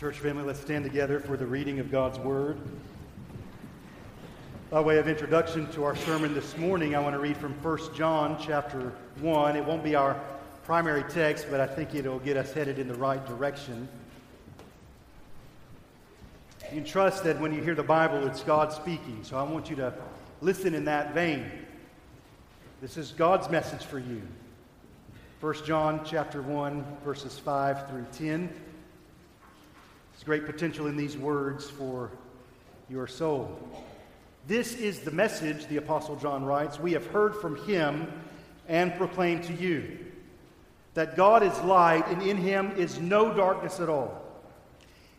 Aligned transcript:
Church 0.00 0.18
family, 0.18 0.44
let's 0.44 0.58
stand 0.58 0.82
together 0.82 1.20
for 1.20 1.36
the 1.36 1.44
reading 1.44 1.78
of 1.78 1.90
God's 1.90 2.18
Word. 2.18 2.56
By 4.70 4.80
way 4.80 4.96
of 4.96 5.06
introduction 5.06 5.70
to 5.72 5.84
our 5.84 5.94
sermon 5.94 6.32
this 6.32 6.56
morning, 6.56 6.94
I 6.94 7.00
want 7.00 7.14
to 7.14 7.18
read 7.18 7.36
from 7.36 7.52
1 7.62 7.94
John 7.94 8.38
chapter 8.40 8.94
1. 9.20 9.56
It 9.56 9.64
won't 9.66 9.84
be 9.84 9.94
our 9.94 10.18
primary 10.64 11.02
text, 11.10 11.48
but 11.50 11.60
I 11.60 11.66
think 11.66 11.94
it'll 11.94 12.18
get 12.20 12.38
us 12.38 12.50
headed 12.50 12.78
in 12.78 12.88
the 12.88 12.94
right 12.94 13.22
direction. 13.26 13.86
You 16.72 16.76
can 16.76 16.84
trust 16.84 17.22
that 17.24 17.38
when 17.38 17.52
you 17.52 17.60
hear 17.60 17.74
the 17.74 17.82
Bible, 17.82 18.26
it's 18.26 18.42
God 18.42 18.72
speaking. 18.72 19.18
So 19.22 19.36
I 19.36 19.42
want 19.42 19.68
you 19.68 19.76
to 19.76 19.92
listen 20.40 20.74
in 20.74 20.86
that 20.86 21.12
vein. 21.12 21.44
This 22.80 22.96
is 22.96 23.10
God's 23.10 23.50
message 23.50 23.84
for 23.84 23.98
you. 23.98 24.22
1 25.42 25.54
John 25.66 26.00
chapter 26.06 26.40
1, 26.40 26.86
verses 27.04 27.38
5 27.38 27.90
through 27.90 28.06
10. 28.14 28.48
There's 30.20 30.38
great 30.38 30.44
potential 30.44 30.86
in 30.86 30.98
these 30.98 31.16
words 31.16 31.70
for 31.70 32.10
your 32.90 33.06
soul. 33.06 33.58
This 34.46 34.74
is 34.74 35.00
the 35.00 35.10
message, 35.10 35.66
the 35.68 35.78
Apostle 35.78 36.14
John 36.16 36.44
writes, 36.44 36.78
we 36.78 36.92
have 36.92 37.06
heard 37.06 37.36
from 37.36 37.56
him 37.64 38.06
and 38.68 38.94
proclaimed 38.96 39.44
to 39.44 39.54
you 39.54 39.96
that 40.92 41.16
God 41.16 41.42
is 41.42 41.58
light 41.60 42.06
and 42.08 42.20
in 42.20 42.36
him 42.36 42.70
is 42.72 43.00
no 43.00 43.32
darkness 43.32 43.80
at 43.80 43.88
all. 43.88 44.22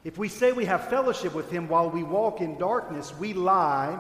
If 0.03 0.20
we 0.20 0.27
say 0.27 0.52
we 0.52 0.66
have 0.66 0.88
fellowship 0.88 1.34
with 1.34 1.49
him 1.49 1.68
while 1.68 1.90
we 1.90 2.04
walk 2.04 2.40
in 2.40 2.59
darkness, 2.59 3.12
we 3.18 3.34
lie 3.34 3.99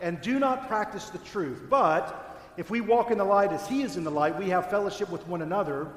and 0.00 0.18
do 0.22 0.38
not 0.38 0.66
practice 0.66 1.10
the 1.10 1.18
truth. 1.18 1.64
But 1.68 2.40
if 2.56 2.70
we 2.70 2.80
walk 2.80 3.10
in 3.10 3.18
the 3.18 3.24
light 3.24 3.52
as 3.52 3.68
he 3.68 3.82
is 3.82 3.98
in 3.98 4.04
the 4.04 4.10
light, 4.10 4.38
we 4.38 4.48
have 4.48 4.70
fellowship 4.70 5.10
with 5.10 5.28
one 5.28 5.42
another, 5.42 5.88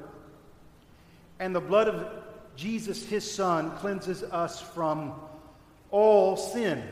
and 1.40 1.54
the 1.54 1.60
blood 1.60 1.88
of 1.88 2.22
Jesus, 2.56 3.04
his 3.06 3.28
Son, 3.30 3.70
cleanses 3.78 4.22
us 4.22 4.60
from 4.60 5.12
all 5.90 6.36
sin. 6.36 6.82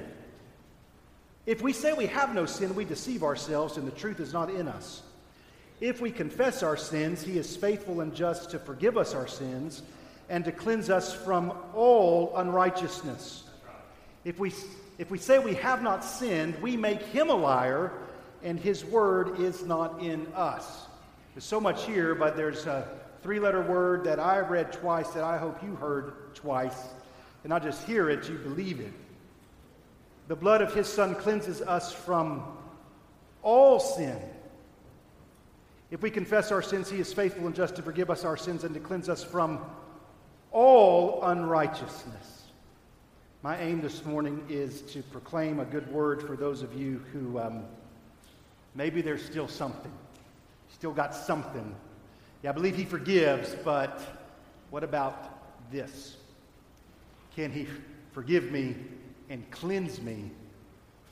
If 1.47 1.63
we 1.63 1.73
say 1.73 1.93
we 1.93 2.07
have 2.07 2.35
no 2.35 2.47
sin, 2.47 2.75
we 2.75 2.85
deceive 2.85 3.23
ourselves 3.23 3.77
and 3.77 3.87
the 3.87 3.93
truth 3.93 4.21
is 4.21 4.33
not 4.33 4.51
in 4.51 4.69
us. 4.69 5.02
If 5.80 6.01
we 6.01 6.11
confess 6.11 6.63
our 6.63 6.77
sins, 6.77 7.23
he 7.23 7.39
is 7.39 7.57
faithful 7.57 8.02
and 8.02 8.15
just 8.15 8.51
to 8.51 8.59
forgive 8.59 8.99
us 8.99 9.15
our 9.15 9.27
sins 9.27 9.83
and 10.29 10.45
to 10.45 10.52
cleanse 10.52 10.91
us 10.91 11.15
from 11.15 11.52
all 11.74 12.37
unrighteousness. 12.37 13.45
If 14.24 14.39
we, 14.39 14.52
if 14.99 15.11
we 15.11 15.19
say 15.19 15.39
we 15.39 15.55
have 15.55 15.83
not 15.83 16.05
sinned, 16.05 16.61
we 16.61 16.77
make 16.77 17.01
him 17.02 17.30
a 17.30 17.35
liar 17.35 17.93
and 18.43 18.61
his 18.61 18.85
word 18.85 19.41
is 19.41 19.65
not 19.65 20.02
in 20.02 20.27
us. 20.35 20.87
There's 21.35 21.45
so 21.45 21.61
much 21.61 21.87
here, 21.87 22.15
but 22.15 22.37
there's 22.37 22.67
a 22.67 22.99
three 23.23 23.38
letter 23.38 23.63
word 23.63 24.04
that 24.04 24.18
I 24.18 24.40
read 24.40 24.73
twice 24.73 25.09
that 25.10 25.24
I 25.24 25.38
hope 25.38 25.63
you 25.63 25.74
heard 25.76 26.35
twice. 26.35 26.88
And 27.45 27.51
not 27.51 27.62
just 27.62 27.87
hear 27.87 28.09
it, 28.10 28.29
you 28.29 28.37
believe 28.37 28.80
it. 28.80 28.93
The 30.29 30.37
blood 30.37 30.62
of 30.62 30.73
his 30.74 30.87
son 30.87 31.15
cleanses 31.15 31.60
us 31.60 31.93
from 31.93 32.43
all 33.43 33.80
sin. 33.80 34.18
If 35.90 36.02
we 36.02 36.10
confess 36.10 36.52
our 36.52 36.62
sins, 36.62 36.88
he 36.88 37.01
is 37.01 37.12
faithful 37.12 37.46
and 37.46 37.54
just 37.54 37.77
to 37.77 37.82
forgive 37.82 38.10
us 38.10 38.24
our 38.24 38.37
sins 38.37 38.65
and 38.65 38.74
to 38.74 38.80
cleanse 38.80 39.09
us 39.09 39.24
from 39.24 39.59
all 40.52 41.23
unrighteousness. 41.24 42.45
My 43.43 43.59
aim 43.59 43.80
this 43.80 44.05
morning 44.05 44.45
is 44.49 44.82
to 44.93 45.02
proclaim 45.02 45.60
a 45.60 45.65
good 45.65 45.90
word 45.90 46.23
for 46.23 46.37
those 46.37 46.62
of 46.62 46.74
you 46.74 47.02
who 47.12 47.38
um, 47.38 47.65
maybe 48.74 49.02
there's 49.02 49.24
still 49.24 49.49
something, 49.49 49.93
still 50.68 50.93
got 50.93 51.15
something 51.15 51.74
yeah, 52.43 52.51
I 52.51 52.52
believe 52.52 52.77
He 52.77 52.85
forgives, 52.85 53.55
but 53.65 54.01
what 54.71 54.85
about 54.85 55.71
this? 55.71 56.16
Can 57.37 57.52
He 57.52 57.66
forgive 58.13 58.51
me 58.51 58.77
and 59.29 59.49
cleanse 59.51 60.01
me 60.01 60.30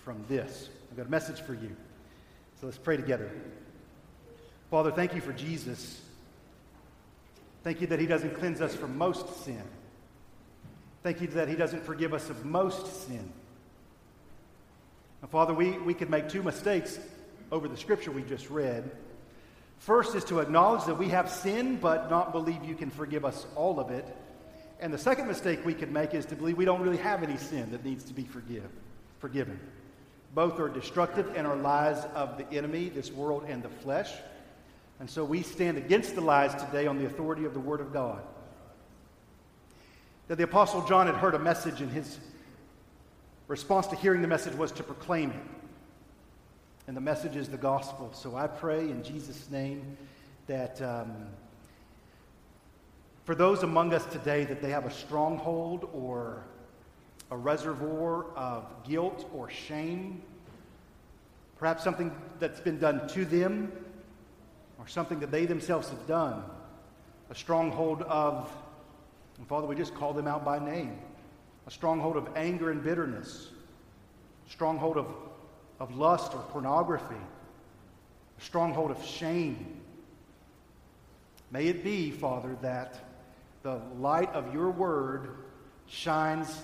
from 0.05 0.25
this? 0.29 0.69
I've 0.91 0.97
got 0.97 1.07
a 1.07 1.11
message 1.11 1.41
for 1.41 1.55
you. 1.55 1.77
So 2.61 2.67
let's 2.67 2.79
pray 2.79 2.97
together. 2.97 3.31
Father, 4.71 4.91
thank 4.91 5.15
you 5.15 5.21
for 5.21 5.33
Jesus. 5.33 6.01
Thank 7.63 7.81
you 7.81 7.87
that 7.89 7.99
He 7.99 8.07
doesn't 8.07 8.35
cleanse 8.39 8.61
us 8.61 8.75
from 8.75 8.97
most 8.97 9.45
sin. 9.45 9.63
Thank 11.03 11.21
you 11.21 11.27
that 11.29 11.49
He 11.49 11.57
doesn't 11.57 11.85
forgive 11.85 12.15
us 12.15 12.31
of 12.31 12.45
most 12.45 13.07
sin. 13.07 13.33
Now, 15.23 15.29
Father, 15.29 15.55
we, 15.55 15.73
we 15.79 15.95
could 15.95 16.11
make 16.11 16.29
two 16.29 16.43
mistakes 16.43 16.99
over 17.51 17.69
the 17.69 17.77
scripture 17.77 18.11
we 18.11 18.23
just 18.23 18.51
read. 18.51 18.91
First 19.79 20.15
is 20.15 20.25
to 20.25 20.41
acknowledge 20.41 20.85
that 20.85 20.99
we 20.99 21.09
have 21.09 21.31
sin, 21.31 21.77
but 21.77 22.11
not 22.11 22.33
believe 22.33 22.65
you 22.65 22.75
can 22.75 22.91
forgive 22.91 23.25
us 23.25 23.47
all 23.55 23.79
of 23.81 23.91
it. 23.91 24.05
And 24.81 24.93
the 24.93 24.99
second 24.99 25.27
mistake 25.27 25.65
we 25.65 25.75
could 25.75 25.91
make 25.91 26.15
is 26.15 26.27
to 26.27 26.37
believe 26.37 26.57
we 26.57 26.65
don't 26.65 26.83
really 26.83 26.99
have 26.99 27.23
any 27.23 27.37
sin 27.37 27.71
that 27.71 27.85
needs 27.85 28.05
to 28.05 28.13
be 28.13 28.25
forgive, 28.25 28.69
forgiven. 29.19 29.59
Both 30.35 30.61
are 30.61 30.69
destructive 30.69 31.33
and 31.35 31.47
are 31.47 31.57
lies 31.57 32.05
of 32.15 32.39
the 32.39 32.49
enemy, 32.57 32.89
this 32.89 33.11
world, 33.11 33.45
and 33.49 33.63
the 33.63 33.69
flesh. 33.69 34.13
And 35.01 35.09
so 35.09 35.25
we 35.25 35.43
stand 35.43 35.79
against 35.79 36.15
the 36.15 36.21
lies 36.21 36.55
today 36.55 36.87
on 36.87 36.99
the 36.99 37.07
authority 37.07 37.45
of 37.45 37.55
the 37.55 37.61
Word 37.61 37.81
of 37.81 37.93
God. 37.93 38.21
That 40.27 40.37
the 40.37 40.45
Apostle 40.45 40.85
John 40.85 41.07
had 41.07 41.17
heard 41.17 41.35
a 41.35 41.39
message, 41.39 41.81
and 41.81 41.91
his 41.91 42.19
response 43.47 43.87
to 43.89 43.97
hearing 43.97 44.23
the 44.23 44.29
message 44.29 44.55
was 44.55 44.73
to 44.73 44.83
proclaim 44.83 45.31
it 45.31 45.58
and 46.89 46.97
the 46.97 47.03
message 47.03 47.37
is 47.37 47.51
the 47.51 47.59
gospel. 47.59 48.11
So 48.15 48.35
I 48.35 48.47
pray 48.47 48.81
in 48.81 49.03
Jesus' 49.03 49.51
name 49.51 49.99
that 50.47 50.81
um, 50.81 51.27
for 53.27 53.35
those 53.35 53.63
among 53.63 53.93
us 53.93 54.07
today 54.07 54.47
that 54.47 54.63
they 54.63 54.71
have 54.71 54.87
a 54.87 54.91
stronghold 54.91 55.87
or 55.93 56.45
a 57.31 57.37
reservoir 57.37 58.25
of 58.35 58.65
guilt 58.89 59.29
or 59.35 59.51
shame, 59.51 60.23
perhaps 61.59 61.85
something 61.85 62.11
that's 62.39 62.61
been 62.61 62.79
done 62.79 63.07
to 63.09 63.27
them 63.27 63.71
or 64.79 64.89
something 64.89 65.21
that 65.21 65.31
they 65.31 65.45
themselves 65.45 65.91
have 65.91 66.07
done, 66.07 66.43
a 67.29 67.35
stronghold 67.35 68.01
of, 68.05 68.51
and 69.37 69.47
Father, 69.47 69.67
we 69.67 69.77
just 69.77 69.95
call 69.95 70.15
them 70.15 70.27
out 70.27 70.43
by 70.43 70.59
name, 70.59 70.99
a 71.67 71.71
stronghold 71.71 72.17
of 72.17 72.31
anger 72.35 72.71
and 72.71 72.83
bitterness, 72.83 73.51
stronghold 74.49 74.97
of 74.97 75.07
of 75.81 75.97
lust 75.97 76.35
or 76.35 76.41
pornography, 76.51 77.15
a 78.39 78.41
stronghold 78.43 78.91
of 78.91 79.05
shame. 79.05 79.81
May 81.51 81.69
it 81.69 81.83
be, 81.83 82.11
Father, 82.11 82.57
that 82.63 82.99
the 83.63 83.81
light 83.99 84.33
of 84.35 84.53
your 84.53 84.71
word 84.71 85.31
shines 85.87 86.63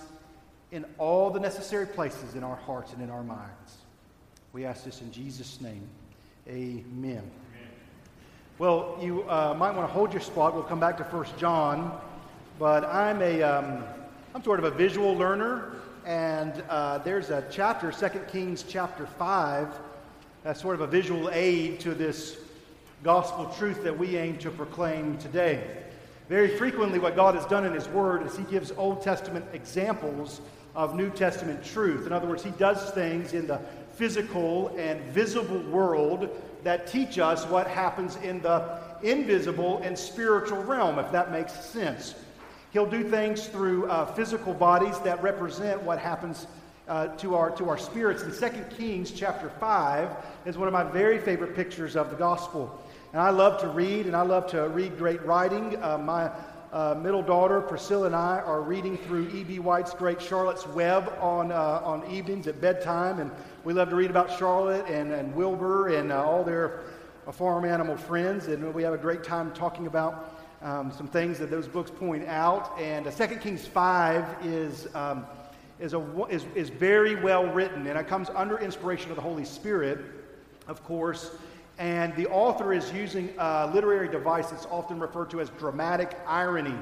in 0.72 0.84
all 0.98 1.30
the 1.30 1.40
necessary 1.40 1.86
places 1.86 2.34
in 2.34 2.44
our 2.44 2.56
hearts 2.56 2.92
and 2.92 3.02
in 3.02 3.10
our 3.10 3.22
minds. 3.22 3.78
We 4.52 4.64
ask 4.64 4.84
this 4.84 5.00
in 5.00 5.10
Jesus' 5.10 5.60
name. 5.60 5.88
Amen. 6.48 7.30
Well, 8.58 8.98
you 9.00 9.28
uh, 9.28 9.54
might 9.58 9.74
want 9.74 9.88
to 9.88 9.92
hold 9.92 10.12
your 10.12 10.20
spot. 10.20 10.54
We'll 10.54 10.62
come 10.62 10.78
back 10.78 10.96
to 10.98 11.04
First 11.04 11.36
John. 11.38 11.98
But 12.58 12.84
I'm 12.84 13.20
a, 13.20 13.42
am 13.42 13.84
um, 14.34 14.42
sort 14.44 14.60
of 14.60 14.64
a 14.64 14.70
visual 14.70 15.14
learner. 15.14 15.72
And 16.04 16.62
uh, 16.68 16.98
there's 16.98 17.30
a 17.30 17.44
chapter, 17.50 17.90
2 17.90 18.08
Kings 18.30 18.62
chapter 18.68 19.06
5, 19.06 19.68
that's 20.42 20.60
sort 20.60 20.74
of 20.74 20.82
a 20.82 20.86
visual 20.86 21.30
aid 21.30 21.80
to 21.80 21.94
this 21.94 22.36
gospel 23.02 23.46
truth 23.56 23.82
that 23.84 23.98
we 23.98 24.18
aim 24.18 24.36
to 24.38 24.50
proclaim 24.50 25.16
today. 25.16 25.66
Very 26.28 26.58
frequently, 26.58 26.98
what 26.98 27.16
God 27.16 27.34
has 27.34 27.46
done 27.46 27.64
in 27.64 27.72
His 27.72 27.88
Word 27.88 28.26
is 28.26 28.36
He 28.36 28.44
gives 28.44 28.70
Old 28.72 29.02
Testament 29.02 29.46
examples 29.54 30.42
of 30.74 30.94
New 30.94 31.08
Testament 31.08 31.64
truth. 31.64 32.06
In 32.06 32.12
other 32.12 32.26
words, 32.26 32.44
He 32.44 32.50
does 32.50 32.90
things 32.90 33.32
in 33.32 33.46
the 33.46 33.60
physical 33.94 34.74
and 34.76 35.00
visible 35.04 35.60
world 35.70 36.28
that 36.64 36.86
teach 36.86 37.18
us 37.18 37.46
what 37.46 37.66
happens 37.66 38.16
in 38.16 38.42
the 38.42 38.78
invisible 39.02 39.78
and 39.78 39.98
spiritual 39.98 40.62
realm, 40.64 40.98
if 40.98 41.10
that 41.12 41.32
makes 41.32 41.52
sense. 41.64 42.14
He'll 42.74 42.84
do 42.84 43.08
things 43.08 43.46
through 43.46 43.86
uh, 43.86 44.04
physical 44.14 44.52
bodies 44.52 44.98
that 45.04 45.22
represent 45.22 45.80
what 45.84 46.00
happens 46.00 46.48
uh, 46.88 47.06
to, 47.18 47.36
our, 47.36 47.52
to 47.52 47.68
our 47.68 47.78
spirits. 47.78 48.24
And 48.24 48.34
2 48.34 48.76
Kings 48.76 49.12
chapter 49.12 49.48
5 49.60 50.10
is 50.44 50.58
one 50.58 50.66
of 50.66 50.72
my 50.72 50.82
very 50.82 51.20
favorite 51.20 51.54
pictures 51.54 51.94
of 51.94 52.10
the 52.10 52.16
gospel. 52.16 52.76
And 53.12 53.22
I 53.22 53.30
love 53.30 53.60
to 53.60 53.68
read, 53.68 54.06
and 54.06 54.16
I 54.16 54.22
love 54.22 54.48
to 54.48 54.68
read 54.70 54.98
great 54.98 55.22
writing. 55.22 55.80
Uh, 55.80 55.98
my 55.98 56.32
uh, 56.72 56.96
middle 57.00 57.22
daughter, 57.22 57.60
Priscilla, 57.60 58.06
and 58.06 58.16
I 58.16 58.40
are 58.40 58.60
reading 58.60 58.98
through 58.98 59.28
E.B. 59.28 59.60
White's 59.60 59.94
great 59.94 60.20
Charlotte's 60.20 60.66
Web 60.66 61.16
on, 61.20 61.52
uh, 61.52 61.80
on 61.84 62.04
evenings 62.10 62.48
at 62.48 62.60
bedtime. 62.60 63.20
And 63.20 63.30
we 63.62 63.72
love 63.72 63.88
to 63.90 63.94
read 63.94 64.10
about 64.10 64.36
Charlotte 64.36 64.84
and, 64.88 65.12
and 65.12 65.32
Wilbur 65.36 65.94
and 65.94 66.10
uh, 66.10 66.24
all 66.24 66.42
their 66.42 66.80
farm 67.30 67.64
animal 67.66 67.96
friends. 67.96 68.48
And 68.48 68.74
we 68.74 68.82
have 68.82 68.94
a 68.94 68.98
great 68.98 69.22
time 69.22 69.52
talking 69.52 69.86
about 69.86 70.33
um, 70.64 70.90
some 70.90 71.06
things 71.06 71.38
that 71.38 71.50
those 71.50 71.68
books 71.68 71.90
point 71.90 72.26
out. 72.26 72.76
And 72.80 73.06
uh, 73.06 73.10
2 73.10 73.36
Kings 73.36 73.66
5 73.66 74.46
is, 74.46 74.88
um, 74.94 75.26
is, 75.78 75.92
a, 75.92 76.26
is, 76.30 76.46
is 76.54 76.70
very 76.70 77.14
well 77.14 77.46
written, 77.46 77.86
and 77.86 77.98
it 77.98 78.08
comes 78.08 78.30
under 78.30 78.58
inspiration 78.58 79.10
of 79.10 79.16
the 79.16 79.22
Holy 79.22 79.44
Spirit, 79.44 79.98
of 80.66 80.82
course. 80.82 81.30
And 81.78 82.16
the 82.16 82.26
author 82.28 82.72
is 82.72 82.90
using 82.92 83.34
a 83.38 83.70
literary 83.72 84.08
device 84.08 84.50
that's 84.50 84.66
often 84.66 84.98
referred 84.98 85.30
to 85.30 85.40
as 85.40 85.50
dramatic 85.50 86.16
irony. 86.26 86.78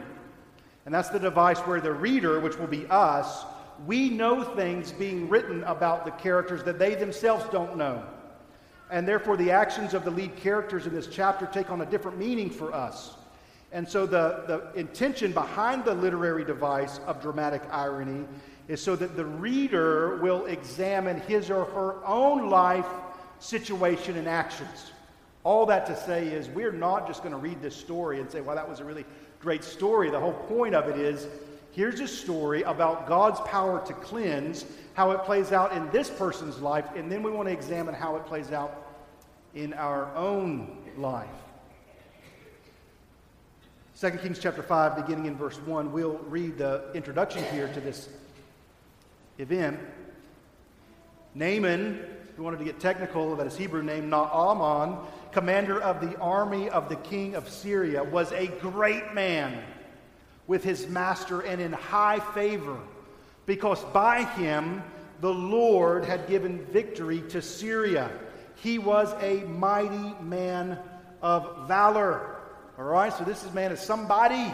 And 0.87 0.95
that's 0.95 1.09
the 1.09 1.19
device 1.19 1.59
where 1.61 1.81
the 1.81 1.93
reader, 1.93 2.39
which 2.41 2.57
will 2.59 2.67
be 2.67 2.87
us, 2.87 3.45
we 3.85 4.11
know 4.11 4.45
things 4.45 4.93
being 4.93 5.29
written 5.29 5.65
about 5.65 6.05
the 6.05 6.11
characters 6.13 6.63
that 6.65 6.79
they 6.79 6.95
themselves 6.95 7.45
don't 7.51 7.77
know. 7.77 8.05
And 8.91 9.09
therefore, 9.09 9.37
the 9.37 9.51
actions 9.51 9.95
of 9.95 10.05
the 10.05 10.11
lead 10.11 10.37
characters 10.37 10.87
in 10.87 10.95
this 10.95 11.07
chapter 11.07 11.47
take 11.47 11.71
on 11.71 11.81
a 11.81 11.87
different 11.87 12.19
meaning 12.19 12.51
for 12.51 12.73
us. 12.75 13.17
And 13.73 13.89
so, 13.89 14.05
the, 14.05 14.45
the 14.47 14.79
intention 14.79 15.33
behind 15.33 15.85
the 15.85 15.95
literary 15.95 16.45
device 16.45 17.01
of 17.07 17.23
dramatic 17.23 17.63
irony 17.71 18.27
is 18.69 18.81
so 18.81 18.95
that 18.97 19.17
the 19.17 19.25
reader 19.25 20.19
will 20.19 20.45
examine 20.47 21.21
his 21.23 21.51
or 21.51 21.65
her 21.65 22.05
own 22.07 22.51
life 22.51 22.87
situation 23.39 24.17
and 24.17 24.29
actions. 24.29 24.93
All 25.45 25.67
that 25.67 25.87
to 25.87 25.97
say 25.97 26.29
is, 26.29 26.49
we're 26.49 26.71
not 26.73 27.07
just 27.07 27.23
going 27.23 27.33
to 27.33 27.39
read 27.39 27.61
this 27.61 27.75
story 27.75 28.21
and 28.21 28.31
say, 28.31 28.41
well, 28.41 28.55
that 28.55 28.69
was 28.69 28.81
a 28.81 28.85
really 28.85 29.05
great 29.41 29.65
story. 29.65 30.11
The 30.11 30.21
whole 30.21 30.33
point 30.33 30.75
of 30.75 30.89
it 30.89 30.97
is 30.97 31.27
here's 31.73 31.99
a 31.99 32.07
story 32.07 32.63
about 32.63 33.09
God's 33.09 33.41
power 33.41 33.85
to 33.87 33.93
cleanse, 33.95 34.65
how 34.95 35.11
it 35.11 35.25
plays 35.25 35.51
out 35.51 35.73
in 35.73 35.91
this 35.91 36.11
person's 36.11 36.61
life, 36.61 36.85
and 36.95 37.11
then 37.11 37.23
we 37.23 37.31
want 37.31 37.49
to 37.49 37.53
examine 37.53 37.95
how 37.95 38.17
it 38.17 38.27
plays 38.27 38.53
out 38.53 38.87
in 39.55 39.73
our 39.75 40.15
own 40.15 40.77
life. 40.97 41.29
2 44.03 44.11
Kings 44.19 44.41
chapter 44.41 44.65
5, 44.65 44.97
beginning 44.97 45.27
in 45.27 45.37
verse 45.37 45.59
1, 45.59 45.93
we'll 45.93 46.19
read 46.27 46.59
the 46.59 46.91
introduction 46.93 47.45
here 47.55 47.69
to 47.73 47.81
this 47.81 48.09
event. 49.39 49.79
Naaman, 51.37 52.05
who 52.37 52.43
wanted 52.43 52.59
to 52.59 52.65
get 52.65 52.81
technical, 52.81 53.37
that 53.37 53.45
his 53.45 53.57
Hebrew 53.57 53.81
name, 53.81 54.11
Naaman, 54.11 54.99
commander 55.31 55.81
of 55.81 56.01
the 56.01 56.19
army 56.19 56.69
of 56.69 56.89
the 56.89 56.97
king 56.97 57.37
of 57.37 57.49
Syria, 57.49 58.03
was 58.03 58.33
a 58.33 58.49
great 58.49 59.15
man 59.15 59.63
with 60.49 60.65
his 60.65 60.89
master 60.89 61.43
and 61.43 61.61
in 61.61 61.73
high 61.73 62.19
favor, 62.35 62.81
because 63.47 63.85
by 63.93 64.25
him 64.25 64.83
the 65.21 65.33
Lord 65.33 66.05
had 66.05 66.27
given 66.27 66.59
victory 66.73 67.23
to 67.29 67.41
Syria. 67.41 68.11
He 68.57 68.81
was 68.81 69.15
a 69.23 69.45
mighty 69.45 70.21
man 70.25 70.77
of 71.23 71.69
valor. 71.69 72.32
All 72.83 72.89
right, 72.89 73.13
so 73.13 73.23
this 73.23 73.45
is 73.45 73.55
man 73.55 73.71
is 73.71 73.79
somebody. 73.79 74.53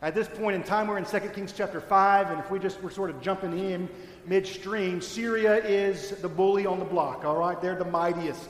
At 0.00 0.14
this 0.14 0.26
point 0.26 0.56
in 0.56 0.62
time, 0.62 0.88
we're 0.88 0.96
in 0.96 1.04
2 1.04 1.18
Kings 1.34 1.52
chapter 1.54 1.82
5, 1.82 2.30
and 2.30 2.40
if 2.40 2.50
we 2.50 2.58
just 2.58 2.82
were 2.82 2.88
sort 2.88 3.10
of 3.10 3.20
jumping 3.20 3.58
in 3.58 3.90
midstream, 4.26 5.02
Syria 5.02 5.56
is 5.56 6.12
the 6.22 6.30
bully 6.30 6.64
on 6.64 6.78
the 6.78 6.86
block, 6.86 7.26
all 7.26 7.36
right? 7.36 7.60
They're 7.60 7.76
the 7.76 7.84
mightiest. 7.84 8.48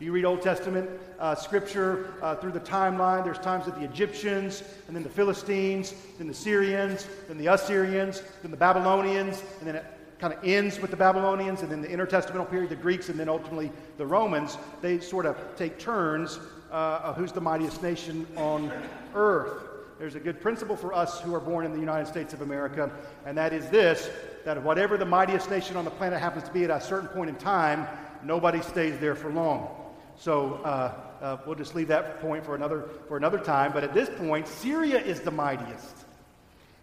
You 0.00 0.12
read 0.12 0.26
Old 0.26 0.42
Testament 0.42 0.90
uh, 1.18 1.34
scripture 1.34 2.12
uh, 2.20 2.34
through 2.34 2.52
the 2.52 2.60
timeline, 2.60 3.24
there's 3.24 3.38
times 3.38 3.64
that 3.64 3.74
the 3.76 3.84
Egyptians, 3.84 4.62
and 4.86 4.94
then 4.94 5.02
the 5.02 5.08
Philistines, 5.08 5.94
then 6.18 6.28
the 6.28 6.34
Syrians, 6.34 7.08
then 7.28 7.38
the 7.38 7.46
Assyrians, 7.46 8.22
then 8.42 8.50
the 8.50 8.58
Babylonians, 8.58 9.42
and 9.60 9.68
then 9.68 9.76
it 9.76 9.84
kind 10.18 10.34
of 10.34 10.44
ends 10.44 10.78
with 10.78 10.90
the 10.90 10.96
Babylonians, 10.98 11.62
and 11.62 11.72
then 11.72 11.80
the 11.80 11.88
intertestamental 11.88 12.50
period, 12.50 12.68
the 12.68 12.76
Greeks, 12.76 13.08
and 13.08 13.18
then 13.18 13.30
ultimately 13.30 13.72
the 13.96 14.04
Romans. 14.04 14.58
They 14.82 15.00
sort 15.00 15.24
of 15.24 15.38
take 15.56 15.78
turns 15.78 16.38
uh, 16.72 17.12
who's 17.12 17.32
the 17.32 17.40
mightiest 17.40 17.82
nation 17.82 18.26
on 18.36 18.72
earth. 19.14 19.62
There's 19.98 20.16
a 20.16 20.20
good 20.20 20.40
principle 20.40 20.74
for 20.74 20.92
us 20.92 21.20
who 21.20 21.32
are 21.34 21.40
born 21.40 21.64
in 21.64 21.72
the 21.72 21.78
United 21.78 22.08
States 22.08 22.32
of 22.32 22.40
America, 22.40 22.90
and 23.24 23.38
that 23.38 23.52
is 23.52 23.68
this 23.68 24.10
that 24.44 24.60
whatever 24.60 24.96
the 24.98 25.04
mightiest 25.04 25.48
nation 25.48 25.76
on 25.76 25.84
the 25.84 25.90
planet 25.92 26.18
happens 26.18 26.44
to 26.44 26.52
be 26.52 26.64
at 26.64 26.70
a 26.70 26.80
certain 26.80 27.08
point 27.08 27.30
in 27.30 27.36
time, 27.36 27.86
nobody 28.24 28.60
stays 28.60 28.98
there 28.98 29.14
for 29.14 29.30
long. 29.30 29.68
So 30.16 30.54
uh, 30.64 30.94
uh, 31.20 31.36
we'll 31.46 31.54
just 31.54 31.76
leave 31.76 31.88
that 31.88 32.20
point 32.20 32.44
for 32.44 32.56
another, 32.56 32.88
for 33.06 33.16
another 33.16 33.38
time. 33.38 33.72
But 33.72 33.84
at 33.84 33.94
this 33.94 34.10
point, 34.18 34.48
Syria 34.48 34.98
is 34.98 35.20
the 35.20 35.30
mightiest. 35.30 35.96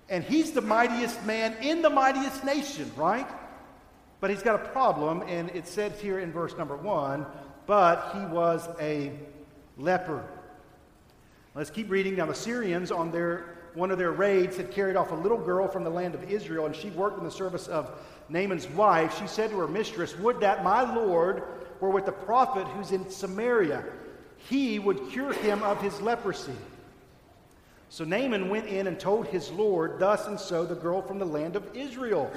And 0.07 0.23
he's 0.23 0.51
the 0.51 0.61
mightiest 0.61 1.25
man 1.25 1.55
in 1.61 1.81
the 1.81 1.89
mightiest 1.89 2.45
nation, 2.45 2.89
right? 2.95 3.27
But 4.21 4.29
he's 4.29 4.41
got 4.41 4.55
a 4.55 4.69
problem, 4.69 5.23
and 5.27 5.49
it 5.51 5.67
said 5.67 5.91
here 5.93 6.19
in 6.19 6.31
verse 6.31 6.57
number 6.57 6.77
one, 6.77 7.25
but 7.67 8.11
he 8.13 8.25
was 8.25 8.67
a 8.79 9.11
leper. 9.79 10.23
Let's 11.55 11.69
keep 11.69 11.89
reading. 11.89 12.15
Now, 12.15 12.27
the 12.27 12.35
Syrians, 12.35 12.91
on 12.91 13.11
their 13.11 13.55
one 13.73 13.91
of 13.91 13.97
their 13.97 14.11
raids, 14.11 14.57
had 14.57 14.71
carried 14.71 14.95
off 14.95 15.11
a 15.11 15.15
little 15.15 15.37
girl 15.37 15.67
from 15.67 15.83
the 15.83 15.89
land 15.89 16.15
of 16.15 16.29
Israel, 16.29 16.65
and 16.65 16.75
she 16.75 16.89
worked 16.91 17.17
in 17.17 17.23
the 17.23 17.31
service 17.31 17.67
of 17.67 17.91
Naaman's 18.27 18.67
wife. 18.69 19.17
She 19.19 19.27
said 19.27 19.51
to 19.51 19.59
her 19.59 19.67
mistress, 19.67 20.17
Would 20.17 20.39
that 20.41 20.63
my 20.63 20.93
Lord 20.95 21.43
were 21.79 21.89
with 21.89 22.05
the 22.05 22.11
prophet 22.11 22.67
who's 22.67 22.91
in 22.91 23.09
Samaria. 23.09 23.83
He 24.37 24.79
would 24.79 25.09
cure 25.11 25.33
him 25.33 25.63
of 25.63 25.81
his 25.81 25.99
leprosy. 26.01 26.53
So 27.89 28.03
Naaman 28.03 28.49
went 28.49 28.67
in 28.67 28.87
and 28.87 28.99
told 28.99 29.27
his 29.27 29.49
Lord, 29.51 29.99
Thus 29.99 30.27
and 30.27 30.39
so, 30.39 30.65
the 30.65 30.75
girl 30.75 31.01
from 31.01 31.19
the 31.19 31.25
land 31.25 31.55
of 31.55 31.75
Israel. 31.75 32.31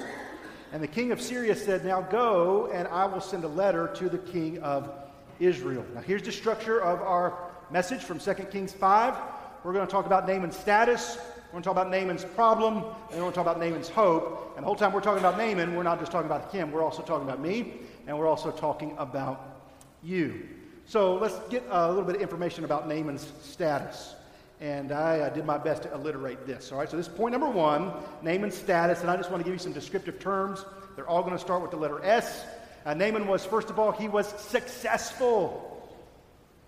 And 0.71 0.81
the 0.81 0.87
king 0.87 1.11
of 1.11 1.21
Syria 1.21 1.55
said, 1.55 1.85
Now 1.85 2.01
go, 2.01 2.69
and 2.73 2.87
I 2.87 3.05
will 3.05 3.21
send 3.21 3.43
a 3.43 3.49
letter 3.49 3.87
to 3.95 4.09
the 4.09 4.17
king 4.17 4.59
of 4.59 4.89
Israel. 5.39 5.85
Now, 5.93 6.01
here's 6.01 6.23
the 6.23 6.31
structure 6.31 6.81
of 6.81 7.01
our 7.01 7.37
message 7.71 8.01
from 8.01 8.19
2 8.19 8.33
Kings 8.51 8.73
5. 8.73 9.15
We're 9.63 9.73
going 9.73 9.85
to 9.85 9.91
talk 9.91 10.05
about 10.05 10.27
Naaman's 10.27 10.57
status. 10.57 11.17
We're 11.47 11.61
going 11.61 11.63
to 11.63 11.67
talk 11.67 11.77
about 11.77 11.91
Naaman's 11.91 12.25
problem, 12.25 12.77
and 12.77 12.85
we're 13.11 13.17
going 13.17 13.31
to 13.31 13.35
talk 13.35 13.45
about 13.45 13.59
Naaman's 13.59 13.89
hope. 13.89 14.53
And 14.55 14.63
the 14.63 14.67
whole 14.67 14.75
time 14.75 14.91
we're 14.91 15.01
talking 15.01 15.19
about 15.19 15.37
Naaman, 15.37 15.75
we're 15.75 15.83
not 15.83 15.99
just 15.99 16.11
talking 16.11 16.25
about 16.25 16.51
him, 16.51 16.71
we're 16.71 16.83
also 16.83 17.01
talking 17.01 17.27
about 17.27 17.39
me 17.39 17.73
and 18.07 18.17
we're 18.17 18.27
also 18.27 18.51
talking 18.51 18.95
about 18.97 19.61
you. 20.01 20.47
So 20.85 21.15
let's 21.15 21.35
get 21.49 21.63
a 21.69 21.89
little 21.89 22.03
bit 22.03 22.17
of 22.17 22.21
information 22.21 22.65
about 22.65 22.87
Naaman's 22.87 23.31
status. 23.41 24.15
And 24.59 24.91
I 24.91 25.19
uh, 25.19 25.29
did 25.29 25.45
my 25.45 25.57
best 25.57 25.83
to 25.83 25.93
alliterate 25.93 26.45
this. 26.45 26.71
All 26.71 26.77
right, 26.77 26.89
so 26.89 26.97
this 26.97 27.07
is 27.07 27.13
point 27.13 27.31
number 27.31 27.49
one 27.49 27.91
Naaman's 28.21 28.55
status. 28.55 29.01
And 29.01 29.09
I 29.09 29.17
just 29.17 29.31
want 29.31 29.41
to 29.41 29.45
give 29.45 29.53
you 29.53 29.59
some 29.59 29.73
descriptive 29.73 30.19
terms. 30.19 30.65
They're 30.95 31.07
all 31.07 31.21
going 31.21 31.33
to 31.33 31.39
start 31.39 31.61
with 31.61 31.71
the 31.71 31.77
letter 31.77 32.03
S. 32.03 32.45
Uh, 32.85 32.93
Naaman 32.93 33.27
was, 33.27 33.45
first 33.45 33.69
of 33.69 33.79
all, 33.79 33.91
he 33.91 34.07
was 34.07 34.27
successful. 34.41 35.69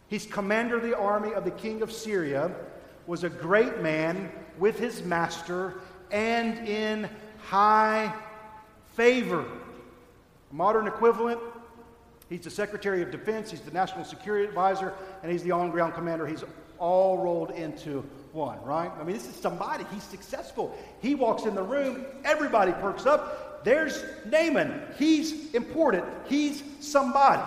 He's 0.07 0.25
commander 0.25 0.77
of 0.77 0.83
the 0.83 0.97
army 0.97 1.33
of 1.33 1.43
the 1.43 1.51
king 1.51 1.81
of 1.81 1.91
Syria, 1.91 2.51
was 3.07 3.23
a 3.23 3.29
great 3.29 3.81
man 3.81 4.31
with 4.57 4.79
his 4.79 5.03
master, 5.03 5.75
and 6.11 6.67
in 6.67 7.09
high 7.39 8.13
favor 8.93 9.45
modern 10.51 10.87
equivalent, 10.87 11.39
he's 12.29 12.41
the 12.41 12.49
Secretary 12.49 13.01
of 13.01 13.11
Defense, 13.11 13.51
he's 13.51 13.61
the 13.61 13.71
National 13.71 14.05
Security 14.05 14.47
Advisor, 14.47 14.93
and 15.21 15.31
he's 15.31 15.43
the 15.43 15.51
on 15.51 15.69
ground 15.69 15.93
commander. 15.93 16.25
He's 16.25 16.43
all 16.79 17.17
rolled 17.17 17.51
into 17.51 18.05
one, 18.31 18.61
right? 18.63 18.91
I 18.99 19.03
mean, 19.03 19.15
this 19.15 19.27
is 19.27 19.35
somebody. 19.35 19.85
He's 19.93 20.03
successful. 20.03 20.77
He 21.01 21.15
walks 21.15 21.43
in 21.43 21.55
the 21.55 21.63
room, 21.63 22.05
everybody 22.23 22.71
perks 22.73 23.05
up. 23.05 23.44
There's 23.65 24.05
Naaman. 24.25 24.79
He's 24.95 25.51
important. 25.55 26.05
He's 26.27 26.63
somebody. 26.79 27.41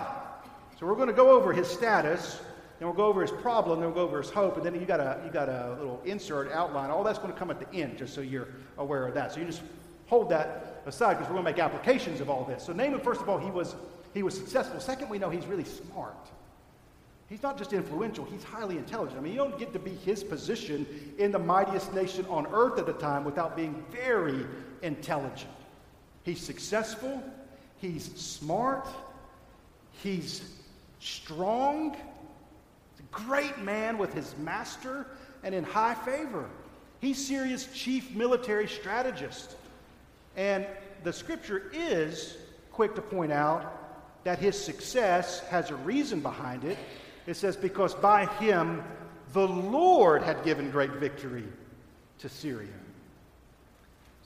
So 0.77 0.85
we're 0.85 0.95
going 0.95 1.07
to 1.07 1.13
go 1.13 1.31
over 1.31 1.53
his 1.53 1.65
status, 1.65 2.41
then 2.77 2.89
we'll 2.89 2.97
go 2.97 3.05
over 3.05 3.21
his 3.21 3.31
problem, 3.31 3.79
then 3.79 3.87
we'll 3.87 4.05
go 4.05 4.09
over 4.09 4.21
his 4.21 4.29
hope, 4.29 4.57
and 4.57 4.65
then 4.65 4.75
you 4.75 4.85
got 4.85 4.99
a 4.99 5.21
you 5.25 5.31
got 5.31 5.47
a 5.47 5.77
little 5.79 6.01
insert 6.03 6.51
outline. 6.51 6.89
All 6.89 7.05
that's 7.05 7.19
going 7.19 7.31
to 7.31 7.39
come 7.39 7.49
at 7.49 7.59
the 7.59 7.73
end, 7.73 7.97
just 7.97 8.13
so 8.13 8.19
you're 8.19 8.49
aware 8.77 9.07
of 9.07 9.13
that. 9.13 9.31
So 9.31 9.39
you 9.39 9.45
just 9.45 9.61
hold 10.07 10.29
that 10.29 10.83
aside 10.85 11.13
because 11.13 11.27
we're 11.29 11.41
going 11.41 11.45
to 11.45 11.51
make 11.51 11.59
applications 11.59 12.19
of 12.19 12.29
all 12.29 12.43
this. 12.43 12.63
So 12.63 12.73
Naaman, 12.73 12.99
first 12.99 13.21
of 13.21 13.29
all, 13.29 13.37
he 13.37 13.49
was, 13.49 13.75
he 14.13 14.21
was 14.21 14.35
successful. 14.35 14.79
Second, 14.81 15.09
we 15.09 15.19
know 15.19 15.29
he's 15.29 15.45
really 15.45 15.63
smart. 15.63 16.27
He's 17.29 17.43
not 17.43 17.57
just 17.57 17.71
influential, 17.71 18.25
he's 18.25 18.43
highly 18.43 18.77
intelligent. 18.77 19.19
I 19.19 19.21
mean, 19.21 19.33
you 19.33 19.37
don't 19.37 19.57
get 19.57 19.71
to 19.71 19.79
be 19.79 19.91
his 19.91 20.21
position 20.21 20.85
in 21.17 21.31
the 21.31 21.39
mightiest 21.39 21.93
nation 21.93 22.25
on 22.27 22.45
earth 22.51 22.77
at 22.77 22.87
the 22.87 22.93
time 22.93 23.23
without 23.23 23.55
being 23.55 23.85
very 23.91 24.45
intelligent. 24.81 25.51
He's 26.29 26.39
successful, 26.39 27.23
he's 27.77 28.13
smart, 28.15 28.87
he's 30.03 30.43
strong, 30.99 31.93
he's 31.93 32.99
a 32.99 33.11
great 33.11 33.57
man 33.57 33.97
with 33.97 34.13
his 34.13 34.37
master 34.37 35.07
and 35.41 35.55
in 35.55 35.63
high 35.63 35.95
favor. 35.95 36.47
He's 36.99 37.25
Syria's 37.25 37.67
chief 37.73 38.11
military 38.11 38.67
strategist. 38.67 39.55
And 40.37 40.67
the 41.03 41.11
scripture 41.11 41.71
is 41.73 42.37
quick 42.71 42.93
to 42.93 43.01
point 43.01 43.31
out 43.31 44.23
that 44.23 44.37
his 44.37 44.55
success 44.55 45.39
has 45.47 45.71
a 45.71 45.75
reason 45.77 46.19
behind 46.19 46.63
it. 46.63 46.77
It 47.25 47.37
says, 47.37 47.57
Because 47.57 47.95
by 47.95 48.27
him 48.27 48.83
the 49.33 49.47
Lord 49.47 50.21
had 50.21 50.43
given 50.43 50.69
great 50.69 50.91
victory 50.91 51.45
to 52.19 52.29
Syria. 52.29 52.69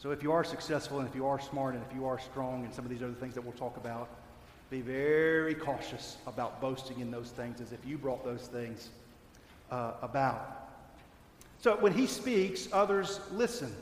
So 0.04 0.12
if 0.12 0.22
you 0.22 0.34
are 0.34 0.44
successful 0.44 1.00
and 1.00 1.08
if 1.08 1.16
you 1.16 1.26
are 1.26 1.40
smart 1.40 1.76
and 1.76 1.84
if 1.90 1.96
you 1.96 2.06
are 2.06 2.20
strong 2.20 2.66
and 2.66 2.74
some 2.74 2.84
of 2.84 2.92
these 2.92 3.02
other 3.02 3.14
things 3.14 3.36
that 3.36 3.42
we'll 3.42 3.54
talk 3.54 3.78
about, 3.78 4.10
be 4.70 4.82
very 4.82 5.56
cautious 5.56 6.18
about 6.28 6.60
boasting 6.60 7.00
in 7.00 7.10
those 7.10 7.30
things 7.30 7.62
as 7.62 7.72
if 7.72 7.80
you 7.86 7.98
brought 7.98 8.26
those 8.26 8.42
things 8.48 8.90
uh, 9.72 9.94
about. 10.02 10.72
So 11.62 11.78
when 11.78 11.94
he 11.94 12.06
speaks, 12.06 12.68
others 12.74 13.22
listen. 13.32 13.74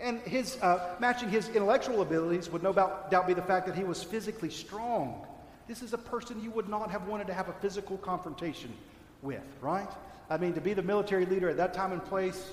And 0.00 0.20
his, 0.20 0.58
uh, 0.60 0.96
matching 1.00 1.30
his 1.30 1.48
intellectual 1.48 2.02
abilities 2.02 2.50
would 2.50 2.62
no 2.62 2.74
doubt 2.74 3.26
be 3.26 3.32
the 3.32 3.40
fact 3.40 3.66
that 3.68 3.74
he 3.74 3.84
was 3.84 4.02
physically 4.02 4.50
strong. 4.50 5.26
This 5.66 5.80
is 5.80 5.94
a 5.94 5.98
person 5.98 6.42
you 6.42 6.50
would 6.50 6.68
not 6.68 6.90
have 6.90 7.08
wanted 7.08 7.26
to 7.28 7.32
have 7.32 7.48
a 7.48 7.54
physical 7.54 7.96
confrontation 7.96 8.74
with, 9.22 9.40
right? 9.62 9.88
I 10.28 10.36
mean, 10.36 10.52
to 10.52 10.60
be 10.60 10.74
the 10.74 10.82
military 10.82 11.24
leader 11.24 11.48
at 11.48 11.56
that 11.56 11.72
time 11.72 11.92
and 11.92 12.04
place, 12.04 12.50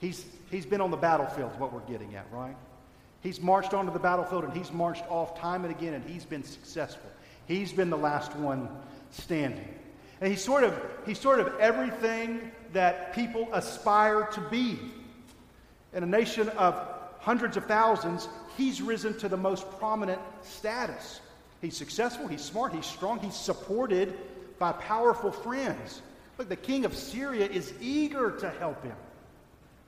He's, 0.00 0.24
he's 0.50 0.66
been 0.66 0.80
on 0.80 0.90
the 0.90 0.96
battlefield, 0.96 1.52
is 1.52 1.58
what 1.58 1.72
we're 1.72 1.80
getting 1.80 2.14
at, 2.14 2.26
right? 2.32 2.56
He's 3.22 3.40
marched 3.40 3.74
onto 3.74 3.92
the 3.92 3.98
battlefield 3.98 4.44
and 4.44 4.52
he's 4.56 4.72
marched 4.72 5.04
off 5.10 5.38
time 5.38 5.64
and 5.64 5.74
again 5.74 5.94
and 5.94 6.04
he's 6.08 6.24
been 6.24 6.42
successful. 6.42 7.10
He's 7.46 7.72
been 7.72 7.90
the 7.90 7.98
last 7.98 8.34
one 8.36 8.68
standing. 9.10 9.68
And 10.20 10.30
he's 10.30 10.42
sort 10.42 10.64
of, 10.64 10.80
he's 11.06 11.18
sort 11.18 11.40
of 11.40 11.58
everything 11.60 12.50
that 12.72 13.14
people 13.14 13.48
aspire 13.52 14.24
to 14.32 14.40
be. 14.40 14.78
In 15.92 16.02
a 16.02 16.06
nation 16.06 16.48
of 16.50 16.74
hundreds 17.18 17.56
of 17.56 17.66
thousands, 17.66 18.28
he's 18.56 18.80
risen 18.80 19.18
to 19.18 19.28
the 19.28 19.36
most 19.36 19.70
prominent 19.78 20.20
status. 20.42 21.20
He's 21.60 21.76
successful, 21.76 22.26
he's 22.26 22.42
smart, 22.42 22.72
he's 22.72 22.86
strong, 22.86 23.18
he's 23.18 23.36
supported 23.36 24.16
by 24.58 24.72
powerful 24.72 25.30
friends. 25.30 26.00
Look, 26.38 26.48
the 26.48 26.56
king 26.56 26.86
of 26.86 26.96
Syria 26.96 27.46
is 27.46 27.74
eager 27.80 28.30
to 28.38 28.48
help 28.48 28.82
him. 28.82 28.96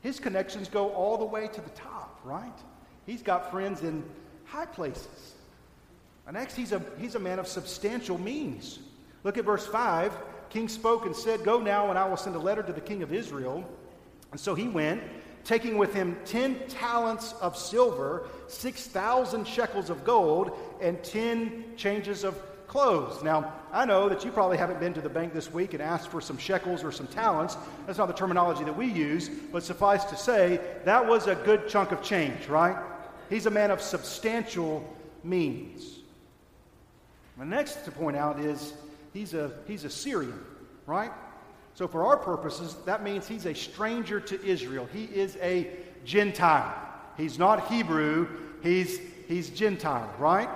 His 0.02 0.20
connections 0.20 0.68
go 0.68 0.90
all 0.90 1.16
the 1.16 1.24
way 1.24 1.48
to 1.48 1.60
the 1.60 1.70
top, 1.70 2.20
right? 2.24 2.52
He's 3.06 3.22
got 3.22 3.50
friends 3.50 3.82
in 3.82 4.04
high 4.44 4.66
places. 4.66 5.34
And 6.26 6.36
next, 6.36 6.54
he's 6.54 6.72
a, 6.72 6.82
he's 6.98 7.14
a 7.14 7.20
man 7.20 7.38
of 7.38 7.46
substantial 7.46 8.18
means. 8.18 8.80
Look 9.24 9.38
at 9.38 9.44
verse 9.44 9.66
5. 9.66 10.12
King 10.50 10.68
spoke 10.68 11.06
and 11.06 11.14
said, 11.14 11.44
Go 11.44 11.60
now, 11.60 11.88
and 11.88 11.98
I 11.98 12.08
will 12.08 12.16
send 12.16 12.36
a 12.36 12.40
letter 12.40 12.62
to 12.62 12.72
the 12.72 12.80
king 12.80 13.02
of 13.02 13.12
Israel. 13.12 13.64
And 14.32 14.40
so 14.40 14.54
he 14.54 14.68
went, 14.68 15.02
taking 15.44 15.78
with 15.78 15.94
him 15.94 16.16
10 16.24 16.68
talents 16.68 17.34
of 17.40 17.56
silver, 17.56 18.28
6,000 18.48 19.46
shekels 19.46 19.88
of 19.88 20.04
gold, 20.04 20.58
and 20.80 21.02
10 21.02 21.76
changes 21.76 22.24
of 22.24 22.36
clothes. 22.72 23.22
Now, 23.22 23.52
I 23.70 23.84
know 23.84 24.08
that 24.08 24.24
you 24.24 24.32
probably 24.32 24.56
haven't 24.56 24.80
been 24.80 24.94
to 24.94 25.02
the 25.02 25.08
bank 25.10 25.34
this 25.34 25.52
week 25.52 25.74
and 25.74 25.82
asked 25.82 26.08
for 26.08 26.22
some 26.22 26.38
shekels 26.38 26.82
or 26.82 26.90
some 26.90 27.06
talents. 27.06 27.54
That's 27.84 27.98
not 27.98 28.06
the 28.06 28.14
terminology 28.14 28.64
that 28.64 28.74
we 28.74 28.86
use, 28.86 29.28
but 29.28 29.62
suffice 29.62 30.04
to 30.04 30.16
say, 30.16 30.58
that 30.86 31.06
was 31.06 31.26
a 31.26 31.34
good 31.34 31.68
chunk 31.68 31.92
of 31.92 32.02
change, 32.02 32.48
right? 32.48 32.74
He's 33.28 33.44
a 33.44 33.50
man 33.50 33.70
of 33.70 33.82
substantial 33.82 34.82
means. 35.22 35.98
The 37.38 37.44
next 37.44 37.84
to 37.84 37.90
point 37.90 38.16
out 38.16 38.40
is 38.40 38.72
he's 39.12 39.34
a, 39.34 39.52
he's 39.66 39.84
a 39.84 39.90
Syrian, 39.90 40.40
right? 40.86 41.12
So, 41.74 41.86
for 41.86 42.06
our 42.06 42.16
purposes, 42.16 42.76
that 42.86 43.02
means 43.02 43.28
he's 43.28 43.44
a 43.44 43.54
stranger 43.54 44.18
to 44.18 44.42
Israel. 44.42 44.88
He 44.94 45.04
is 45.04 45.36
a 45.42 45.68
Gentile. 46.06 46.74
He's 47.18 47.38
not 47.38 47.68
Hebrew, 47.68 48.28
he's, 48.62 48.98
he's 49.28 49.50
Gentile, 49.50 50.10
right? 50.18 50.48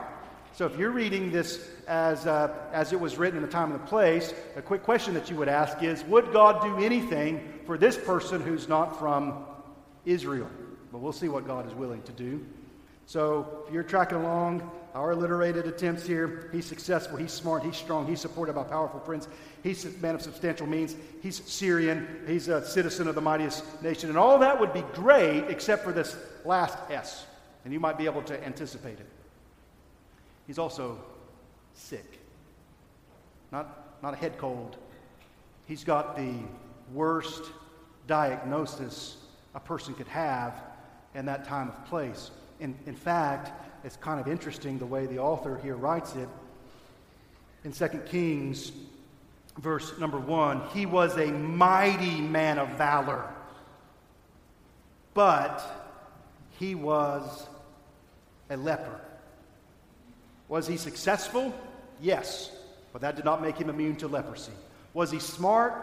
So, 0.56 0.64
if 0.64 0.78
you're 0.78 0.90
reading 0.90 1.30
this 1.30 1.68
as, 1.86 2.26
uh, 2.26 2.50
as 2.72 2.94
it 2.94 2.98
was 2.98 3.18
written 3.18 3.36
in 3.36 3.42
the 3.44 3.52
time 3.52 3.72
and 3.72 3.78
the 3.78 3.86
place, 3.86 4.32
a 4.56 4.62
quick 4.62 4.82
question 4.82 5.12
that 5.12 5.28
you 5.28 5.36
would 5.36 5.50
ask 5.50 5.82
is 5.82 6.02
Would 6.04 6.32
God 6.32 6.62
do 6.62 6.82
anything 6.82 7.46
for 7.66 7.76
this 7.76 7.98
person 7.98 8.40
who's 8.40 8.66
not 8.66 8.98
from 8.98 9.44
Israel? 10.06 10.48
But 10.90 11.02
we'll 11.02 11.12
see 11.12 11.28
what 11.28 11.46
God 11.46 11.66
is 11.66 11.74
willing 11.74 12.00
to 12.04 12.12
do. 12.12 12.42
So, 13.04 13.64
if 13.66 13.74
you're 13.74 13.82
tracking 13.82 14.16
along, 14.16 14.70
our 14.94 15.10
alliterated 15.10 15.66
attempts 15.66 16.06
here, 16.06 16.48
he's 16.52 16.64
successful, 16.64 17.18
he's 17.18 17.32
smart, 17.32 17.62
he's 17.62 17.76
strong, 17.76 18.06
he's 18.06 18.22
supported 18.22 18.54
by 18.54 18.62
powerful 18.62 19.00
friends, 19.00 19.28
he's 19.62 19.84
a 19.84 19.90
man 19.98 20.14
of 20.14 20.22
substantial 20.22 20.66
means, 20.66 20.96
he's 21.22 21.36
Syrian, 21.44 22.24
he's 22.26 22.48
a 22.48 22.66
citizen 22.66 23.08
of 23.08 23.14
the 23.14 23.20
mightiest 23.20 23.62
nation. 23.82 24.08
And 24.08 24.16
all 24.16 24.38
that 24.38 24.58
would 24.58 24.72
be 24.72 24.84
great 24.94 25.50
except 25.50 25.84
for 25.84 25.92
this 25.92 26.16
last 26.46 26.78
S. 26.88 27.26
And 27.66 27.74
you 27.74 27.80
might 27.80 27.98
be 27.98 28.06
able 28.06 28.22
to 28.22 28.42
anticipate 28.42 29.00
it. 29.00 29.06
He's 30.46 30.58
also 30.58 30.98
sick, 31.74 32.20
not, 33.50 34.02
not 34.02 34.14
a 34.14 34.16
head 34.16 34.38
cold. 34.38 34.76
He's 35.66 35.84
got 35.84 36.16
the 36.16 36.34
worst 36.94 37.44
diagnosis 38.06 39.16
a 39.54 39.60
person 39.60 39.94
could 39.94 40.08
have 40.08 40.54
in 41.14 41.26
that 41.26 41.44
time 41.44 41.68
of 41.68 41.86
place. 41.86 42.30
In, 42.60 42.76
in 42.86 42.94
fact, 42.94 43.50
it's 43.84 43.96
kind 43.96 44.20
of 44.20 44.28
interesting 44.28 44.78
the 44.78 44.86
way 44.86 45.06
the 45.06 45.18
author 45.18 45.58
here 45.62 45.76
writes 45.76 46.14
it. 46.14 46.28
In 47.64 47.72
2 47.72 47.88
Kings, 48.06 48.70
verse 49.58 49.98
number 49.98 50.18
1, 50.18 50.68
he 50.72 50.86
was 50.86 51.16
a 51.16 51.26
mighty 51.26 52.20
man 52.20 52.58
of 52.58 52.68
valor, 52.70 53.24
but 55.14 55.62
he 56.58 56.74
was 56.74 57.46
a 58.50 58.56
leper. 58.56 59.00
Was 60.48 60.66
he 60.66 60.76
successful? 60.76 61.54
Yes, 62.00 62.50
but 62.92 63.02
that 63.02 63.16
did 63.16 63.24
not 63.24 63.42
make 63.42 63.56
him 63.56 63.68
immune 63.68 63.96
to 63.96 64.08
leprosy. 64.08 64.52
Was 64.94 65.10
he 65.10 65.18
smart? 65.18 65.74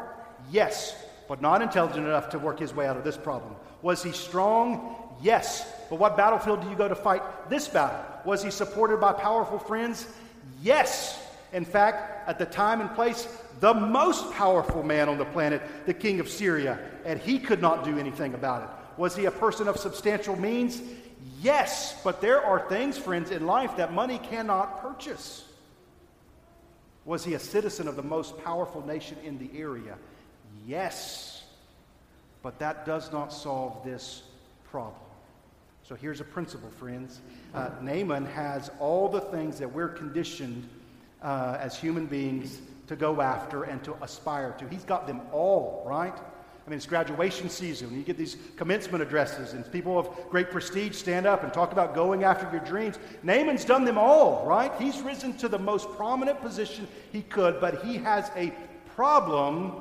Yes, 0.52 0.96
but 1.28 1.42
not 1.42 1.62
intelligent 1.62 2.06
enough 2.06 2.30
to 2.30 2.40
work 2.40 2.60
his 2.60 2.74
way 2.74 2.88
out 2.88 2.98
of 2.98 3.04
this 3.04 3.18
problem. 3.18 3.56
Was 3.82 4.04
he 4.04 4.12
strong? 4.12 4.96
Yes. 5.22 5.70
But 5.90 6.00
what 6.00 6.18
battlefield 6.18 6.62
do 6.62 6.70
you 6.70 6.76
go 6.76 6.88
to 6.88 6.96
fight 6.96 7.22
this 7.50 7.68
battle? 7.68 8.04
Was 8.26 8.44
he 8.44 8.52
supported 8.52 9.00
by 9.00 9.14
powerful 9.14 9.60
friends? 9.60 10.08
Yes. 10.62 11.20
In 11.52 11.66
fact, 11.66 12.28
at 12.28 12.40
the 12.40 12.46
time 12.46 12.82
and 12.82 12.94
place, 12.96 13.28
the 13.60 13.74
most 13.74 14.32
powerful 14.34 14.84
man 14.84 15.08
on 15.08 15.18
the 15.18 15.26
planet, 15.26 15.62
the 15.86 15.94
king 15.94 16.20
of 16.20 16.28
Syria, 16.28 16.80
and 17.06 17.20
he 17.20 17.38
could 17.38 17.62
not 17.62 17.84
do 17.84 17.98
anything 18.00 18.34
about 18.34 18.64
it. 18.64 18.70
Was 19.00 19.16
he 19.16 19.26
a 19.26 19.32
person 19.32 19.68
of 19.68 19.78
substantial 19.78 20.36
means? 20.36 20.82
Yes, 21.42 22.02
but 22.04 22.22
there 22.22 22.44
are 22.44 22.68
things, 22.68 22.98
friends, 22.98 23.32
in 23.32 23.46
life 23.46 23.78
that 23.78 23.94
money 23.94 24.20
cannot 24.20 24.82
purchase. 24.82 25.46
Was 27.06 27.24
he 27.24 27.34
a 27.34 27.40
citizen 27.40 27.88
of 27.88 27.96
the 27.96 28.04
most 28.04 28.38
powerful 28.44 28.86
nation 28.86 29.18
in 29.24 29.38
the 29.38 29.50
area? 29.58 29.98
Yes, 30.66 31.44
but 32.42 32.60
that 32.60 32.86
does 32.86 33.12
not 33.12 33.32
solve 33.32 33.84
this 33.84 34.24
problem. 34.70 35.00
So 35.84 35.96
here's 35.96 36.22
a 36.22 36.26
principle, 36.26 36.70
friends. 36.72 37.20
Uh, 37.54 37.70
Naaman 37.82 38.26
has 38.26 38.72
all 38.80 39.10
the 39.10 39.20
things 39.20 39.60
that 39.60 39.72
we're 39.72 39.90
conditioned 39.90 40.68
uh, 41.22 41.58
as 41.60 41.78
human 41.78 42.06
beings 42.06 42.58
to 42.88 42.96
go 42.96 43.22
after 43.22 43.64
and 43.64 43.84
to 43.84 43.96
aspire 44.02 44.56
to. 44.60 44.68
He's 44.68 44.84
got 44.84 45.08
them 45.08 45.22
all, 45.32 45.84
right? 45.86 46.18
I 46.66 46.70
mean, 46.70 46.78
it's 46.78 46.86
graduation 46.86 47.50
season. 47.50 47.94
You 47.94 48.04
get 48.04 48.18
these 48.18 48.38
commencement 48.56 49.04
addresses, 49.04 49.52
and 49.52 49.70
people 49.70 50.00
of 50.00 50.10
great 50.30 50.50
prestige 50.50 50.96
stand 50.96 51.26
up 51.26 51.44
and 51.44 51.54
talk 51.54 51.74
about 51.74 51.94
going 51.94 52.24
after 52.24 52.50
your 52.52 52.64
dreams. 52.64 53.00
Naaman's 53.22 53.66
done 53.66 53.84
them 53.84 53.98
all, 53.98 54.46
right? 54.46 54.72
He's 54.80 55.02
risen 55.02 55.36
to 55.38 55.50
the 55.50 55.60
most 55.60 55.90
prominent 55.92 56.40
position 56.42 56.88
he 57.12 57.22
could, 57.24 57.60
but 57.60 57.84
he 57.84 57.98
has 57.98 58.32
a 58.38 58.54
problem 58.96 59.74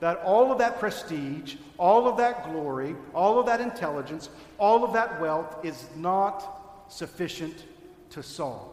that 0.00 0.16
all 0.24 0.50
of 0.50 0.56
that 0.58 0.80
prestige, 0.80 1.56
all 1.76 2.08
of 2.08 2.16
that 2.16 2.50
glory, 2.50 2.96
all 3.14 3.38
of 3.38 3.44
that 3.44 3.60
intelligence, 3.60 4.30
all 4.56 4.82
of 4.82 4.94
that 4.94 5.20
wealth 5.20 5.62
is 5.62 5.90
not 5.94 6.86
sufficient 6.88 7.64
to 8.08 8.22
solve. 8.22 8.72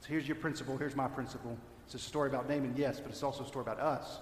So 0.00 0.08
here's 0.08 0.26
your 0.26 0.34
principle. 0.34 0.76
Here's 0.76 0.96
my 0.96 1.06
principle. 1.06 1.56
It's 1.86 1.94
a 1.94 1.98
story 1.98 2.28
about 2.28 2.48
Naaman, 2.48 2.74
yes, 2.76 2.98
but 2.98 3.12
it's 3.12 3.22
also 3.22 3.44
a 3.44 3.46
story 3.46 3.62
about 3.62 3.78
us. 3.78 4.18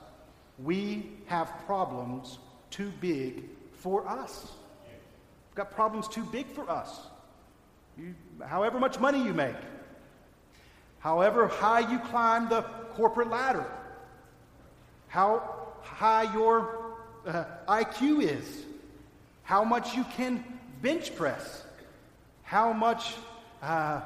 We 0.62 1.10
have 1.26 1.52
problems 1.66 2.38
too 2.70 2.92
big 3.00 3.44
for 3.72 4.08
us. 4.08 4.50
We've 5.50 5.56
got 5.56 5.70
problems 5.70 6.08
too 6.08 6.24
big 6.24 6.46
for 6.48 6.68
us. 6.70 6.98
You, 7.98 8.14
however 8.46 8.78
much 8.78 8.98
money 8.98 9.22
you 9.22 9.32
make, 9.32 9.56
however 10.98 11.48
high 11.48 11.90
you 11.90 11.98
climb 11.98 12.48
the 12.48 12.62
corporate 12.94 13.30
ladder, 13.30 13.66
how 15.08 15.66
high 15.82 16.32
your 16.34 16.94
uh, 17.26 17.44
IQ 17.68 18.22
is, 18.22 18.64
how 19.42 19.64
much 19.64 19.94
you 19.94 20.04
can 20.16 20.44
bench 20.82 21.14
press, 21.14 21.64
how 22.42 22.72
much, 22.72 23.14
uh, 23.62 24.00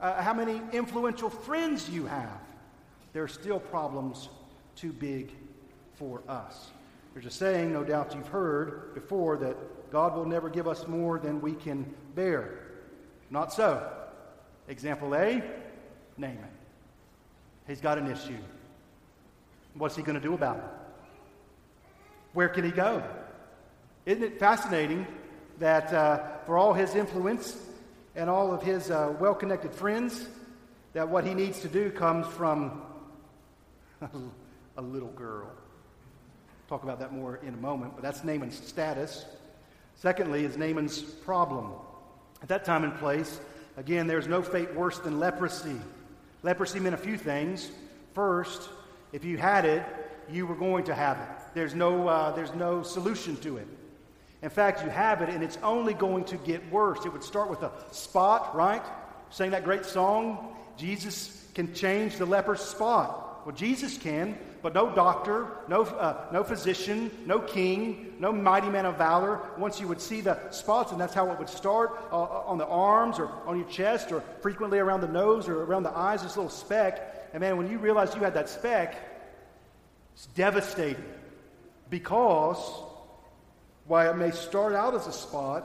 uh, 0.00 0.22
how 0.22 0.34
many 0.34 0.60
influential 0.72 1.30
friends 1.30 1.88
you 1.88 2.06
have. 2.06 2.40
There 3.12 3.22
are 3.22 3.28
still 3.28 3.58
problems 3.58 4.28
too 4.76 4.92
big 4.92 5.32
for 6.00 6.22
us. 6.26 6.70
There's 7.12 7.26
a 7.26 7.30
saying, 7.30 7.72
no 7.74 7.84
doubt 7.84 8.14
you've 8.14 8.26
heard 8.28 8.94
before, 8.94 9.36
that 9.36 9.92
God 9.92 10.16
will 10.16 10.24
never 10.24 10.48
give 10.48 10.66
us 10.66 10.88
more 10.88 11.18
than 11.18 11.42
we 11.42 11.52
can 11.52 11.94
bear. 12.14 12.58
Not 13.28 13.52
so. 13.52 13.86
Example 14.66 15.14
A 15.14 15.42
Naaman. 16.16 16.48
He's 17.66 17.82
got 17.82 17.98
an 17.98 18.10
issue. 18.10 18.38
What's 19.74 19.94
he 19.94 20.02
going 20.02 20.14
to 20.14 20.26
do 20.26 20.32
about 20.32 20.56
it? 20.56 20.64
Where 22.32 22.48
can 22.48 22.64
he 22.64 22.70
go? 22.70 23.02
Isn't 24.06 24.24
it 24.24 24.40
fascinating 24.40 25.06
that 25.58 25.92
uh, 25.92 26.38
for 26.46 26.56
all 26.56 26.72
his 26.72 26.94
influence 26.94 27.58
and 28.16 28.30
all 28.30 28.54
of 28.54 28.62
his 28.62 28.90
uh, 28.90 29.14
well 29.20 29.34
connected 29.34 29.74
friends, 29.74 30.26
that 30.94 31.08
what 31.08 31.26
he 31.26 31.34
needs 31.34 31.60
to 31.60 31.68
do 31.68 31.90
comes 31.90 32.26
from 32.26 32.80
a 34.76 34.82
little 34.82 35.10
girl? 35.10 35.50
Talk 36.70 36.84
about 36.84 37.00
that 37.00 37.12
more 37.12 37.40
in 37.42 37.52
a 37.52 37.56
moment, 37.56 37.96
but 37.96 38.02
that's 38.04 38.22
Naaman's 38.22 38.56
status. 38.56 39.24
Secondly, 39.96 40.44
is 40.44 40.56
Naaman's 40.56 41.02
problem. 41.02 41.72
At 42.44 42.48
that 42.50 42.64
time 42.64 42.84
and 42.84 42.94
place, 42.94 43.40
again, 43.76 44.06
there's 44.06 44.28
no 44.28 44.40
fate 44.40 44.72
worse 44.72 45.00
than 45.00 45.18
leprosy. 45.18 45.74
Leprosy 46.44 46.78
meant 46.78 46.94
a 46.94 46.98
few 46.98 47.18
things. 47.18 47.72
First, 48.14 48.68
if 49.12 49.24
you 49.24 49.36
had 49.36 49.64
it, 49.64 49.82
you 50.30 50.46
were 50.46 50.54
going 50.54 50.84
to 50.84 50.94
have 50.94 51.18
it. 51.18 51.54
There's 51.54 51.74
no, 51.74 52.06
uh, 52.06 52.30
there's 52.36 52.54
no 52.54 52.84
solution 52.84 53.36
to 53.38 53.56
it. 53.56 53.66
In 54.40 54.48
fact, 54.48 54.84
you 54.84 54.90
have 54.90 55.22
it, 55.22 55.28
and 55.28 55.42
it's 55.42 55.58
only 55.64 55.92
going 55.92 56.22
to 56.26 56.36
get 56.36 56.70
worse. 56.70 57.04
It 57.04 57.12
would 57.12 57.24
start 57.24 57.50
with 57.50 57.64
a 57.64 57.72
spot, 57.90 58.54
right? 58.54 58.82
Sang 59.30 59.50
that 59.50 59.64
great 59.64 59.84
song, 59.84 60.54
Jesus 60.76 61.48
can 61.52 61.74
change 61.74 62.16
the 62.16 62.26
leper's 62.26 62.60
spot. 62.60 63.29
Well, 63.44 63.54
Jesus 63.54 63.96
can, 63.96 64.36
but 64.60 64.74
no 64.74 64.94
doctor, 64.94 65.46
no, 65.66 65.82
uh, 65.82 66.26
no 66.30 66.44
physician, 66.44 67.10
no 67.24 67.38
king, 67.38 68.14
no 68.18 68.32
mighty 68.32 68.68
man 68.68 68.84
of 68.84 68.98
valor. 68.98 69.40
Once 69.56 69.80
you 69.80 69.88
would 69.88 70.00
see 70.00 70.20
the 70.20 70.50
spots, 70.50 70.92
and 70.92 71.00
that's 71.00 71.14
how 71.14 71.30
it 71.30 71.38
would 71.38 71.48
start 71.48 71.98
uh, 72.12 72.22
uh, 72.22 72.42
on 72.46 72.58
the 72.58 72.66
arms 72.66 73.18
or 73.18 73.30
on 73.46 73.58
your 73.58 73.68
chest 73.68 74.12
or 74.12 74.22
frequently 74.42 74.78
around 74.78 75.00
the 75.00 75.08
nose 75.08 75.48
or 75.48 75.62
around 75.62 75.84
the 75.84 75.96
eyes, 75.96 76.22
this 76.22 76.36
little 76.36 76.50
speck. 76.50 77.30
And 77.32 77.40
man, 77.40 77.56
when 77.56 77.70
you 77.70 77.78
realize 77.78 78.14
you 78.14 78.20
had 78.20 78.34
that 78.34 78.50
speck, 78.50 78.96
it's 80.14 80.26
devastating 80.26 81.04
because 81.88 82.58
while 83.86 84.10
it 84.10 84.16
may 84.16 84.32
start 84.32 84.74
out 84.74 84.94
as 84.94 85.06
a 85.06 85.12
spot, 85.12 85.64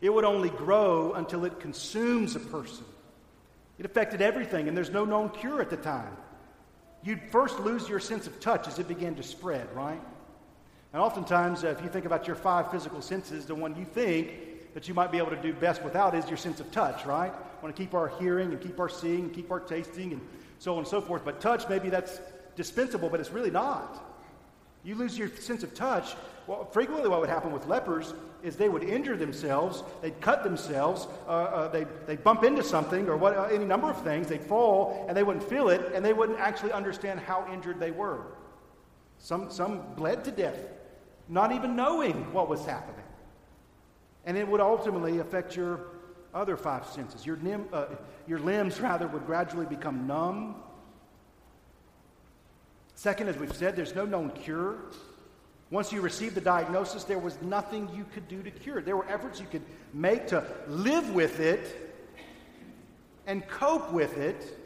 it 0.00 0.12
would 0.12 0.24
only 0.24 0.50
grow 0.50 1.12
until 1.12 1.44
it 1.44 1.60
consumes 1.60 2.36
a 2.36 2.40
person. 2.40 2.84
It 3.78 3.86
affected 3.86 4.22
everything, 4.22 4.68
and 4.68 4.76
there's 4.76 4.90
no 4.90 5.04
known 5.04 5.28
cure 5.30 5.60
at 5.60 5.68
the 5.68 5.76
time. 5.76 6.16
You'd 7.04 7.20
first 7.30 7.60
lose 7.60 7.88
your 7.88 8.00
sense 8.00 8.26
of 8.26 8.40
touch 8.40 8.66
as 8.66 8.78
it 8.78 8.88
began 8.88 9.14
to 9.16 9.22
spread, 9.22 9.68
right? 9.74 10.00
And 10.94 11.02
oftentimes, 11.02 11.62
uh, 11.62 11.68
if 11.68 11.82
you 11.82 11.88
think 11.88 12.06
about 12.06 12.26
your 12.26 12.36
five 12.36 12.70
physical 12.70 13.02
senses, 13.02 13.44
the 13.44 13.54
one 13.54 13.76
you 13.76 13.84
think 13.84 14.72
that 14.74 14.88
you 14.88 14.94
might 14.94 15.12
be 15.12 15.18
able 15.18 15.30
to 15.30 15.42
do 15.42 15.52
best 15.52 15.82
without 15.82 16.14
is 16.14 16.26
your 16.28 16.38
sense 16.38 16.60
of 16.60 16.70
touch, 16.72 17.04
right? 17.04 17.32
We 17.32 17.62
want 17.62 17.76
to 17.76 17.82
keep 17.82 17.94
our 17.94 18.08
hearing 18.08 18.52
and 18.52 18.60
keep 18.60 18.80
our 18.80 18.88
seeing 18.88 19.20
and 19.20 19.34
keep 19.34 19.50
our 19.50 19.60
tasting 19.60 20.12
and 20.12 20.20
so 20.58 20.72
on 20.72 20.78
and 20.78 20.88
so 20.88 21.00
forth. 21.00 21.24
But 21.24 21.40
touch, 21.40 21.68
maybe 21.68 21.90
that's 21.90 22.20
dispensable, 22.56 23.10
but 23.10 23.20
it's 23.20 23.30
really 23.30 23.50
not. 23.50 24.02
You 24.82 24.94
lose 24.94 25.18
your 25.18 25.28
sense 25.28 25.62
of 25.62 25.74
touch. 25.74 26.14
Well, 26.46 26.66
frequently, 26.66 27.08
what 27.08 27.20
would 27.20 27.30
happen 27.30 27.52
with 27.52 27.66
lepers 27.66 28.12
is 28.42 28.56
they 28.56 28.68
would 28.68 28.82
injure 28.82 29.16
themselves, 29.16 29.82
they'd 30.02 30.20
cut 30.20 30.44
themselves, 30.44 31.06
uh, 31.26 31.30
uh, 31.30 31.68
they'd, 31.68 31.88
they'd 32.06 32.22
bump 32.22 32.44
into 32.44 32.62
something 32.62 33.08
or 33.08 33.16
what, 33.16 33.36
uh, 33.36 33.44
any 33.44 33.64
number 33.64 33.88
of 33.90 34.02
things, 34.02 34.28
they'd 34.28 34.44
fall, 34.44 35.06
and 35.08 35.16
they 35.16 35.22
wouldn't 35.22 35.48
feel 35.48 35.70
it, 35.70 35.92
and 35.94 36.04
they 36.04 36.12
wouldn't 36.12 36.38
actually 36.38 36.72
understand 36.72 37.18
how 37.20 37.46
injured 37.50 37.80
they 37.80 37.90
were. 37.90 38.26
Some, 39.18 39.50
some 39.50 39.94
bled 39.96 40.24
to 40.24 40.30
death, 40.30 40.58
not 41.28 41.52
even 41.52 41.74
knowing 41.74 42.30
what 42.32 42.48
was 42.48 42.66
happening. 42.66 43.04
And 44.26 44.36
it 44.36 44.46
would 44.46 44.60
ultimately 44.60 45.18
affect 45.20 45.56
your 45.56 45.80
other 46.34 46.56
five 46.56 46.86
senses. 46.86 47.24
Your, 47.24 47.36
nim, 47.36 47.66
uh, 47.72 47.86
your 48.26 48.38
limbs, 48.38 48.80
rather, 48.80 49.06
would 49.08 49.24
gradually 49.24 49.66
become 49.66 50.06
numb 50.06 50.56
Second, 52.94 53.28
as 53.28 53.36
we've 53.36 53.54
said, 53.54 53.76
there's 53.76 53.94
no 53.94 54.04
known 54.04 54.30
cure. 54.30 54.76
Once 55.74 55.90
you 55.90 56.00
received 56.00 56.36
the 56.36 56.40
diagnosis, 56.40 57.02
there 57.02 57.18
was 57.18 57.36
nothing 57.42 57.90
you 57.92 58.06
could 58.14 58.28
do 58.28 58.44
to 58.44 58.50
cure 58.52 58.78
it. 58.78 58.84
There 58.84 58.96
were 58.96 59.08
efforts 59.10 59.40
you 59.40 59.46
could 59.50 59.64
make 59.92 60.28
to 60.28 60.46
live 60.68 61.10
with 61.12 61.40
it 61.40 61.96
and 63.26 63.44
cope 63.48 63.90
with 63.90 64.16
it, 64.16 64.56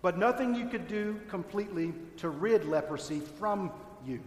but 0.00 0.16
nothing 0.16 0.54
you 0.54 0.66
could 0.66 0.88
do 0.88 1.20
completely 1.28 1.92
to 2.16 2.30
rid 2.30 2.64
leprosy 2.64 3.20
from 3.20 3.70
you. 4.06 4.20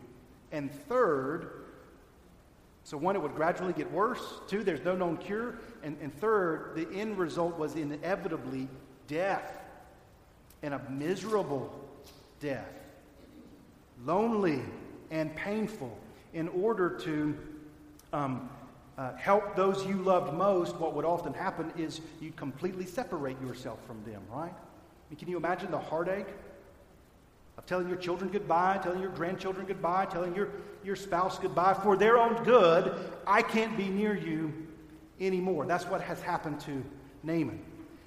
And 0.52 0.72
third, 0.72 1.50
so 2.84 2.96
one, 2.96 3.16
it 3.16 3.22
would 3.24 3.34
gradually 3.34 3.74
get 3.74 3.92
worse. 3.92 4.22
Two, 4.48 4.64
there's 4.64 4.86
no 4.86 4.96
known 4.96 5.18
cure. 5.18 5.56
And, 5.82 5.98
and 6.00 6.14
third, 6.14 6.74
the 6.76 6.88
end 6.92 7.18
result 7.18 7.58
was 7.58 7.74
inevitably 7.74 8.68
death 9.08 9.52
and 10.62 10.76
a 10.76 10.82
miserable 10.92 11.74
death 12.40 12.70
lonely 14.06 14.62
and 15.12 15.36
painful 15.36 15.96
in 16.34 16.48
order 16.48 16.90
to 16.90 17.38
um, 18.14 18.50
uh, 18.98 19.14
help 19.16 19.56
those 19.56 19.86
you 19.86 19.96
loved 19.98 20.34
most, 20.34 20.76
what 20.78 20.96
would 20.96 21.06
often 21.06 21.34
happen 21.34 21.72
is 21.78 22.02
you'd 22.20 22.36
completely 22.38 22.86
separate 22.86 23.40
yourself 23.42 23.80
from 23.86 24.02
them, 24.06 24.22
right? 24.32 24.54
I 24.54 25.10
mean, 25.10 25.20
can 25.20 25.28
you 25.28 25.38
imagine 25.38 25.70
the 25.70 25.80
heartache 25.80 26.28
of 27.58 27.66
telling 27.66 27.90
your 27.90 27.98
children 27.98 28.32
goodbye, 28.32 28.80
telling 28.82 29.02
your 29.02 29.12
grandchildren 29.12 29.66
goodbye, 29.66 30.06
telling 30.06 30.34
your, 30.34 30.50
your 30.84 30.96
spouse 30.96 31.38
goodbye 31.38 31.74
for 31.74 31.98
their 31.98 32.18
own 32.18 32.42
good? 32.44 32.94
I 33.28 33.42
can't 33.42 33.76
be 33.76 33.90
near 33.90 34.16
you 34.16 34.68
anymore. 35.20 35.66
That's 35.66 35.86
what 35.86 36.02
has 36.02 36.22
happened 36.22 36.62
to 36.62 36.84
Naaman. 37.24 37.62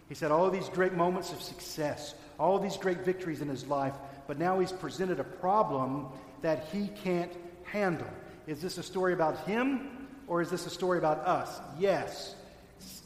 He 0.09 0.14
said 0.14 0.31
all 0.31 0.51
these 0.51 0.69
great 0.71 0.95
moments 0.95 1.33
of 1.33 1.43
success, 1.43 2.14
all 2.38 2.59
these 2.59 2.77
great 2.77 3.05
victories 3.05 3.40
in 3.43 3.49
his 3.49 3.67
life 3.67 3.95
but 4.27 4.38
now 4.38 4.59
he's 4.59 4.73
presented 4.73 5.21
a 5.21 5.25
problem 5.25 6.09
that 6.44 6.66
he 6.70 6.88
can't 7.02 7.33
handle. 7.62 8.07
Is 8.46 8.61
this 8.61 8.76
a 8.76 8.83
story 8.83 9.14
about 9.14 9.46
him 9.46 10.09
or 10.26 10.42
is 10.42 10.50
this 10.50 10.66
a 10.66 10.70
story 10.70 10.98
about 10.98 11.20
us? 11.20 11.59
Yes. 11.78 12.35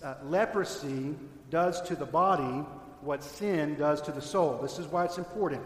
Uh, 0.02 0.14
leprosy 0.24 1.14
does 1.48 1.80
to 1.82 1.94
the 1.94 2.04
body 2.04 2.66
what 3.00 3.22
sin 3.22 3.76
does 3.76 4.02
to 4.02 4.10
the 4.10 4.20
soul. 4.20 4.58
This 4.60 4.80
is 4.80 4.88
why 4.88 5.04
it's 5.04 5.18
important. 5.18 5.62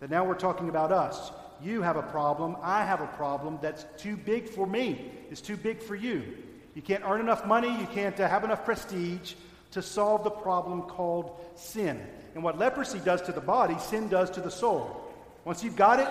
That 0.00 0.08
now 0.08 0.24
we're 0.24 0.36
talking 0.38 0.70
about 0.70 0.90
us. 0.90 1.32
You 1.62 1.82
have 1.82 1.98
a 1.98 2.02
problem. 2.02 2.56
I 2.62 2.86
have 2.86 3.02
a 3.02 3.08
problem 3.08 3.58
that's 3.60 3.84
too 3.98 4.16
big 4.16 4.48
for 4.48 4.66
me. 4.66 5.10
It's 5.30 5.42
too 5.42 5.58
big 5.58 5.82
for 5.82 5.96
you. 5.96 6.22
You 6.74 6.80
can't 6.80 7.04
earn 7.04 7.20
enough 7.20 7.44
money. 7.44 7.78
You 7.78 7.88
can't 7.88 8.18
uh, 8.18 8.26
have 8.26 8.42
enough 8.42 8.64
prestige 8.64 9.34
to 9.72 9.82
solve 9.82 10.24
the 10.24 10.30
problem 10.30 10.80
called 10.80 11.38
sin. 11.56 12.00
And 12.34 12.42
what 12.42 12.56
leprosy 12.56 13.00
does 13.00 13.20
to 13.22 13.32
the 13.32 13.42
body, 13.42 13.76
sin 13.80 14.08
does 14.08 14.30
to 14.30 14.40
the 14.40 14.50
soul. 14.50 15.02
Once 15.44 15.62
you've 15.62 15.76
got 15.76 16.00
it, 16.00 16.08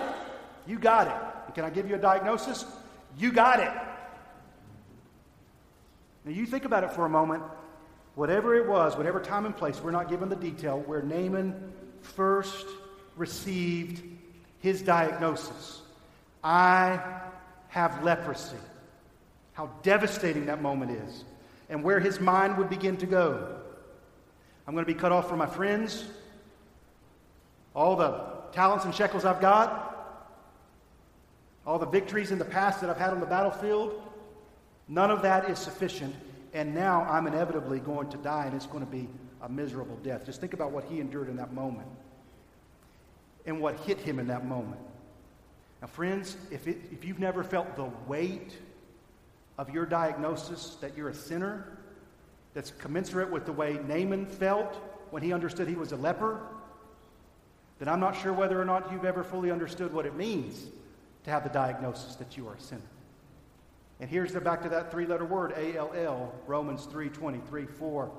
you 0.66 0.78
got 0.78 1.08
it. 1.08 1.14
And 1.46 1.54
can 1.54 1.64
I 1.64 1.70
give 1.70 1.88
you 1.88 1.94
a 1.94 1.98
diagnosis? 1.98 2.64
You 3.18 3.32
got 3.32 3.60
it. 3.60 3.72
Now 6.24 6.32
you 6.32 6.46
think 6.46 6.64
about 6.64 6.84
it 6.84 6.92
for 6.92 7.06
a 7.06 7.08
moment. 7.08 7.42
Whatever 8.14 8.54
it 8.54 8.66
was, 8.66 8.96
whatever 8.96 9.20
time 9.20 9.46
and 9.46 9.56
place, 9.56 9.80
we're 9.80 9.90
not 9.90 10.08
given 10.08 10.28
the 10.28 10.36
detail, 10.36 10.80
where 10.80 11.02
Naaman 11.02 11.72
first 12.00 12.66
received 13.16 14.02
his 14.60 14.82
diagnosis. 14.82 15.82
I 16.42 17.00
have 17.68 18.02
leprosy. 18.02 18.56
How 19.52 19.70
devastating 19.82 20.46
that 20.46 20.62
moment 20.62 20.90
is. 20.90 21.24
And 21.68 21.82
where 21.82 22.00
his 22.00 22.20
mind 22.20 22.56
would 22.58 22.70
begin 22.70 22.96
to 22.98 23.06
go. 23.06 23.56
I'm 24.66 24.74
going 24.74 24.84
to 24.84 24.92
be 24.92 24.98
cut 24.98 25.12
off 25.12 25.28
from 25.28 25.38
my 25.38 25.46
friends, 25.46 26.04
all 27.74 27.96
the 27.96 28.20
talents 28.52 28.84
and 28.84 28.94
shekels 28.94 29.24
I've 29.24 29.40
got, 29.40 29.95
all 31.66 31.78
the 31.78 31.86
victories 31.86 32.30
in 32.30 32.38
the 32.38 32.44
past 32.44 32.80
that 32.80 32.88
I've 32.88 32.96
had 32.96 33.10
on 33.10 33.20
the 33.20 33.26
battlefield. 33.26 34.00
None 34.88 35.10
of 35.10 35.22
that 35.22 35.50
is 35.50 35.58
sufficient. 35.58 36.14
And 36.54 36.74
now 36.74 37.02
I'm 37.02 37.26
inevitably 37.26 37.80
going 37.80 38.08
to 38.10 38.16
die, 38.18 38.46
and 38.46 38.54
it's 38.54 38.66
going 38.66 38.84
to 38.84 38.90
be 38.90 39.08
a 39.42 39.48
miserable 39.48 39.96
death. 40.02 40.24
Just 40.24 40.40
think 40.40 40.54
about 40.54 40.70
what 40.70 40.84
he 40.84 41.00
endured 41.00 41.28
in 41.28 41.36
that 41.36 41.52
moment 41.52 41.88
and 43.44 43.60
what 43.60 43.78
hit 43.80 43.98
him 43.98 44.18
in 44.18 44.28
that 44.28 44.46
moment. 44.46 44.80
Now, 45.82 45.88
friends, 45.88 46.36
if, 46.50 46.66
it, 46.66 46.78
if 46.92 47.04
you've 47.04 47.18
never 47.18 47.44
felt 47.44 47.76
the 47.76 47.90
weight 48.06 48.56
of 49.58 49.70
your 49.70 49.86
diagnosis 49.86 50.76
that 50.80 50.96
you're 50.96 51.10
a 51.10 51.14
sinner, 51.14 51.78
that's 52.54 52.70
commensurate 52.78 53.30
with 53.30 53.44
the 53.44 53.52
way 53.52 53.78
Naaman 53.86 54.24
felt 54.26 54.74
when 55.10 55.22
he 55.22 55.32
understood 55.32 55.68
he 55.68 55.74
was 55.74 55.92
a 55.92 55.96
leper, 55.96 56.40
then 57.78 57.88
I'm 57.88 58.00
not 58.00 58.16
sure 58.16 58.32
whether 58.32 58.60
or 58.60 58.64
not 58.64 58.90
you've 58.90 59.04
ever 59.04 59.22
fully 59.22 59.50
understood 59.50 59.92
what 59.92 60.06
it 60.06 60.16
means 60.16 60.66
to 61.26 61.32
have 61.32 61.42
the 61.42 61.50
diagnosis 61.50 62.14
that 62.14 62.36
you 62.36 62.46
are 62.48 62.54
a 62.54 62.60
sinner. 62.60 62.80
And 63.98 64.08
here's 64.08 64.32
the 64.32 64.40
back 64.40 64.62
to 64.62 64.68
that 64.68 64.92
three-letter 64.92 65.24
word, 65.24 65.54
A-L-L, 65.56 66.32
Romans 66.46 66.86
3, 66.86 67.08
23, 67.08 67.66
4. 67.66 68.12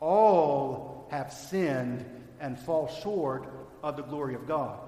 All 0.00 1.06
have 1.12 1.32
sinned 1.32 2.04
and 2.40 2.58
fall 2.58 2.88
short 2.88 3.48
of 3.84 3.96
the 3.96 4.02
glory 4.02 4.34
of 4.34 4.48
God. 4.48 4.80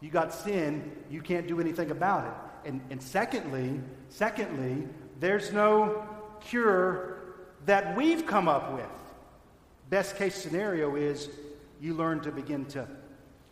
You 0.00 0.08
got 0.10 0.32
sin, 0.32 0.92
you 1.10 1.20
can't 1.20 1.46
do 1.46 1.60
anything 1.60 1.90
about 1.90 2.26
it. 2.26 2.68
And, 2.68 2.80
and 2.88 3.02
secondly, 3.02 3.80
secondly, 4.08 4.88
there's 5.20 5.52
no 5.52 6.08
cure 6.40 7.18
that 7.66 7.94
we've 7.98 8.24
come 8.24 8.48
up 8.48 8.72
with. 8.72 8.86
Best 9.90 10.16
case 10.16 10.36
scenario 10.36 10.96
is 10.96 11.28
you 11.82 11.92
learn 11.92 12.20
to 12.20 12.32
begin 12.32 12.64
to 12.66 12.88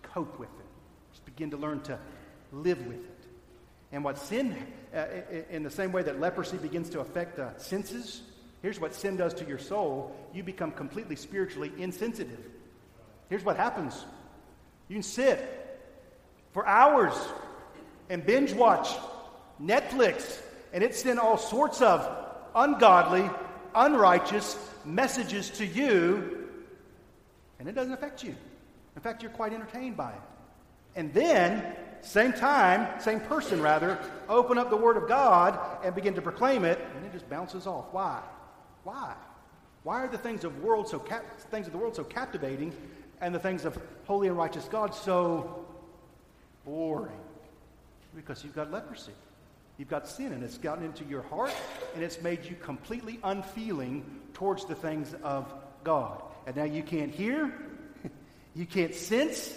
cope 0.03 0.39
with 0.39 0.49
it, 0.49 0.67
just 1.13 1.25
begin 1.27 1.51
to 1.51 1.59
learn 1.59 1.83
to 1.83 1.99
live 2.51 2.87
with 2.87 3.05
it. 3.05 3.12
And 3.93 4.03
what 4.03 4.19
sin, 4.19 4.57
uh, 4.95 5.05
in 5.51 5.63
the 5.63 5.71
same 5.71 5.93
way 5.93 6.03
that 6.03 6.19
leprosy 6.19 6.57
begins 6.57 6.89
to 6.91 7.01
affect 7.01 7.37
the 7.37 7.53
senses, 7.59 8.23
here's 8.63 8.81
what 8.81 8.95
sin 8.95 9.17
does 9.17 9.35
to 9.35 9.45
your 9.45 9.59
soul 9.59 10.17
you 10.33 10.43
become 10.43 10.73
completely 10.73 11.15
spiritually 11.15 11.71
insensitive. 11.79 12.41
Here's 13.29 13.45
what 13.45 13.57
happens 13.57 14.05
you 14.89 14.97
can 14.97 15.03
sit 15.03 15.79
for 16.53 16.67
hours 16.67 17.15
and 18.09 18.25
binge 18.25 18.53
watch 18.53 18.89
Netflix, 19.63 20.41
and 20.73 20.83
it 20.83 20.95
sends 20.95 21.21
all 21.21 21.39
sorts 21.39 21.81
of 21.81 22.09
ungodly, 22.55 23.29
unrighteous 23.75 24.57
messages 24.85 25.51
to 25.51 25.67
you, 25.67 26.49
and 27.59 27.69
it 27.69 27.75
doesn't 27.75 27.93
affect 27.93 28.23
you. 28.25 28.35
In 28.97 29.03
fact, 29.03 29.23
you're 29.23 29.33
quite 29.33 29.53
entertained 29.53 29.97
by 29.97 30.11
it. 30.11 30.21
And 30.95 31.15
then 31.15 31.75
same 32.03 32.33
time, 32.33 33.01
same 33.01 33.21
person 33.21 33.63
rather, 33.63 33.99
open 34.29 34.59
up 34.59 34.71
the 34.71 34.77
Word 34.77 34.97
of 34.97 35.09
God 35.09 35.59
and 35.85 35.95
begin 35.95 36.15
to 36.15 36.23
proclaim 36.23 36.65
it, 36.65 36.79
and 36.97 37.07
it 37.07 37.13
just 37.13 37.29
bounces 37.31 37.67
off. 37.67 37.87
Why? 37.93 38.21
Why? 38.83 39.15
Why 39.85 40.03
are 40.03 40.09
the 40.09 40.19
things 40.19 40.45
of 40.45 40.63
world 40.63 40.89
so 40.89 40.99
cap- 40.99 41.41
things 41.51 41.67
of 41.67 41.73
the 41.73 41.79
world 41.79 41.95
so 41.95 42.05
captivating, 42.05 42.73
and 43.21 43.35
the 43.35 43.39
things 43.39 43.65
of 43.65 43.81
holy 44.05 44.29
and 44.29 44.37
righteous 44.37 44.65
God 44.65 44.95
so 44.95 45.65
boring? 46.65 47.13
Because 48.15 48.43
you've 48.45 48.55
got 48.55 48.71
leprosy. 48.71 49.13
You've 49.79 49.89
got 49.89 50.07
sin, 50.07 50.33
and 50.33 50.43
it's 50.43 50.59
gotten 50.59 50.85
into 50.85 51.05
your 51.05 51.23
heart, 51.23 51.55
and 51.95 52.03
it's 52.03 52.21
made 52.21 52.45
you 52.45 52.57
completely 52.57 53.21
unfeeling 53.23 54.05
towards 54.35 54.65
the 54.65 54.75
things 54.75 55.15
of 55.23 55.53
God. 55.85 56.21
And 56.47 56.57
now 56.57 56.65
you 56.65 56.83
can't 56.83 57.13
hear, 57.13 57.55
you 58.55 58.67
can't 58.67 58.95
sense. 58.95 59.53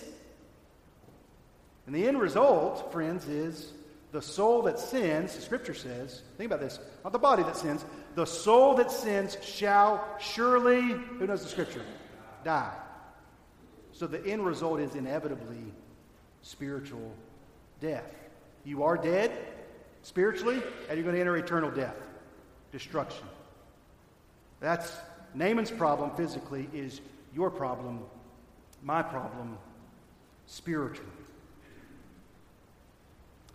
And 1.85 1.95
the 1.95 2.07
end 2.07 2.19
result, 2.19 2.91
friends, 2.91 3.27
is 3.27 3.71
the 4.11 4.21
soul 4.21 4.63
that 4.63 4.79
sins, 4.79 5.35
the 5.35 5.41
scripture 5.41 5.73
says, 5.73 6.21
think 6.37 6.49
about 6.49 6.61
this, 6.61 6.79
not 7.03 7.13
the 7.13 7.19
body 7.19 7.43
that 7.43 7.57
sins, 7.57 7.83
the 8.15 8.25
soul 8.25 8.75
that 8.75 8.91
sins 8.91 9.37
shall 9.43 10.07
surely, 10.19 10.81
who 10.81 11.27
knows 11.27 11.43
the 11.43 11.49
scripture? 11.49 11.83
Die. 12.43 12.73
So 13.91 14.07
the 14.07 14.25
end 14.25 14.45
result 14.45 14.79
is 14.79 14.95
inevitably 14.95 15.63
spiritual 16.41 17.13
death. 17.81 18.09
You 18.63 18.83
are 18.83 18.97
dead 18.97 19.31
spiritually, 20.01 20.61
and 20.89 20.97
you're 20.97 21.03
going 21.03 21.15
to 21.15 21.21
enter 21.21 21.37
eternal 21.37 21.71
death, 21.71 21.97
destruction. 22.71 23.25
That's 24.59 24.91
Naaman's 25.33 25.71
problem 25.71 26.11
physically, 26.15 26.69
is 26.73 27.01
your 27.33 27.51
problem, 27.51 27.99
my 28.81 29.01
problem 29.01 29.57
spiritually. 30.47 31.09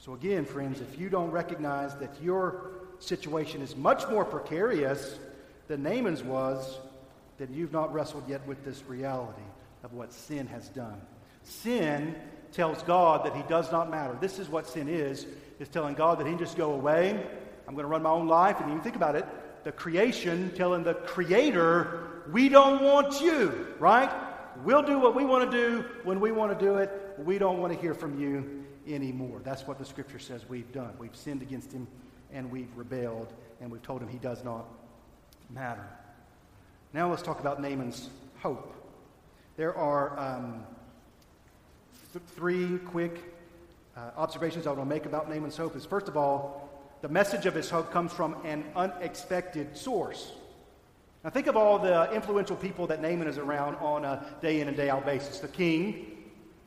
So, 0.00 0.14
again, 0.14 0.46
friends, 0.46 0.80
if 0.80 0.98
you 0.98 1.10
don't 1.10 1.30
recognize 1.30 1.94
that 1.96 2.22
your 2.22 2.70
situation 3.00 3.60
is 3.60 3.76
much 3.76 4.08
more 4.08 4.24
precarious 4.24 5.18
than 5.68 5.82
Naaman's 5.82 6.22
was, 6.22 6.78
then 7.36 7.48
you've 7.52 7.72
not 7.72 7.92
wrestled 7.92 8.26
yet 8.26 8.46
with 8.46 8.64
this 8.64 8.82
reality 8.88 9.42
of 9.84 9.92
what 9.92 10.10
sin 10.10 10.46
has 10.46 10.70
done. 10.70 10.98
Sin 11.42 12.14
tells 12.50 12.82
God 12.84 13.26
that 13.26 13.36
he 13.36 13.42
does 13.42 13.70
not 13.70 13.90
matter. 13.90 14.16
This 14.22 14.38
is 14.38 14.48
what 14.48 14.66
sin 14.66 14.88
is, 14.88 15.26
is 15.58 15.68
telling 15.68 15.94
God 15.94 16.18
that 16.18 16.26
he 16.26 16.32
can 16.32 16.38
just 16.38 16.56
go 16.56 16.72
away. 16.72 17.10
I'm 17.68 17.74
going 17.74 17.84
to 17.84 17.90
run 17.90 18.02
my 18.02 18.10
own 18.10 18.26
life. 18.26 18.58
And 18.58 18.72
you 18.72 18.80
think 18.80 18.96
about 18.96 19.16
it, 19.16 19.26
the 19.64 19.72
creation 19.72 20.50
telling 20.56 20.82
the 20.82 20.94
creator, 20.94 22.22
we 22.32 22.48
don't 22.48 22.82
want 22.82 23.20
you, 23.20 23.66
right? 23.78 24.10
We'll 24.64 24.82
do 24.82 24.98
what 24.98 25.14
we 25.14 25.26
want 25.26 25.50
to 25.50 25.56
do 25.56 25.84
when 26.04 26.20
we 26.20 26.32
want 26.32 26.58
to 26.58 26.64
do 26.64 26.76
it. 26.76 26.90
We 27.18 27.36
don't 27.36 27.58
want 27.58 27.74
to 27.74 27.78
hear 27.78 27.92
from 27.92 28.18
you 28.18 28.60
anymore. 28.94 29.40
That's 29.44 29.66
what 29.66 29.79
the 29.79 29.85
scripture 29.85 30.18
says 30.18 30.48
we've 30.48 30.70
done. 30.72 30.92
We've 30.98 31.14
sinned 31.14 31.42
against 31.42 31.72
him 31.72 31.87
and 32.33 32.50
we've 32.50 32.70
rebelled 32.76 33.33
and 33.61 33.70
we've 33.70 33.83
told 33.83 34.03
him 34.03 34.09
he 34.09 34.18
does 34.18 34.44
not 34.44 34.66
matter. 35.50 35.85
Now 36.92 37.11
let's 37.11 37.22
talk 37.22 37.40
about 37.40 37.61
Naaman's 37.61 38.09
hope. 38.40 38.74
There 39.57 39.76
are 39.76 40.18
um, 40.18 40.64
th- 42.12 42.24
three 42.35 42.79
quick 42.79 43.35
uh, 43.96 44.11
observations 44.16 44.66
I 44.66 44.70
want 44.70 44.81
to 44.88 44.94
make 44.94 45.07
about 45.07 45.29
Naaman's 45.29 45.57
hope. 45.57 45.76
Is 45.76 45.85
first 45.85 46.09
of 46.09 46.16
all, 46.16 46.68
the 47.03 47.09
message 47.09 47.46
of 47.46 47.55
his 47.55 47.70
hope 47.70 47.92
comes 47.92 48.12
from 48.12 48.37
an 48.44 48.64
unexpected 48.76 49.76
source. 49.76 50.33
Now, 51.22 51.31
think 51.31 51.46
of 51.46 51.57
all 51.57 51.79
the 51.79 52.11
influential 52.12 52.57
people 52.57 52.87
that 52.87 53.03
Naaman 53.03 53.29
is 53.29 53.37
around 53.37 53.76
on 53.76 54.05
a 54.05 54.24
day 54.40 54.61
in 54.61 54.68
and 54.68 54.76
day 54.76 54.88
out 54.88 55.05
basis 55.05 55.38
the 55.38 55.48
king, 55.48 56.07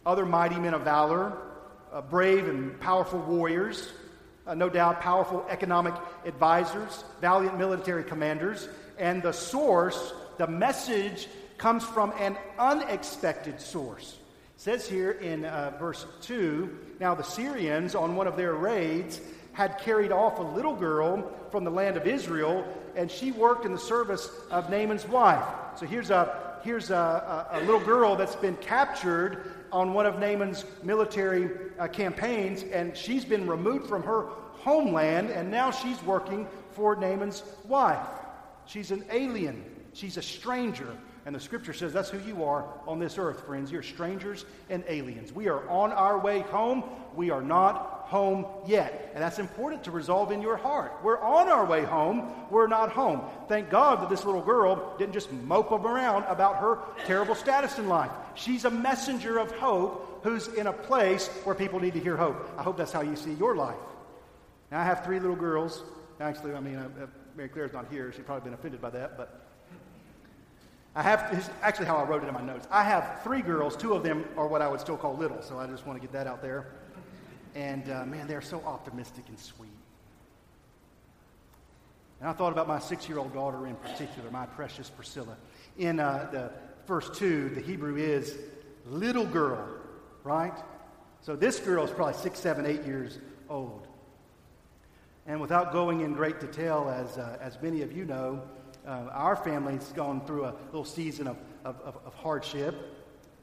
other 0.06 0.26
mighty 0.26 0.60
men 0.60 0.74
of 0.74 0.82
valor, 0.82 1.36
uh, 1.94 2.02
brave 2.02 2.48
and 2.48 2.80
powerful 2.80 3.20
warriors, 3.20 3.94
uh, 4.48 4.54
no 4.54 4.68
doubt 4.68 5.00
powerful 5.00 5.46
economic 5.50 5.94
advisors, 6.26 7.04
valiant 7.22 7.58
military 7.58 8.04
commanders, 8.04 8.68
and 8.98 9.22
the 9.22 9.32
source, 9.32 10.14
the 10.38 10.48
message, 10.48 11.28
comes 11.58 11.84
from 11.84 12.12
an 12.20 12.36
unexpected 12.58 13.62
source. 13.62 14.18
It 14.56 14.62
says 14.62 14.88
here 14.88 15.12
in 15.12 15.46
uh, 15.46 15.74
verse 15.80 16.06
2 16.22 16.78
Now 17.00 17.16
the 17.16 17.24
Syrians, 17.24 17.96
on 17.96 18.16
one 18.16 18.28
of 18.28 18.36
their 18.36 18.54
raids, 18.54 19.22
had 19.54 19.78
carried 19.80 20.12
off 20.12 20.40
a 20.40 20.44
little 20.44 20.76
girl 20.76 21.32
from 21.52 21.64
the 21.64 21.72
land 21.72 21.96
of 21.96 22.08
Israel, 22.08 22.66
and 22.96 23.10
she 23.10 23.32
worked 23.32 23.66
in 23.66 23.72
the 23.72 23.80
service 23.80 24.30
of 24.50 24.70
Naaman's 24.70 25.08
wife. 25.08 25.46
So 25.78 25.86
here's 25.86 26.10
a, 26.10 26.53
here's 26.64 26.90
a, 26.92 26.96
a, 27.52 27.60
a 27.60 27.62
little 27.62 27.80
girl 27.80 28.16
that's 28.16 28.36
been 28.36 28.56
captured 28.58 29.52
on 29.72 29.94
one 29.94 30.06
of 30.06 30.20
Naaman's 30.20 30.66
military 30.84 31.50
uh, 31.80 31.88
campaigns, 31.88 32.64
and 32.64 32.96
she's 32.96 33.26
been 33.26 33.48
removed 33.48 33.88
from 33.88 34.04
her 34.04 34.28
homeland, 34.54 35.30
and 35.30 35.52
now 35.52 35.72
she's 35.72 36.02
working 36.04 36.48
for 36.72 36.96
Naaman's 36.96 37.44
wife. 37.66 38.08
She's 38.66 38.92
an 38.92 39.04
alien, 39.12 39.64
she's 39.94 40.18
a 40.18 40.22
stranger. 40.22 40.96
And 41.26 41.34
the 41.34 41.40
scripture 41.40 41.72
says 41.72 41.94
that's 41.94 42.10
who 42.10 42.20
you 42.20 42.44
are 42.44 42.66
on 42.86 43.00
this 43.00 43.18
earth, 43.18 43.46
friends. 43.46 43.72
You're 43.72 43.82
strangers 43.82 44.46
and 44.70 44.84
aliens. 44.88 45.32
We 45.32 45.48
are 45.48 45.68
on 45.70 45.94
our 45.94 46.20
way 46.20 46.42
home. 46.42 46.84
We 47.16 47.30
are 47.30 47.42
not 47.42 47.93
home 48.08 48.46
yet. 48.66 49.12
And 49.14 49.24
that's 49.24 49.40
important 49.40 49.84
to 49.86 49.92
resolve 49.92 50.32
in 50.32 50.42
your 50.42 50.58
heart. 50.58 50.94
We're 51.04 51.20
on 51.20 51.50
our 51.50 51.66
way 51.66 51.84
home. 51.84 52.32
We're 52.50 52.68
not 52.68 52.92
home. 52.92 53.22
Thank 53.48 53.70
God 53.70 54.02
that 54.02 54.10
this 54.10 54.26
little 54.26 54.42
girl 54.42 54.96
didn't 54.98 55.14
just 55.14 55.32
mope 55.32 55.72
around 55.72 56.24
about 56.26 56.58
her 56.58 56.80
terrible 57.06 57.36
status 57.36 57.78
in 57.78 57.88
life. 57.88 58.12
She's 58.36 58.66
a 58.66 58.72
messenger 58.72 59.38
of 59.40 59.52
hope 59.52 60.22
who's 60.24 60.48
in 60.48 60.68
a 60.68 60.74
place 60.74 61.28
where 61.44 61.56
people 61.56 61.80
need 61.80 61.94
to 61.94 62.00
hear 62.00 62.16
hope. 62.16 62.50
I 62.58 62.64
hope 62.64 62.78
that's 62.78 62.92
how 62.92 63.02
you 63.02 63.16
see 63.16 63.34
your 63.34 63.56
life. 63.56 63.76
Now, 64.72 64.82
I 64.82 64.84
have 64.86 65.04
three 65.04 65.20
little 65.20 65.36
girls. 65.36 65.84
Actually, 66.20 66.54
I 66.54 66.60
mean, 66.60 66.76
uh, 66.76 66.90
uh 67.02 67.08
Mary 67.36 67.50
Claire's 67.50 67.74
not 67.74 67.88
here. 67.92 68.12
She's 68.12 68.24
probably 68.24 68.44
been 68.44 68.54
offended 68.54 68.82
by 68.82 68.92
that, 68.92 69.18
but 69.18 69.44
I 70.96 71.02
have, 71.02 71.52
actually 71.64 71.88
how 71.88 71.98
I 71.98 72.04
wrote 72.04 72.24
it 72.24 72.28
in 72.28 72.34
my 72.34 72.42
notes. 72.42 72.68
I 72.70 72.84
have 72.84 73.22
three 73.24 73.42
girls. 73.42 73.76
Two 73.76 73.94
of 73.94 74.04
them 74.04 74.26
are 74.38 74.48
what 74.48 74.62
I 74.62 74.68
would 74.68 74.80
still 74.80 74.98
call 74.98 75.18
little, 75.18 75.42
so 75.42 75.58
I 75.58 75.66
just 75.66 75.88
want 75.88 76.00
to 76.00 76.02
get 76.02 76.14
that 76.14 76.28
out 76.28 76.42
there. 76.42 76.68
And 77.56 77.90
uh, 77.90 78.06
man, 78.06 78.28
they're 78.28 78.42
so 78.42 78.62
optimistic 78.66 79.26
and 79.28 79.40
sweet. 79.40 79.70
And 82.20 82.30
I 82.30 82.34
thought 82.34 82.54
about 82.54 82.68
my 82.68 82.80
six 82.80 83.10
year 83.10 83.20
old 83.20 83.34
daughter 83.34 83.68
in 83.68 83.76
particular, 83.76 84.32
my 84.32 84.46
precious 84.46 84.90
Priscilla. 84.90 85.36
In 85.78 86.00
uh, 86.00 86.30
the 86.32 86.52
first 86.86 87.16
two, 87.16 87.50
the 87.50 87.62
Hebrew 87.62 87.98
is 87.98 88.38
little 88.86 89.26
girl, 89.26 89.68
right? 90.24 90.54
So 91.22 91.36
this 91.36 91.60
girl 91.60 91.84
is 91.84 91.92
probably 91.92 92.16
six, 92.16 92.40
seven, 92.40 92.66
eight 92.66 92.84
years 92.84 93.20
old. 93.50 93.88
And 95.26 95.40
without 95.40 95.72
going 95.72 96.02
in 96.02 96.14
great 96.14 96.40
detail, 96.40 96.94
as, 96.94 97.18
uh, 97.18 97.38
as 97.40 97.62
many 97.62 97.82
of 97.82 97.94
you 97.94 98.04
know, 98.04 98.42
uh, 98.86 99.08
our 99.12 99.36
family's 99.36 99.94
gone 99.96 100.26
through 100.26 100.46
a 100.46 100.56
little 100.68 100.84
season 100.84 101.28
of, 101.28 101.38
of, 101.64 101.80
of, 101.82 101.98
of 102.06 102.14
hardship. 102.16 102.76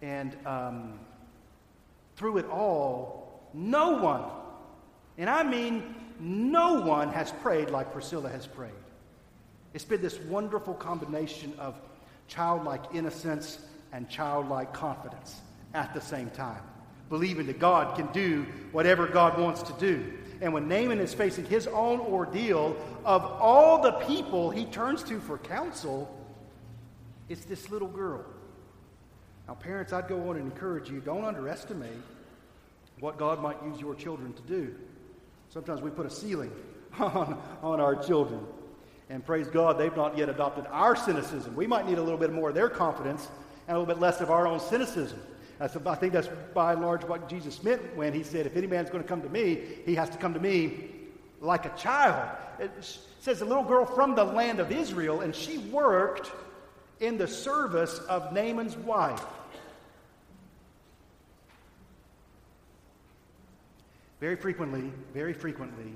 And 0.02 0.36
um, 0.46 1.00
through 2.16 2.38
it 2.38 2.46
all, 2.50 3.19
no 3.54 3.96
one, 3.96 4.24
and 5.18 5.28
I 5.28 5.42
mean 5.42 5.94
no 6.20 6.80
one, 6.80 7.08
has 7.12 7.32
prayed 7.32 7.70
like 7.70 7.92
Priscilla 7.92 8.28
has 8.28 8.46
prayed. 8.46 8.70
It's 9.72 9.84
been 9.84 10.02
this 10.02 10.18
wonderful 10.20 10.74
combination 10.74 11.54
of 11.58 11.74
childlike 12.28 12.82
innocence 12.94 13.58
and 13.92 14.08
childlike 14.08 14.72
confidence 14.72 15.40
at 15.74 15.94
the 15.94 16.00
same 16.00 16.30
time, 16.30 16.62
believing 17.08 17.46
that 17.46 17.58
God 17.58 17.96
can 17.96 18.06
do 18.12 18.46
whatever 18.72 19.06
God 19.06 19.38
wants 19.38 19.62
to 19.62 19.72
do. 19.74 20.12
And 20.40 20.52
when 20.52 20.68
Naaman 20.68 20.98
is 20.98 21.14
facing 21.14 21.44
his 21.46 21.66
own 21.66 22.00
ordeal, 22.00 22.76
of 23.04 23.24
all 23.24 23.82
the 23.82 23.92
people 23.92 24.50
he 24.50 24.64
turns 24.66 25.02
to 25.04 25.20
for 25.20 25.38
counsel, 25.38 26.14
it's 27.28 27.44
this 27.44 27.70
little 27.70 27.88
girl. 27.88 28.24
Now, 29.48 29.54
parents, 29.54 29.92
I'd 29.92 30.08
go 30.08 30.28
on 30.28 30.36
and 30.36 30.50
encourage 30.52 30.90
you 30.90 31.00
don't 31.00 31.24
underestimate 31.24 31.90
what 33.00 33.18
God 33.18 33.42
might 33.42 33.62
use 33.64 33.80
your 33.80 33.94
children 33.94 34.32
to 34.34 34.42
do. 34.42 34.74
Sometimes 35.48 35.80
we 35.80 35.90
put 35.90 36.06
a 36.06 36.10
ceiling 36.10 36.52
on, 36.98 37.40
on 37.62 37.80
our 37.80 37.96
children. 37.96 38.40
And 39.08 39.24
praise 39.26 39.48
God, 39.48 39.78
they've 39.78 39.96
not 39.96 40.16
yet 40.16 40.28
adopted 40.28 40.66
our 40.70 40.94
cynicism. 40.94 41.56
We 41.56 41.66
might 41.66 41.86
need 41.88 41.98
a 41.98 42.02
little 42.02 42.18
bit 42.18 42.32
more 42.32 42.50
of 42.50 42.54
their 42.54 42.68
confidence 42.68 43.28
and 43.66 43.76
a 43.76 43.80
little 43.80 43.92
bit 43.92 44.00
less 44.00 44.20
of 44.20 44.30
our 44.30 44.46
own 44.46 44.60
cynicism. 44.60 45.20
That's, 45.58 45.76
I 45.76 45.94
think 45.96 46.12
that's 46.12 46.28
by 46.54 46.74
and 46.74 46.82
large 46.82 47.04
what 47.04 47.28
Jesus 47.28 47.62
meant 47.62 47.96
when 47.96 48.14
he 48.14 48.22
said, 48.22 48.46
If 48.46 48.56
any 48.56 48.66
man's 48.66 48.88
going 48.88 49.02
to 49.02 49.08
come 49.08 49.20
to 49.22 49.28
me, 49.28 49.60
he 49.84 49.94
has 49.96 50.08
to 50.10 50.16
come 50.16 50.32
to 50.34 50.40
me 50.40 50.90
like 51.40 51.66
a 51.66 51.76
child. 51.76 52.30
It 52.58 52.70
says 53.20 53.40
a 53.40 53.44
little 53.44 53.64
girl 53.64 53.84
from 53.84 54.14
the 54.14 54.24
land 54.24 54.60
of 54.60 54.70
Israel, 54.70 55.20
and 55.20 55.34
she 55.34 55.58
worked 55.58 56.30
in 57.00 57.18
the 57.18 57.26
service 57.26 57.98
of 58.00 58.32
Naaman's 58.32 58.76
wife. 58.76 59.24
Very 64.20 64.36
frequently, 64.36 64.92
very 65.14 65.32
frequently, 65.32 65.94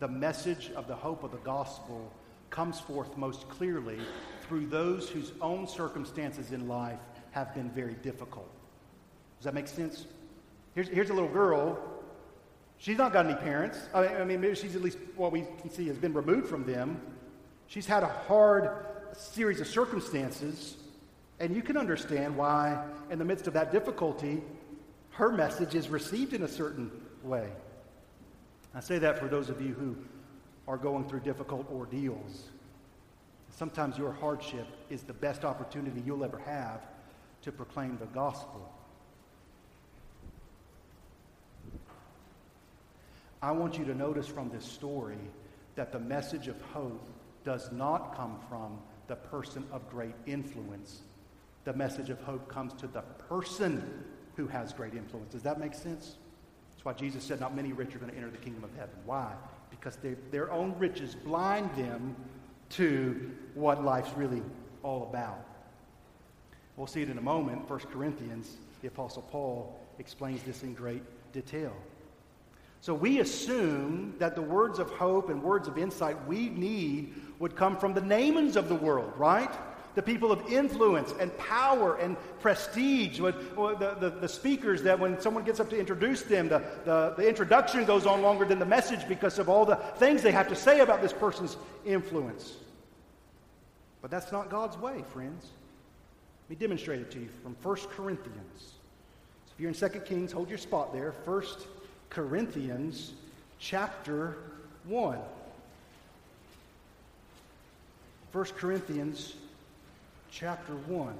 the 0.00 0.08
message 0.08 0.70
of 0.76 0.88
the 0.88 0.94
hope 0.94 1.22
of 1.22 1.30
the 1.30 1.38
gospel 1.38 2.12
comes 2.50 2.80
forth 2.80 3.16
most 3.16 3.48
clearly 3.48 3.98
through 4.42 4.66
those 4.66 5.08
whose 5.08 5.32
own 5.40 5.66
circumstances 5.66 6.52
in 6.52 6.68
life 6.68 6.98
have 7.30 7.54
been 7.54 7.70
very 7.70 7.94
difficult. 7.94 8.50
Does 9.38 9.44
that 9.44 9.54
make 9.54 9.68
sense? 9.68 10.06
Here's, 10.74 10.88
here's 10.88 11.10
a 11.10 11.14
little 11.14 11.28
girl 11.28 11.78
She's 12.78 12.98
not 12.98 13.12
got 13.12 13.26
any 13.26 13.34
parents. 13.34 13.78
I 13.94 14.24
mean, 14.24 14.40
maybe 14.40 14.54
she's 14.54 14.76
at 14.76 14.82
least 14.82 14.98
what 15.16 15.32
we 15.32 15.46
can 15.60 15.70
see 15.70 15.86
has 15.88 15.96
been 15.96 16.12
removed 16.12 16.48
from 16.48 16.64
them. 16.64 17.00
She's 17.68 17.86
had 17.86 18.02
a 18.02 18.08
hard 18.08 18.86
series 19.12 19.60
of 19.60 19.66
circumstances, 19.66 20.76
and 21.40 21.56
you 21.56 21.62
can 21.62 21.76
understand 21.76 22.36
why, 22.36 22.84
in 23.10 23.18
the 23.18 23.24
midst 23.24 23.46
of 23.46 23.54
that 23.54 23.72
difficulty, 23.72 24.42
her 25.10 25.32
message 25.32 25.74
is 25.74 25.88
received 25.88 26.34
in 26.34 26.42
a 26.42 26.48
certain 26.48 26.90
way. 27.26 27.50
I 28.74 28.80
say 28.80 28.98
that 28.98 29.18
for 29.18 29.26
those 29.26 29.48
of 29.48 29.60
you 29.60 29.74
who 29.74 29.96
are 30.68 30.76
going 30.76 31.08
through 31.08 31.20
difficult 31.20 31.70
ordeals. 31.70 32.48
Sometimes 33.50 33.96
your 33.96 34.12
hardship 34.12 34.66
is 34.90 35.02
the 35.02 35.12
best 35.12 35.44
opportunity 35.44 36.02
you'll 36.04 36.24
ever 36.24 36.38
have 36.38 36.82
to 37.42 37.52
proclaim 37.52 37.96
the 37.98 38.06
gospel. 38.06 38.72
I 43.42 43.52
want 43.52 43.78
you 43.78 43.84
to 43.84 43.94
notice 43.94 44.26
from 44.26 44.50
this 44.50 44.64
story 44.64 45.18
that 45.76 45.92
the 45.92 45.98
message 45.98 46.48
of 46.48 46.60
hope 46.72 47.06
does 47.44 47.70
not 47.70 48.16
come 48.16 48.38
from 48.48 48.78
the 49.06 49.16
person 49.16 49.64
of 49.70 49.88
great 49.88 50.14
influence. 50.26 51.02
The 51.64 51.72
message 51.72 52.10
of 52.10 52.20
hope 52.22 52.48
comes 52.48 52.72
to 52.74 52.88
the 52.88 53.02
person 53.28 54.04
who 54.36 54.48
has 54.48 54.72
great 54.72 54.94
influence. 54.94 55.32
Does 55.32 55.42
that 55.42 55.60
make 55.60 55.74
sense? 55.74 56.16
That's 56.76 56.84
why 56.84 56.92
Jesus 56.92 57.24
said, 57.24 57.40
Not 57.40 57.56
many 57.56 57.72
rich 57.72 57.96
are 57.96 57.98
going 57.98 58.12
to 58.12 58.16
enter 58.16 58.30
the 58.30 58.36
kingdom 58.36 58.62
of 58.62 58.70
heaven. 58.76 58.94
Why? 59.04 59.32
Because 59.70 59.98
their 60.30 60.52
own 60.52 60.78
riches 60.78 61.14
blind 61.14 61.74
them 61.74 62.14
to 62.70 63.32
what 63.54 63.84
life's 63.84 64.12
really 64.16 64.42
all 64.82 65.04
about. 65.04 65.44
We'll 66.76 66.86
see 66.86 67.02
it 67.02 67.08
in 67.08 67.18
a 67.18 67.22
moment. 67.22 67.68
1 67.68 67.78
Corinthians, 67.92 68.58
the 68.82 68.88
Apostle 68.88 69.22
Paul 69.22 69.78
explains 69.98 70.42
this 70.42 70.62
in 70.62 70.74
great 70.74 71.02
detail. 71.32 71.74
So 72.82 72.94
we 72.94 73.20
assume 73.20 74.14
that 74.18 74.36
the 74.36 74.42
words 74.42 74.78
of 74.78 74.90
hope 74.90 75.30
and 75.30 75.42
words 75.42 75.66
of 75.66 75.78
insight 75.78 76.24
we 76.26 76.50
need 76.50 77.14
would 77.38 77.56
come 77.56 77.76
from 77.76 77.94
the 77.94 78.02
Naamans 78.02 78.56
of 78.56 78.68
the 78.68 78.74
world, 78.74 79.12
right? 79.16 79.50
The 79.96 80.02
people 80.02 80.30
of 80.30 80.46
influence 80.52 81.14
and 81.18 81.36
power 81.38 81.96
and 81.96 82.16
prestige. 82.40 83.18
The, 83.18 83.32
the, 83.98 84.14
the 84.20 84.28
speakers 84.28 84.82
that 84.82 84.98
when 84.98 85.20
someone 85.20 85.42
gets 85.42 85.58
up 85.58 85.70
to 85.70 85.78
introduce 85.78 86.22
them, 86.22 86.48
the, 86.48 86.62
the, 86.84 87.14
the 87.16 87.28
introduction 87.28 87.84
goes 87.86 88.06
on 88.06 88.22
longer 88.22 88.44
than 88.44 88.58
the 88.58 88.66
message 88.66 89.08
because 89.08 89.40
of 89.40 89.48
all 89.48 89.64
the 89.64 89.76
things 89.96 90.22
they 90.22 90.32
have 90.32 90.48
to 90.48 90.54
say 90.54 90.80
about 90.80 91.02
this 91.02 91.12
person's 91.12 91.56
influence. 91.84 92.56
But 94.02 94.10
that's 94.10 94.30
not 94.30 94.50
God's 94.50 94.78
way, 94.78 95.02
friends. 95.12 95.46
Let 96.44 96.50
me 96.50 96.56
demonstrate 96.56 97.00
it 97.00 97.10
to 97.10 97.18
you 97.18 97.28
from 97.42 97.56
1 97.60 97.76
Corinthians. 97.96 98.60
So 99.46 99.52
if 99.54 99.60
you're 99.60 99.70
in 99.70 99.74
2 99.74 100.00
Kings, 100.00 100.30
hold 100.30 100.48
your 100.48 100.58
spot 100.58 100.92
there. 100.92 101.12
1 101.24 101.42
Corinthians 102.10 103.14
chapter 103.58 104.36
1. 104.84 105.18
1 108.32 108.44
Corinthians 108.56 109.34
chapter 110.38 110.74
1. 110.74 111.14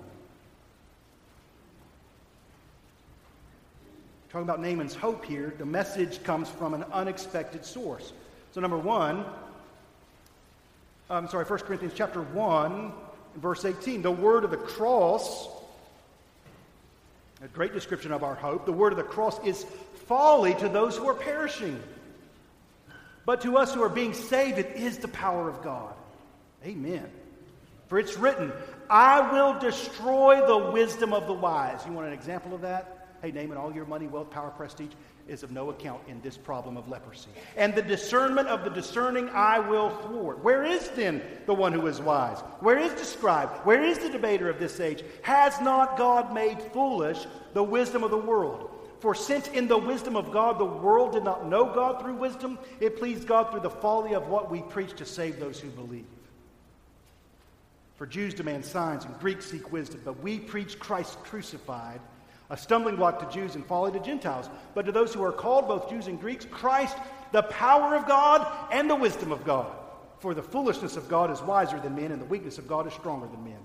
Talking 4.28 4.42
about 4.42 4.60
Naaman's 4.60 4.94
hope 4.94 5.24
here, 5.24 5.54
the 5.56 5.64
message 5.64 6.22
comes 6.22 6.50
from 6.50 6.74
an 6.74 6.84
unexpected 6.92 7.64
source. 7.64 8.12
So, 8.52 8.60
number 8.60 8.76
one, 8.76 9.24
I'm 11.08 11.28
sorry, 11.28 11.46
1 11.46 11.58
Corinthians 11.60 11.94
chapter 11.96 12.20
1, 12.20 12.92
verse 13.36 13.64
18. 13.64 14.02
The 14.02 14.10
word 14.10 14.44
of 14.44 14.50
the 14.50 14.58
cross, 14.58 15.48
a 17.42 17.48
great 17.48 17.72
description 17.72 18.12
of 18.12 18.22
our 18.22 18.34
hope, 18.34 18.66
the 18.66 18.72
word 18.72 18.92
of 18.92 18.98
the 18.98 19.04
cross 19.04 19.42
is 19.46 19.64
folly 20.06 20.52
to 20.56 20.68
those 20.68 20.94
who 20.94 21.08
are 21.08 21.14
perishing. 21.14 21.82
But 23.24 23.40
to 23.42 23.56
us 23.56 23.72
who 23.72 23.82
are 23.82 23.88
being 23.88 24.12
saved, 24.12 24.58
it 24.58 24.76
is 24.76 24.98
the 24.98 25.08
power 25.08 25.48
of 25.48 25.62
God. 25.62 25.94
Amen. 26.66 27.08
For 27.88 27.98
it's 27.98 28.18
written, 28.18 28.52
I 28.88 29.32
will 29.32 29.58
destroy 29.58 30.46
the 30.46 30.70
wisdom 30.70 31.12
of 31.12 31.26
the 31.26 31.32
wise. 31.32 31.80
You 31.86 31.92
want 31.92 32.06
an 32.06 32.12
example 32.12 32.54
of 32.54 32.60
that? 32.62 33.08
Hey, 33.22 33.32
name 33.32 33.50
it 33.50 33.58
all 33.58 33.72
your 33.72 33.86
money, 33.86 34.06
wealth, 34.06 34.30
power, 34.30 34.50
prestige 34.50 34.92
is 35.28 35.42
of 35.42 35.50
no 35.50 35.70
account 35.70 36.00
in 36.06 36.20
this 36.20 36.36
problem 36.36 36.76
of 36.76 36.88
leprosy. 36.88 37.30
And 37.56 37.74
the 37.74 37.82
discernment 37.82 38.48
of 38.48 38.62
the 38.64 38.70
discerning 38.70 39.28
I 39.30 39.58
will 39.58 39.90
thwart. 39.90 40.42
Where 40.44 40.64
is 40.64 40.88
then 40.90 41.22
the 41.46 41.54
one 41.54 41.72
who 41.72 41.86
is 41.86 42.00
wise? 42.00 42.38
Where 42.60 42.78
is 42.78 42.92
the 42.94 43.04
scribe? 43.04 43.48
Where 43.64 43.82
is 43.82 43.98
the 43.98 44.08
debater 44.08 44.48
of 44.48 44.58
this 44.58 44.78
age? 44.78 45.02
Has 45.22 45.60
not 45.60 45.98
God 45.98 46.32
made 46.32 46.62
foolish 46.72 47.26
the 47.54 47.62
wisdom 47.62 48.04
of 48.04 48.10
the 48.10 48.16
world? 48.16 48.70
For 49.00 49.14
since 49.14 49.48
in 49.48 49.68
the 49.68 49.78
wisdom 49.78 50.16
of 50.16 50.32
God 50.32 50.58
the 50.58 50.64
world 50.64 51.12
did 51.12 51.24
not 51.24 51.46
know 51.46 51.64
God 51.64 52.00
through 52.00 52.14
wisdom, 52.14 52.58
it 52.80 52.96
pleased 52.96 53.26
God 53.26 53.50
through 53.50 53.60
the 53.60 53.70
folly 53.70 54.14
of 54.14 54.28
what 54.28 54.50
we 54.50 54.62
preach 54.62 54.94
to 54.94 55.04
save 55.04 55.38
those 55.38 55.60
who 55.60 55.68
believe. 55.70 56.06
For 57.96 58.06
Jews 58.06 58.34
demand 58.34 58.64
signs 58.64 59.04
and 59.04 59.18
Greeks 59.18 59.46
seek 59.46 59.72
wisdom, 59.72 60.02
but 60.04 60.22
we 60.22 60.38
preach 60.38 60.78
Christ 60.78 61.18
crucified 61.22 62.00
a 62.50 62.56
stumbling 62.56 62.96
block 62.96 63.18
to 63.18 63.34
Jews 63.34 63.54
and 63.54 63.66
folly 63.66 63.92
to 63.92 64.00
Gentiles. 64.00 64.48
But 64.74 64.86
to 64.86 64.92
those 64.92 65.12
who 65.12 65.22
are 65.24 65.32
called, 65.32 65.66
both 65.66 65.90
Jews 65.90 66.06
and 66.06 66.20
Greeks, 66.20 66.46
Christ, 66.50 66.96
the 67.32 67.42
power 67.42 67.96
of 67.96 68.06
God 68.06 68.46
and 68.70 68.88
the 68.88 68.94
wisdom 68.94 69.32
of 69.32 69.44
God. 69.44 69.66
For 70.20 70.32
the 70.32 70.42
foolishness 70.42 70.96
of 70.96 71.08
God 71.08 71.30
is 71.30 71.42
wiser 71.42 71.80
than 71.80 71.96
men, 71.96 72.12
and 72.12 72.20
the 72.20 72.26
weakness 72.26 72.58
of 72.58 72.68
God 72.68 72.86
is 72.86 72.92
stronger 72.92 73.26
than 73.26 73.44
men. 73.44 73.58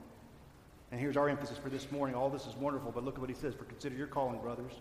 And 0.91 0.99
here's 0.99 1.15
our 1.15 1.29
emphasis 1.29 1.57
for 1.57 1.69
this 1.69 1.89
morning. 1.91 2.15
All 2.15 2.29
this 2.29 2.45
is 2.45 2.55
wonderful, 2.55 2.91
but 2.91 3.05
look 3.05 3.15
at 3.15 3.21
what 3.21 3.29
he 3.29 3.35
says. 3.35 3.53
For 3.53 3.63
consider 3.65 3.95
your 3.95 4.07
calling, 4.07 4.39
brothers. 4.41 4.73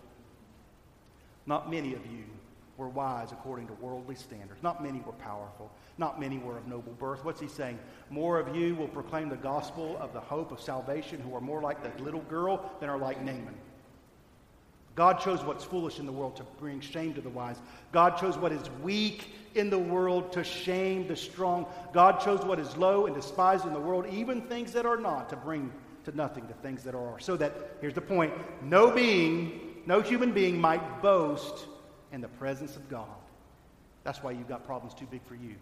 Not 1.45 1.69
many 1.69 1.93
of 1.93 2.05
you 2.05 2.23
were 2.81 2.89
wise 2.89 3.31
according 3.31 3.67
to 3.67 3.73
worldly 3.73 4.15
standards. 4.15 4.63
Not 4.63 4.81
many 4.83 5.01
were 5.01 5.11
powerful. 5.13 5.71
Not 5.99 6.19
many 6.19 6.39
were 6.39 6.57
of 6.57 6.67
noble 6.67 6.93
birth. 6.93 7.23
What's 7.23 7.39
he 7.39 7.47
saying? 7.47 7.77
More 8.09 8.39
of 8.39 8.55
you 8.55 8.73
will 8.73 8.87
proclaim 8.87 9.29
the 9.29 9.35
gospel 9.35 9.97
of 10.01 10.13
the 10.13 10.19
hope 10.19 10.51
of 10.51 10.59
salvation 10.59 11.21
who 11.21 11.35
are 11.35 11.41
more 11.41 11.61
like 11.61 11.83
the 11.83 12.03
little 12.03 12.21
girl 12.21 12.71
than 12.79 12.89
are 12.89 12.97
like 12.97 13.21
Naaman. 13.21 13.53
God 14.95 15.19
chose 15.19 15.43
what's 15.43 15.63
foolish 15.63 15.99
in 15.99 16.07
the 16.07 16.11
world 16.11 16.35
to 16.37 16.43
bring 16.59 16.81
shame 16.81 17.13
to 17.13 17.21
the 17.21 17.29
wise. 17.29 17.57
God 17.91 18.17
chose 18.17 18.35
what 18.35 18.51
is 18.51 18.67
weak 18.81 19.27
in 19.53 19.69
the 19.69 19.79
world 19.79 20.33
to 20.33 20.43
shame 20.43 21.07
the 21.07 21.15
strong. 21.15 21.67
God 21.93 22.19
chose 22.19 22.43
what 22.43 22.59
is 22.59 22.75
low 22.77 23.05
and 23.05 23.15
despised 23.15 23.67
in 23.67 23.73
the 23.73 23.79
world, 23.79 24.07
even 24.09 24.41
things 24.41 24.73
that 24.73 24.87
are 24.87 24.97
not, 24.97 25.29
to 25.29 25.35
bring 25.35 25.71
to 26.05 26.15
nothing 26.17 26.47
the 26.47 26.55
things 26.55 26.83
that 26.83 26.95
are. 26.95 27.19
So 27.19 27.37
that, 27.37 27.53
here's 27.79 27.93
the 27.93 28.01
point 28.01 28.33
no 28.63 28.89
being, 28.89 29.83
no 29.85 30.01
human 30.01 30.31
being 30.31 30.59
might 30.59 31.03
boast 31.03 31.67
in 32.11 32.21
the 32.21 32.27
presence 32.27 32.75
of 32.75 32.89
God. 32.89 33.07
That's 34.03 34.23
why 34.23 34.31
you've 34.31 34.47
got 34.49 34.65
problems 34.65 34.93
too 34.93 35.07
big 35.09 35.23
for 35.25 35.35
you. 35.35 35.49
You're 35.49 35.57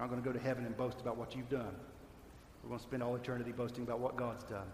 not 0.00 0.10
going 0.10 0.22
to 0.22 0.26
go 0.26 0.32
to 0.32 0.38
heaven 0.42 0.66
and 0.66 0.76
boast 0.76 1.00
about 1.00 1.16
what 1.16 1.34
you've 1.34 1.48
done. 1.48 1.74
We're 2.62 2.68
going 2.68 2.80
to 2.80 2.86
spend 2.86 3.02
all 3.02 3.14
eternity 3.16 3.52
boasting 3.52 3.84
about 3.84 4.00
what 4.00 4.16
God's 4.16 4.44
done. 4.44 4.66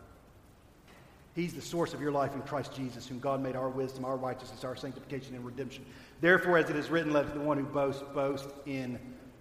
He's 1.35 1.55
the 1.55 1.62
source 1.62 1.94
of 1.94 2.01
your 2.01 2.12
life 2.12 2.35
in 2.35 2.42
Christ 2.42 2.75
Jesus, 2.75 3.07
whom 3.07 3.18
God 3.18 3.42
made 3.42 3.57
our 3.57 3.70
wisdom, 3.70 4.05
our 4.05 4.16
righteousness, 4.16 4.64
our 4.64 4.77
sanctification, 4.77 5.35
and 5.35 5.44
redemption. 5.44 5.85
Therefore, 6.20 6.59
as 6.59 6.68
it 6.68 6.77
is 6.77 6.90
written, 6.90 7.12
let 7.12 7.33
the 7.33 7.40
one 7.40 7.57
who 7.57 7.64
boasts 7.64 8.03
boast 8.12 8.48
in 8.66 8.98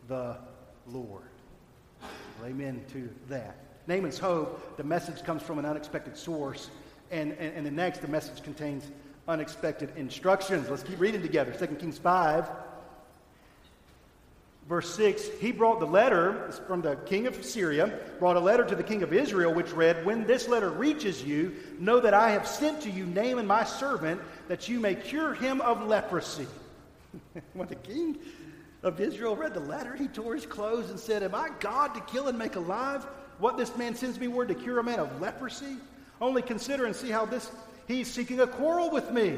the 0.07 0.37
Lord. 0.87 1.23
Well, 2.01 2.49
amen 2.49 2.83
to 2.93 3.09
that. 3.29 3.57
Naaman's 3.87 4.19
hope, 4.19 4.77
the 4.77 4.83
message 4.83 5.23
comes 5.23 5.41
from 5.41 5.59
an 5.59 5.65
unexpected 5.65 6.15
source. 6.15 6.69
And, 7.09 7.33
and, 7.33 7.55
and 7.55 7.65
the 7.65 7.71
next, 7.71 8.01
the 8.01 8.07
message 8.07 8.41
contains 8.41 8.89
unexpected 9.31 9.91
instructions. 9.95 10.69
Let's 10.69 10.83
keep 10.83 10.99
reading 10.99 11.21
together. 11.21 11.51
2 11.51 11.75
Kings 11.75 11.97
5 11.97 12.49
verse 14.71 14.95
6, 14.95 15.27
he 15.41 15.51
brought 15.51 15.81
the 15.81 15.85
letter 15.85 16.49
from 16.65 16.81
the 16.81 16.95
king 16.95 17.27
of 17.27 17.43
Syria, 17.43 17.91
brought 18.19 18.37
a 18.37 18.39
letter 18.39 18.63
to 18.63 18.73
the 18.73 18.83
king 18.83 19.03
of 19.03 19.11
Israel, 19.11 19.53
which 19.53 19.71
read, 19.73 20.05
When 20.05 20.25
this 20.25 20.47
letter 20.47 20.69
reaches 20.69 21.21
you, 21.21 21.53
know 21.77 21.99
that 21.99 22.13
I 22.13 22.31
have 22.31 22.47
sent 22.47 22.81
to 22.83 22.89
you 22.89 23.05
Naaman 23.05 23.45
my 23.45 23.65
servant, 23.65 24.21
that 24.47 24.69
you 24.69 24.79
may 24.79 24.95
cure 24.95 25.33
him 25.33 25.59
of 25.59 25.85
leprosy. 25.85 26.47
when 27.53 27.67
the 27.67 27.75
king 27.75 28.17
of 28.81 29.01
Israel 29.01 29.35
read 29.35 29.53
the 29.53 29.59
letter, 29.59 29.93
he 29.93 30.07
tore 30.07 30.35
his 30.35 30.45
clothes 30.45 30.89
and 30.89 30.97
said, 30.97 31.21
Am 31.21 31.35
I 31.35 31.49
God 31.59 31.93
to 31.95 32.01
kill 32.01 32.29
and 32.29 32.37
make 32.37 32.55
alive? 32.55 33.05
What 33.39 33.57
this 33.57 33.75
man 33.75 33.93
sends 33.93 34.19
me 34.21 34.29
word 34.29 34.47
to 34.47 34.55
cure 34.55 34.79
a 34.79 34.83
man 34.85 34.99
of 34.99 35.19
leprosy? 35.19 35.75
Only 36.21 36.41
consider 36.41 36.85
and 36.85 36.95
see 36.95 37.09
how 37.09 37.25
this 37.25 37.51
he's 37.91 38.11
seeking 38.11 38.39
a 38.39 38.47
quarrel 38.47 38.89
with 38.89 39.11
me. 39.11 39.37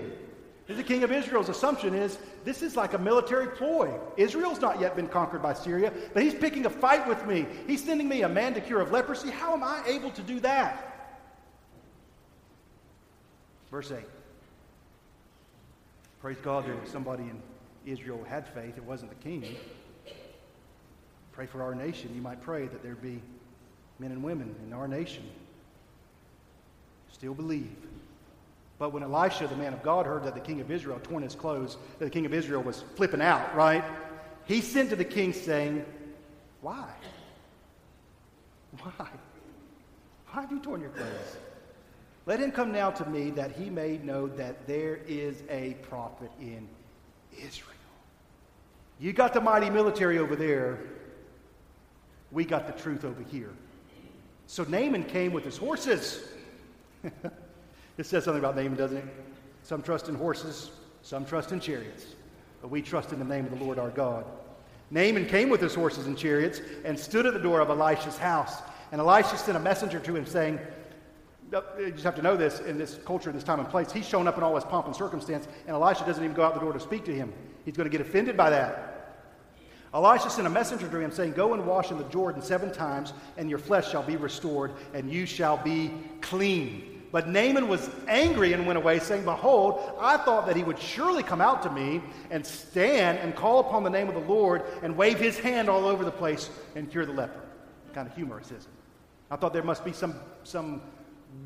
The 0.68 0.84
king 0.84 1.04
of 1.04 1.12
Israel's 1.12 1.50
assumption 1.50 1.94
is 1.94 2.18
this 2.46 2.62
is 2.62 2.78
like 2.78 2.94
a 2.94 2.98
military 2.98 3.48
ploy. 3.48 3.94
Israel's 4.16 4.62
not 4.62 4.80
yet 4.80 4.96
been 4.96 5.10
conquered 5.10 5.42
by 5.42 5.54
Syria, 5.54 5.92
but 6.14 6.24
he's 6.24 6.34
picking 6.34 6.66
a 6.66 6.70
fight 6.70 7.06
with 7.06 7.26
me. 7.26 7.46
He's 7.68 7.84
sending 7.84 8.08
me 8.08 8.22
a 8.22 8.30
man 8.30 8.54
to 8.54 8.62
cure 8.62 8.80
of 8.80 8.92
leprosy. 8.92 9.30
How 9.30 9.54
am 9.54 9.64
I 9.64 9.84
able 9.86 10.12
to 10.12 10.22
do 10.22 10.40
that? 10.40 10.90
Verse 13.70 13.92
8. 13.92 13.98
Praise 16.22 16.38
God 16.42 16.66
that 16.68 16.88
somebody 16.88 17.24
in 17.24 17.42
Israel 17.86 18.24
had 18.30 18.48
faith. 18.48 18.78
It 18.78 18.84
wasn't 18.84 19.10
the 19.10 19.30
king. 19.30 19.58
Pray 21.34 21.46
for 21.46 21.62
our 21.62 21.76
nation. 21.76 22.12
You 22.16 22.22
might 22.22 22.42
pray 22.42 22.68
that 22.68 22.82
there 22.82 22.96
be 22.96 23.22
men 24.00 24.12
and 24.12 24.24
women 24.24 24.56
in 24.66 24.72
our 24.72 24.88
nation 24.88 25.24
still 27.12 27.34
believe 27.34 27.76
But 28.84 28.92
when 28.92 29.02
Elisha, 29.02 29.48
the 29.48 29.56
man 29.56 29.72
of 29.72 29.82
God, 29.82 30.06
heard 30.06 30.26
that 30.26 30.34
the 30.34 30.42
king 30.42 30.60
of 30.60 30.70
Israel 30.70 31.00
torn 31.02 31.24
his 31.24 31.36
clothes, 31.36 31.78
that 32.00 32.04
the 32.04 32.12
king 32.12 32.26
of 32.26 32.34
Israel 32.34 32.62
was 32.62 32.84
flipping 32.98 33.22
out, 33.22 33.56
right? 33.56 33.82
He 34.44 34.60
sent 34.60 34.90
to 34.90 34.98
the 34.98 35.06
king 35.06 35.32
saying, 35.32 35.86
Why? 36.60 36.90
Why? 38.82 39.08
Why 40.28 40.42
have 40.42 40.52
you 40.52 40.60
torn 40.60 40.82
your 40.82 40.90
clothes? 40.90 41.38
Let 42.26 42.42
him 42.42 42.52
come 42.52 42.74
now 42.74 42.92
to 42.92 43.10
me 43.10 43.30
that 43.30 43.54
he 43.54 43.70
may 43.70 44.00
know 44.00 44.28
that 44.28 44.68
there 44.68 45.00
is 45.08 45.44
a 45.50 45.78
prophet 45.84 46.32
in 46.42 46.68
Israel. 47.42 47.78
You 49.00 49.14
got 49.14 49.34
the 49.34 49.40
mighty 49.40 49.70
military 49.70 50.18
over 50.18 50.36
there. 50.36 50.82
We 52.34 52.44
got 52.44 52.68
the 52.68 52.74
truth 52.74 53.06
over 53.06 53.24
here. 53.24 53.52
So 54.48 54.66
Naaman 54.66 55.06
came 55.06 55.32
with 55.32 55.46
his 55.46 55.56
horses. 55.56 56.22
it 57.98 58.06
says 58.06 58.24
something 58.24 58.40
about 58.44 58.56
Naaman, 58.56 58.76
doesn't 58.76 58.98
it? 58.98 59.06
Some 59.64 59.82
trust 59.82 60.10
in 60.10 60.16
horses, 60.16 60.72
some 61.02 61.26
trust 61.26 61.52
in 61.52 61.60
chariots. 61.60 62.06
But 62.62 62.70
we 62.70 62.82
trust 62.82 63.12
in 63.12 63.20
the 63.20 63.26
name 63.26 63.46
of 63.46 63.58
the 63.58 63.64
Lord 63.64 63.78
our 63.78 63.90
God. 63.90 64.26
Naaman 64.92 65.26
came 65.26 65.50
with 65.50 65.62
his 65.62 65.74
horses 65.74 66.08
and 66.08 66.18
chariots 66.18 66.62
and 66.86 66.98
stood 66.98 67.26
at 67.26 67.34
the 67.34 67.40
door 67.40 67.60
of 67.62 67.70
Elisha's 67.70 68.18
house. 68.18 68.62
And 68.92 69.02
Elisha 69.02 69.38
sent 69.38 69.58
a 69.58 69.60
messenger 69.60 70.00
to 70.00 70.16
him 70.16 70.26
saying, 70.26 70.60
you 71.78 71.92
just 71.92 72.04
have 72.04 72.16
to 72.16 72.22
know 72.22 72.36
this 72.36 72.60
in 72.62 72.78
this 72.78 73.00
culture, 73.06 73.30
in 73.30 73.36
this 73.36 73.44
time 73.44 73.60
and 73.60 73.70
place. 73.70 73.92
He's 73.92 74.08
shown 74.08 74.28
up 74.28 74.38
in 74.38 74.44
all 74.44 74.56
his 74.56 74.64
pomp 74.64 74.88
and 74.88 74.96
circumstance, 74.96 75.48
and 75.68 75.76
Elisha 75.76 76.06
doesn't 76.06 76.24
even 76.24 76.36
go 76.36 76.44
out 76.44 76.56
the 76.56 76.60
door 76.60 76.74
to 76.74 76.80
speak 76.80 77.06
to 77.06 77.14
him. 77.14 77.32
He's 77.66 77.76
going 77.76 77.90
to 77.90 77.96
get 77.96 78.06
offended 78.06 78.36
by 78.36 78.50
that. 78.50 78.90
Elisha 79.94 80.30
sent 80.32 80.48
a 80.48 80.50
messenger 80.50 80.90
to 80.90 81.00
him 81.00 81.12
saying, 81.12 81.34
Go 81.34 81.54
and 81.54 81.68
wash 81.68 81.92
in 81.92 81.98
the 81.98 82.04
Jordan 82.06 82.42
seven 82.42 82.74
times, 82.74 83.14
and 83.38 83.50
your 83.50 83.60
flesh 83.60 83.92
shall 83.92 84.02
be 84.02 84.16
restored, 84.16 84.72
and 84.94 85.12
you 85.12 85.28
shall 85.28 85.58
be 85.58 85.92
clean. 86.22 86.93
But 87.14 87.30
Naaman 87.30 87.68
was 87.68 87.92
angry 88.08 88.54
and 88.54 88.66
went 88.66 88.78
away, 88.78 88.98
saying, 88.98 89.24
Behold, 89.24 89.80
I 90.02 90.18
thought 90.18 90.48
that 90.48 90.56
he 90.56 90.64
would 90.64 90.80
surely 90.80 91.22
come 91.22 91.42
out 91.42 91.62
to 91.62 91.70
me 91.70 92.02
and 92.32 92.44
stand 92.44 93.20
and 93.20 93.36
call 93.36 93.60
upon 93.60 93.84
the 93.84 93.92
name 93.92 94.08
of 94.08 94.16
the 94.16 94.34
Lord 94.34 94.64
and 94.82 94.98
wave 94.98 95.20
his 95.20 95.38
hand 95.38 95.70
all 95.70 95.86
over 95.86 96.04
the 96.04 96.12
place 96.12 96.50
and 96.76 96.90
cure 96.90 97.06
the 97.06 97.14
leper. 97.14 97.40
Kind 97.94 98.08
of 98.08 98.16
humorous, 98.16 98.48
isn't 98.48 98.62
it? 98.62 98.68
I 99.30 99.36
thought 99.36 99.54
there 99.54 99.62
must 99.62 99.86
be 99.86 99.94
some, 99.94 100.16
some 100.44 100.82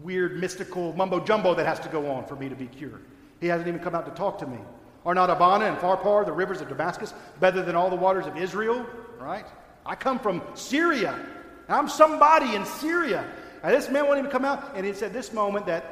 weird 0.04 0.40
mystical 0.40 0.94
mumbo 0.94 1.20
jumbo 1.20 1.54
that 1.56 1.66
has 1.66 1.82
to 1.82 1.90
go 1.90 2.10
on 2.12 2.26
for 2.26 2.38
me 2.38 2.48
to 2.48 2.56
be 2.56 2.68
cured. 2.68 3.04
He 3.42 3.48
hasn't 3.48 3.68
even 3.68 3.82
come 3.82 3.94
out 3.94 4.06
to 4.06 4.12
talk 4.14 4.40
to 4.40 4.48
me. 4.48 4.60
Are 5.06 5.14
not 5.14 5.30
Abana 5.30 5.66
and 5.66 5.78
Pharpar, 5.80 6.26
the 6.26 6.32
rivers 6.32 6.62
of 6.62 6.70
Damascus, 6.70 7.14
better 7.42 7.62
than 7.62 7.76
all 7.76 7.90
the 7.90 7.96
waters 7.98 8.26
of 8.26 8.38
Israel? 8.38 8.86
Right? 9.20 9.46
I 9.86 9.96
come 9.96 10.18
from 10.18 10.42
Syria. 10.54 11.20
I'm 11.68 11.90
somebody 11.90 12.56
in 12.56 12.66
Syria. 12.66 13.26
And 13.64 13.74
this 13.74 13.90
man 13.90 14.06
won't 14.06 14.20
even 14.20 14.32
come 14.32 14.46
out. 14.46 14.76
And 14.76 14.86
it's 14.86 15.02
at 15.02 15.14
this 15.14 15.34
moment 15.34 15.66
that, 15.66 15.86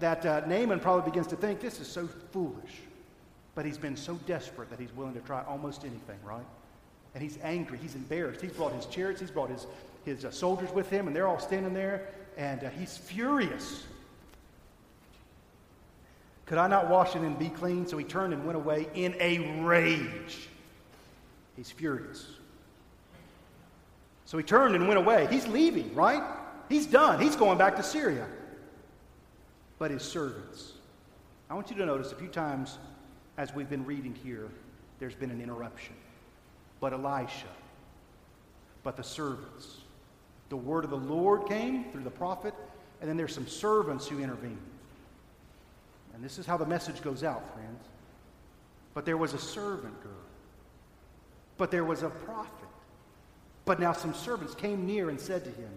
that 0.00 0.24
uh, 0.24 0.42
Naaman 0.46 0.80
probably 0.80 1.10
begins 1.10 1.26
to 1.28 1.36
think, 1.36 1.60
this 1.60 1.80
is 1.80 1.88
so 1.88 2.08
foolish. 2.32 2.80
But 3.54 3.66
he's 3.66 3.78
been 3.78 3.96
so 3.96 4.14
desperate 4.26 4.70
that 4.70 4.78
he's 4.78 4.94
willing 4.94 5.14
to 5.14 5.20
try 5.20 5.42
almost 5.44 5.84
anything, 5.84 6.18
right? 6.24 6.44
And 7.14 7.22
he's 7.22 7.38
angry. 7.42 7.78
He's 7.80 7.94
embarrassed. 7.94 8.40
He's 8.40 8.52
brought 8.52 8.72
his 8.72 8.86
chariots. 8.86 9.20
He's 9.20 9.30
brought 9.30 9.50
his, 9.50 9.66
his 10.04 10.24
uh, 10.24 10.30
soldiers 10.30 10.70
with 10.72 10.88
him, 10.88 11.06
and 11.06 11.14
they're 11.14 11.28
all 11.28 11.40
standing 11.40 11.74
there. 11.74 12.08
And 12.36 12.64
uh, 12.64 12.70
he's 12.70 12.96
furious. 12.96 13.84
Could 16.46 16.58
I 16.58 16.68
not 16.68 16.88
wash 16.88 17.14
it 17.14 17.22
and 17.22 17.38
be 17.38 17.48
clean? 17.48 17.86
So 17.86 17.96
he 17.98 18.04
turned 18.04 18.32
and 18.32 18.44
went 18.44 18.56
away 18.56 18.88
in 18.94 19.14
a 19.20 19.62
rage. 19.62 20.48
He's 21.56 21.70
furious. 21.70 22.26
So 24.24 24.38
he 24.38 24.44
turned 24.44 24.74
and 24.74 24.86
went 24.86 24.98
away. 24.98 25.26
He's 25.30 25.46
leaving, 25.46 25.94
right? 25.94 26.22
He's 26.70 26.86
done. 26.86 27.20
He's 27.20 27.36
going 27.36 27.58
back 27.58 27.76
to 27.76 27.82
Syria. 27.82 28.26
But 29.78 29.90
his 29.90 30.02
servants. 30.02 30.72
I 31.50 31.54
want 31.54 31.68
you 31.68 31.76
to 31.76 31.84
notice 31.84 32.12
a 32.12 32.14
few 32.14 32.28
times 32.28 32.78
as 33.36 33.52
we've 33.54 33.68
been 33.68 33.84
reading 33.84 34.14
here, 34.14 34.48
there's 35.00 35.16
been 35.16 35.32
an 35.32 35.40
interruption. 35.40 35.94
But 36.78 36.92
Elisha, 36.92 37.48
but 38.84 38.96
the 38.96 39.02
servants. 39.02 39.78
The 40.48 40.56
word 40.56 40.84
of 40.84 40.90
the 40.90 40.96
Lord 40.96 41.46
came 41.46 41.90
through 41.90 42.04
the 42.04 42.10
prophet, 42.10 42.54
and 43.00 43.10
then 43.10 43.16
there's 43.16 43.34
some 43.34 43.48
servants 43.48 44.06
who 44.06 44.20
intervened. 44.20 44.58
And 46.14 46.24
this 46.24 46.38
is 46.38 46.46
how 46.46 46.56
the 46.56 46.66
message 46.66 47.02
goes 47.02 47.24
out, 47.24 47.52
friends. 47.54 47.84
But 48.94 49.04
there 49.04 49.16
was 49.16 49.34
a 49.34 49.38
servant 49.38 50.00
girl. 50.02 50.12
But 51.56 51.70
there 51.70 51.84
was 51.84 52.02
a 52.02 52.10
prophet. 52.10 52.68
But 53.64 53.80
now 53.80 53.92
some 53.92 54.14
servants 54.14 54.54
came 54.54 54.86
near 54.86 55.10
and 55.10 55.20
said 55.20 55.44
to 55.44 55.50
him, 55.50 55.70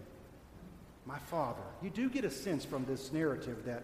My 1.05 1.19
father, 1.19 1.61
you 1.81 1.89
do 1.89 2.09
get 2.09 2.23
a 2.23 2.31
sense 2.31 2.63
from 2.63 2.85
this 2.85 3.11
narrative 3.11 3.65
that 3.65 3.83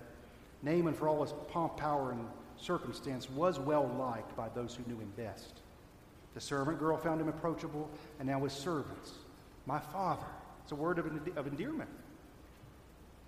Naaman, 0.63 0.93
for 0.93 1.07
all 1.07 1.21
his 1.23 1.33
pomp, 1.49 1.77
power, 1.77 2.11
and 2.11 2.25
circumstance, 2.57 3.29
was 3.29 3.59
well 3.59 3.87
liked 3.99 4.35
by 4.35 4.49
those 4.49 4.75
who 4.75 4.83
knew 4.91 4.99
him 4.99 5.11
best. 5.17 5.61
The 6.33 6.41
servant 6.41 6.79
girl 6.79 6.97
found 6.97 7.19
him 7.19 7.27
approachable, 7.27 7.89
and 8.19 8.27
now 8.27 8.43
his 8.43 8.53
servants. 8.53 9.13
My 9.65 9.79
father. 9.79 10.25
It's 10.63 10.71
a 10.71 10.75
word 10.75 10.99
of, 10.99 11.05
of 11.35 11.47
endearment. 11.47 11.89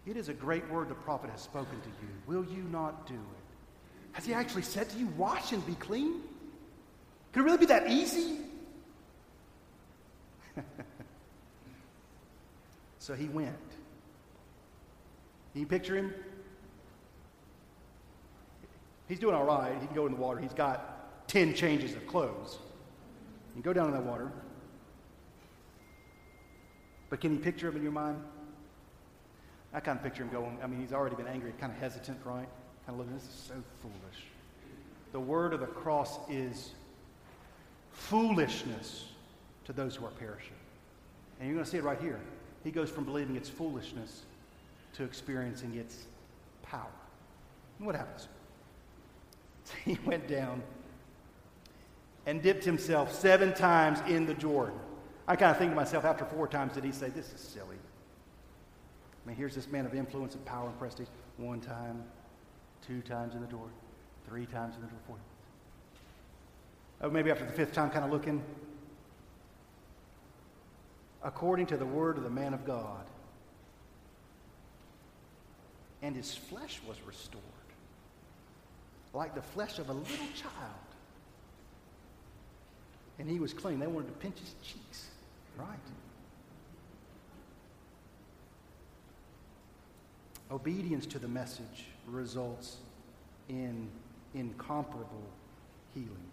It 0.06 0.18
is 0.18 0.30
a 0.30 0.34
great 0.34 0.70
word 0.70 0.90
the 0.90 0.96
prophet 0.96 1.30
has 1.30 1.42
spoken 1.42 1.80
to 1.82 1.88
you. 1.88 2.10
Will 2.28 2.46
you 2.46 2.64
not 2.64 3.08
do 3.08 3.14
it? 3.14 3.20
Has 4.14 4.26
he 4.26 4.34
actually 4.34 4.64
said 4.64 4.90
to 4.90 4.98
you, 4.98 5.08
wash 5.18 5.52
and 5.52 5.66
be 5.66 5.76
clean? 5.76 6.22
Could 7.32 7.42
it 7.42 7.44
really 7.44 7.58
be 7.58 7.66
that 7.68 7.90
easy? 7.90 8.38
so 13.00 13.14
he 13.14 13.28
went. 13.28 13.56
Can 15.52 15.62
you 15.62 15.68
picture 15.68 15.96
him? 15.96 16.14
He's 19.08 19.20
doing 19.20 19.36
all 19.36 19.44
right. 19.44 19.74
He 19.80 19.86
can 19.86 19.96
go 19.96 20.06
in 20.06 20.14
the 20.14 20.18
water. 20.20 20.40
He's 20.40 20.54
got 20.54 21.28
10 21.28 21.54
changes 21.54 21.94
of 21.94 22.08
clothes. 22.08 22.58
You 23.56 23.62
go 23.62 23.74
down 23.74 23.88
in 23.88 23.94
that 23.94 24.04
water. 24.04 24.32
But 27.10 27.20
can 27.20 27.34
you 27.34 27.40
picture 27.40 27.68
him 27.68 27.76
in 27.76 27.84
your 27.84 27.92
mind? 27.92 28.24
I 29.74 29.82
kind 29.82 29.98
of 29.98 30.04
picture 30.04 30.24
him 30.24 30.30
going, 30.30 30.58
I 30.64 30.68
mean, 30.68 30.80
he's 30.80 30.94
already 30.94 31.16
been 31.16 31.28
angry, 31.28 31.54
kind 31.60 31.72
of 31.72 31.78
hesitant, 31.78 32.20
right? 32.24 32.48
Kind 32.86 32.90
of 32.90 32.98
looking, 32.98 33.14
this 33.14 33.24
is 33.24 33.36
so 33.48 33.54
foolish. 33.82 34.26
The 35.12 35.20
word 35.20 35.54
of 35.54 35.60
the 35.60 35.68
cross 35.68 36.20
is 36.30 36.72
foolishness 37.92 39.06
to 39.66 39.74
those 39.74 39.96
who 39.98 40.06
are 40.06 40.12
perishing. 40.12 40.56
And 41.40 41.48
you're 41.48 41.56
going 41.56 41.66
to 41.66 41.70
see 41.70 41.78
it 41.78 41.84
right 41.84 42.00
here. 42.00 42.20
He 42.64 42.72
goes 42.72 42.90
from 42.90 43.04
believing 43.04 43.36
it's 43.36 43.50
foolishness 43.50 44.24
to 44.94 45.04
experiencing 45.04 45.76
its 45.76 46.06
power. 46.64 46.92
And 47.78 47.86
what 47.86 47.96
happens? 47.96 48.28
He 49.86 49.98
went 50.06 50.28
down 50.28 50.62
and 52.26 52.42
dipped 52.42 52.64
himself 52.64 53.14
seven 53.14 53.54
times 53.54 54.00
in 54.08 54.26
the 54.26 54.34
Jordan. 54.34 54.78
I 55.28 55.36
kind 55.36 55.52
of 55.52 55.58
think 55.58 55.72
to 55.72 55.76
myself, 55.76 56.04
after 56.04 56.26
four 56.26 56.48
times, 56.48 56.74
did 56.74 56.84
he 56.84 56.92
say, 56.92 57.10
This 57.10 57.32
is 57.34 57.40
silly? 57.40 57.78
I 59.24 59.28
mean, 59.28 59.38
here's 59.38 59.56
this 59.56 59.68
man 59.68 59.86
of 59.86 59.94
influence 59.94 60.36
and 60.36 60.44
power 60.46 60.68
and 60.68 60.78
prestige. 60.78 61.08
One 61.38 61.62
time, 61.62 62.04
two 62.86 63.02
times 63.02 63.36
in 63.36 63.42
the 63.42 63.48
door, 63.48 63.68
three 64.28 64.46
times 64.46 64.76
in 64.76 64.82
the 64.82 64.88
door, 64.88 65.00
four. 65.08 65.18
Oh, 67.02 67.10
maybe 67.10 67.32
after 67.32 67.46
the 67.46 67.52
fifth 67.52 67.74
time, 67.74 67.90
kind 67.90 68.06
of 68.06 68.12
looking. 68.12 68.44
According 71.24 71.68
to 71.68 71.78
the 71.78 71.86
word 71.86 72.18
of 72.18 72.24
the 72.24 72.30
man 72.30 72.54
of 72.54 72.66
God. 72.66 73.06
And 76.02 76.16
his 76.16 76.34
flesh 76.34 76.82
was 76.88 76.98
restored, 77.06 77.44
like 79.14 79.36
the 79.36 79.42
flesh 79.42 79.78
of 79.78 79.90
a 79.90 79.94
little 79.94 80.28
child. 80.36 80.56
And 83.20 83.30
he 83.30 83.40
was 83.40 83.54
clean. 83.54 83.80
They 83.80 83.88
wanted 83.88 84.08
to 84.08 84.14
pinch 84.14 84.40
his 84.40 84.56
cheeks, 84.64 85.08
right? 85.58 85.68
Obedience 90.50 91.06
to 91.06 91.20
the 91.20 91.28
message 91.28 91.86
results 92.08 92.78
in 93.48 93.88
incomparable 94.34 95.24
healing. 95.94 96.32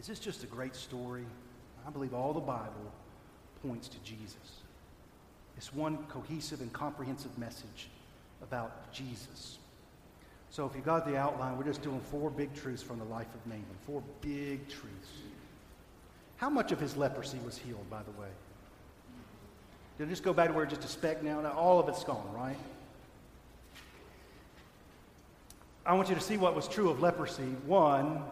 Is 0.00 0.06
this 0.08 0.18
just 0.18 0.42
a 0.42 0.46
great 0.46 0.74
story? 0.74 1.24
I 1.86 1.90
believe 1.90 2.12
all 2.12 2.32
the 2.32 2.40
Bible 2.40 2.92
points 3.62 3.88
to 3.88 3.98
Jesus. 4.00 4.63
It's 5.56 5.72
one 5.72 5.98
cohesive 6.08 6.60
and 6.60 6.72
comprehensive 6.72 7.36
message 7.38 7.88
about 8.42 8.92
Jesus. 8.92 9.58
So 10.50 10.66
if 10.66 10.74
you 10.74 10.82
got 10.82 11.06
the 11.06 11.16
outline, 11.16 11.56
we're 11.56 11.64
just 11.64 11.82
doing 11.82 12.00
four 12.00 12.30
big 12.30 12.54
truths 12.54 12.82
from 12.82 12.98
the 12.98 13.04
life 13.04 13.26
of 13.34 13.46
Naaman. 13.46 13.64
Four 13.86 14.02
big 14.20 14.68
truths. 14.68 15.10
How 16.36 16.50
much 16.50 16.72
of 16.72 16.80
his 16.80 16.96
leprosy 16.96 17.38
was 17.44 17.56
healed, 17.56 17.88
by 17.90 18.02
the 18.02 18.10
way? 18.12 18.28
Did 19.98 20.08
it 20.08 20.10
just 20.10 20.22
go 20.22 20.32
back 20.32 20.48
to 20.48 20.54
where 20.54 20.66
just 20.66 20.84
a 20.84 20.88
speck 20.88 21.22
now? 21.22 21.40
Now 21.40 21.52
all 21.52 21.78
of 21.78 21.88
it's 21.88 22.04
gone, 22.04 22.32
right? 22.34 22.56
I 25.86 25.94
want 25.94 26.08
you 26.08 26.14
to 26.14 26.20
see 26.20 26.36
what 26.36 26.54
was 26.54 26.66
true 26.66 26.90
of 26.90 27.00
leprosy. 27.00 27.42
One, 27.66 28.22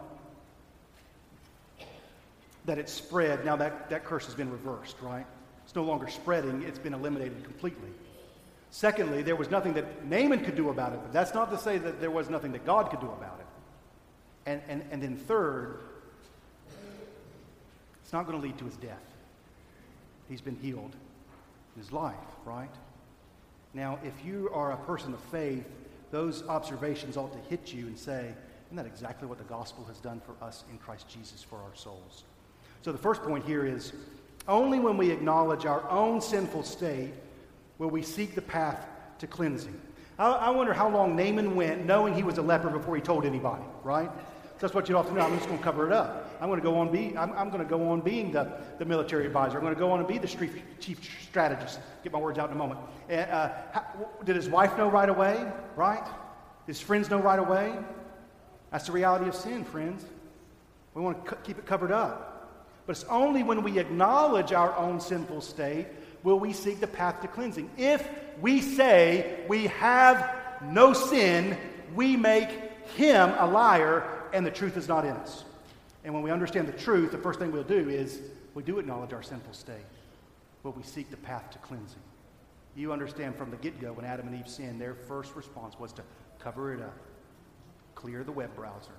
that 2.64 2.79
it 2.79 2.89
spread. 2.89 3.45
Now 3.45 3.57
that, 3.57 3.91
that 3.91 4.05
curse 4.05 4.27
has 4.27 4.35
been 4.35 4.51
reversed, 4.51 4.97
right? 5.03 5.27
It's 5.65 5.75
no 5.75 5.85
longer 5.85 6.09
spreading, 6.09 6.63
it's 6.63 6.79
been 6.79 6.95
eliminated 6.95 7.45
completely. 7.45 7.91
Secondly, 8.71 9.23
there 9.23 9.37
was 9.37 9.51
nothing 9.51 9.75
that 9.75 10.07
Naaman 10.07 10.45
could 10.45 10.57
do 10.57 10.71
about 10.71 10.93
it, 10.93 11.01
but 11.03 11.13
that's 11.13 11.35
not 11.35 11.51
to 11.51 11.59
say 11.59 11.79
that 11.79 12.01
there 12.01 12.11
was 12.11 12.31
nothing 12.31 12.53
that 12.53 12.65
God 12.65 12.91
could 12.91 13.01
do 13.01 13.07
about 13.07 13.39
it. 13.39 13.47
And, 14.47 14.63
and, 14.67 14.83
and 14.91 15.03
then 15.03 15.17
third, 15.17 15.79
it's 18.03 18.13
not 18.13 18.27
going 18.27 18.41
to 18.41 18.43
lead 18.43 18.59
to 18.59 18.65
his 18.65 18.77
death. 18.77 19.03
He's 20.29 20.41
been 20.41 20.57
healed 20.57 20.97
in 21.77 21.83
his 21.83 21.93
life, 21.93 22.17
right? 22.45 22.71
Now, 23.75 23.99
if 24.03 24.25
you 24.25 24.51
are 24.53 24.73
a 24.73 24.77
person 24.79 25.13
of 25.13 25.21
faith, 25.21 25.67
those 26.11 26.43
observations 26.49 27.17
ought 27.17 27.33
to 27.33 27.51
hit 27.51 27.73
you 27.73 27.87
and 27.87 27.99
say, 27.99 28.33
isn't 28.67 28.77
that 28.77 28.87
exactly 28.87 29.29
what 29.29 29.39
the 29.39 29.45
gospel 29.45 29.85
has 29.85 29.99
done 29.99 30.21
for 30.25 30.35
us 30.45 30.65
in 30.71 30.79
Christ 30.79 31.09
Jesus 31.09 31.43
for 31.43 31.57
our 31.57 31.75
souls? 31.75 32.25
So 32.83 32.91
the 32.91 32.99
first 32.99 33.23
point 33.23 33.45
here 33.45 33.67
is 33.67 33.93
only 34.49 34.78
when 34.78 34.97
we 34.97 35.11
acknowledge 35.11 35.66
our 35.66 35.88
own 35.90 36.20
sinful 36.20 36.62
state 36.64 37.12
will 37.78 37.90
we 37.90 38.03
seek 38.03 38.34
the 38.34 38.43
path 38.43 38.86
to 39.18 39.26
cleansing. 39.26 39.80
I, 40.18 40.30
I 40.30 40.51
wonder 40.51 40.72
how 40.72 40.88
long 40.88 41.16
Naaman 41.16 41.57
went 41.57 41.86
knowing 41.86 42.14
he 42.14 42.22
was 42.22 42.38
a 42.38 42.43
leper 42.43 42.70
before 42.70 42.97
he 42.97 43.03
told 43.03 43.24
anybody, 43.24 43.64
right? 43.82 44.11
That's 44.59 44.74
what 44.74 44.88
you 44.88 44.97
ought 44.97 45.09
to 45.09 45.12
know. 45.12 45.22
I'm 45.22 45.34
just 45.34 45.49
going 45.49 45.59
to 45.59 45.64
cover 45.64 45.86
it 45.88 45.93
up. 45.93 46.36
I'm 46.40 46.49
going 46.49 46.61
to 46.61 46.64
go 46.64 46.76
on 46.76 46.93
be, 46.93 47.16
I'm, 47.16 47.32
I'm 47.32 47.51
going 47.51 47.62
to 47.62 47.68
go 47.68 47.88
on 47.88 48.01
being 48.01 48.30
the, 48.30 48.53
the 48.78 48.84
military 48.84 49.26
advisor. 49.26 49.57
I'm 49.57 49.64
going 49.64 49.74
to 49.74 49.80
go 49.80 49.90
on 49.90 49.99
and 49.99 50.07
be 50.07 50.18
the 50.18 50.28
chief 50.78 51.11
strategist. 51.28 51.80
Get 52.05 52.12
my 52.12 52.20
words 52.20 52.38
out 52.38 52.49
in 52.49 52.55
a 52.55 52.59
moment. 52.59 52.78
And, 53.09 53.28
uh, 53.28 53.51
how, 53.72 53.84
did 54.24 54.36
his 54.36 54.49
wife 54.49 54.78
know 54.78 54.88
right 54.88 55.09
away? 55.09 55.45
Right? 55.74 56.07
His 56.68 56.80
friends 56.80 57.11
know 57.11 57.18
right 57.18 57.40
away? 57.40 57.74
That's 58.70 58.86
the 58.86 58.93
reality 58.93 59.28
of 59.28 59.34
sin, 59.34 59.64
friends. 59.64 60.05
We 60.95 61.03
want 61.03 61.26
to 61.26 61.34
keep 61.43 61.59
it 61.59 61.66
covered 61.66 61.90
up. 61.90 62.32
But 62.87 62.97
it's 62.97 63.05
only 63.05 63.43
when 63.43 63.62
we 63.62 63.78
acknowledge 63.78 64.53
our 64.53 64.76
own 64.76 65.01
sinful 65.01 65.41
state 65.41 65.87
will 66.22 66.39
we 66.39 66.53
seek 66.53 66.80
the 66.80 66.87
path 66.87 67.20
to 67.22 67.28
cleansing. 67.28 67.70
If 67.76 68.09
we 68.41 68.61
say 68.61 69.45
we 69.49 69.66
have 69.68 70.35
no 70.62 70.93
sin, 70.93 71.57
we 71.95 72.16
make 72.16 72.49
him 72.97 73.33
a 73.39 73.47
liar 73.47 74.05
and 74.33 74.45
the 74.45 74.51
truth 74.51 74.76
is 74.76 74.89
not 74.89 75.05
in 75.05 75.12
us. 75.12 75.45
And 76.05 76.12
when 76.14 76.22
we 76.22 76.30
understand 76.30 76.66
the 76.66 76.72
truth, 76.72 77.12
the 77.12 77.18
first 77.18 77.39
thing 77.39 77.53
we'll 77.53 77.62
do 77.62 77.89
is 77.89 78.20
we 78.55 78.62
do 78.62 78.78
acknowledge 78.78 79.12
our 79.12 79.22
sinful 79.22 79.53
state, 79.53 79.87
but 80.62 80.76
we 80.76 80.83
seek 80.83 81.11
the 81.11 81.16
path 81.16 81.51
to 81.51 81.59
cleansing. 81.59 82.01
You 82.74 82.93
understand 82.93 83.37
from 83.37 83.51
the 83.51 83.57
get 83.57 83.80
go 83.80 83.93
when 83.93 84.05
Adam 84.05 84.26
and 84.28 84.39
Eve 84.39 84.49
sinned, 84.49 84.80
their 84.80 84.95
first 84.95 85.37
response 85.37 85.78
was 85.78 85.93
to 85.93 86.03
cover 86.39 86.72
it 86.72 86.80
up 86.80 86.97
clear 87.95 88.24
the 88.24 88.33
web 88.33 88.55
browser. 88.57 88.93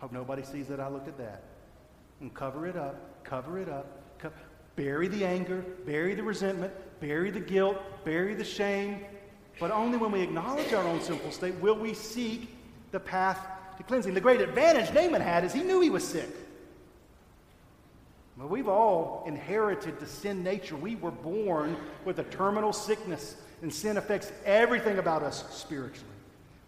Hope 0.00 0.10
nobody 0.10 0.42
sees 0.42 0.66
that 0.66 0.80
I 0.80 0.88
looked 0.88 1.06
at 1.06 1.16
that. 1.18 1.44
And 2.22 2.32
cover 2.32 2.68
it 2.68 2.76
up, 2.76 3.24
cover 3.24 3.58
it 3.58 3.68
up, 3.68 4.18
co- 4.18 4.30
bury 4.76 5.08
the 5.08 5.24
anger, 5.24 5.64
bury 5.84 6.14
the 6.14 6.22
resentment, 6.22 6.72
bury 7.00 7.32
the 7.32 7.40
guilt, 7.40 7.76
bury 8.04 8.34
the 8.34 8.44
shame. 8.44 9.00
But 9.58 9.72
only 9.72 9.98
when 9.98 10.12
we 10.12 10.20
acknowledge 10.20 10.72
our 10.72 10.84
own 10.84 11.00
sinful 11.00 11.32
state 11.32 11.56
will 11.56 11.76
we 11.76 11.94
seek 11.94 12.48
the 12.92 13.00
path 13.00 13.38
to 13.76 13.82
cleansing. 13.82 14.14
The 14.14 14.20
great 14.20 14.40
advantage 14.40 14.94
Naaman 14.94 15.20
had 15.20 15.44
is 15.44 15.52
he 15.52 15.64
knew 15.64 15.80
he 15.80 15.90
was 15.90 16.06
sick. 16.06 16.30
We've 18.38 18.68
all 18.68 19.24
inherited 19.26 19.98
the 19.98 20.06
sin 20.06 20.42
nature. 20.42 20.76
We 20.76 20.96
were 20.96 21.10
born 21.10 21.76
with 22.04 22.18
a 22.18 22.24
terminal 22.24 22.72
sickness, 22.72 23.36
and 23.62 23.72
sin 23.72 23.96
affects 23.96 24.32
everything 24.44 24.98
about 24.98 25.22
us 25.22 25.44
spiritually. 25.50 26.08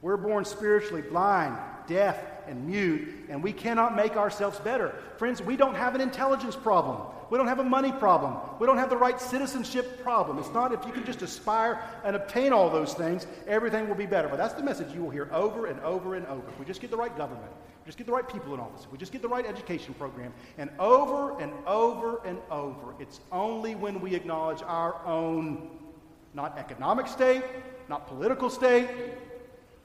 We're 0.02 0.16
born 0.16 0.44
spiritually 0.44 1.02
blind, 1.02 1.56
deaf, 1.86 2.18
and 2.48 2.66
mute, 2.66 3.08
and 3.28 3.42
we 3.42 3.52
cannot 3.52 3.96
make 3.96 4.16
ourselves 4.16 4.58
better. 4.60 4.94
Friends, 5.16 5.42
we 5.42 5.56
don't 5.56 5.74
have 5.74 5.94
an 5.94 6.00
intelligence 6.00 6.56
problem. 6.56 7.00
We 7.30 7.38
don't 7.38 7.48
have 7.48 7.58
a 7.58 7.64
money 7.64 7.92
problem. 7.92 8.36
We 8.60 8.66
don't 8.66 8.78
have 8.78 8.90
the 8.90 8.96
right 8.96 9.20
citizenship 9.20 10.02
problem. 10.02 10.38
It's 10.38 10.52
not 10.52 10.72
if 10.72 10.84
you 10.86 10.92
can 10.92 11.04
just 11.04 11.22
aspire 11.22 11.82
and 12.04 12.16
obtain 12.16 12.52
all 12.52 12.70
those 12.70 12.94
things, 12.94 13.26
everything 13.46 13.88
will 13.88 13.94
be 13.94 14.06
better. 14.06 14.28
But 14.28 14.36
that's 14.36 14.54
the 14.54 14.62
message 14.62 14.94
you 14.94 15.02
will 15.02 15.10
hear 15.10 15.28
over 15.32 15.66
and 15.66 15.80
over 15.80 16.14
and 16.14 16.26
over. 16.26 16.48
If 16.48 16.58
we 16.58 16.64
just 16.64 16.80
get 16.80 16.90
the 16.90 16.96
right 16.96 17.16
government, 17.16 17.50
we 17.84 17.88
just 17.88 17.98
get 17.98 18.06
the 18.06 18.12
right 18.12 18.28
people 18.28 18.54
in 18.54 18.60
office, 18.60 18.84
if 18.84 18.92
we 18.92 18.98
just 18.98 19.12
get 19.12 19.20
the 19.20 19.28
right 19.28 19.44
education 19.44 19.94
program, 19.94 20.32
and 20.58 20.70
over 20.78 21.38
and 21.40 21.52
over 21.66 22.24
and 22.24 22.38
over, 22.50 22.94
it's 22.98 23.20
only 23.30 23.74
when 23.74 24.00
we 24.00 24.14
acknowledge 24.14 24.62
our 24.62 25.04
own, 25.04 25.68
not 26.32 26.56
economic 26.56 27.06
state, 27.06 27.42
not 27.88 28.06
political 28.06 28.48
state, 28.48 28.88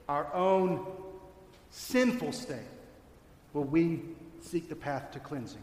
our 0.08 0.32
own 0.34 0.86
sinful 1.70 2.32
state, 2.32 2.58
will 3.52 3.64
we 3.64 4.02
seek 4.42 4.68
the 4.68 4.76
path 4.76 5.12
to 5.12 5.20
cleansing. 5.20 5.62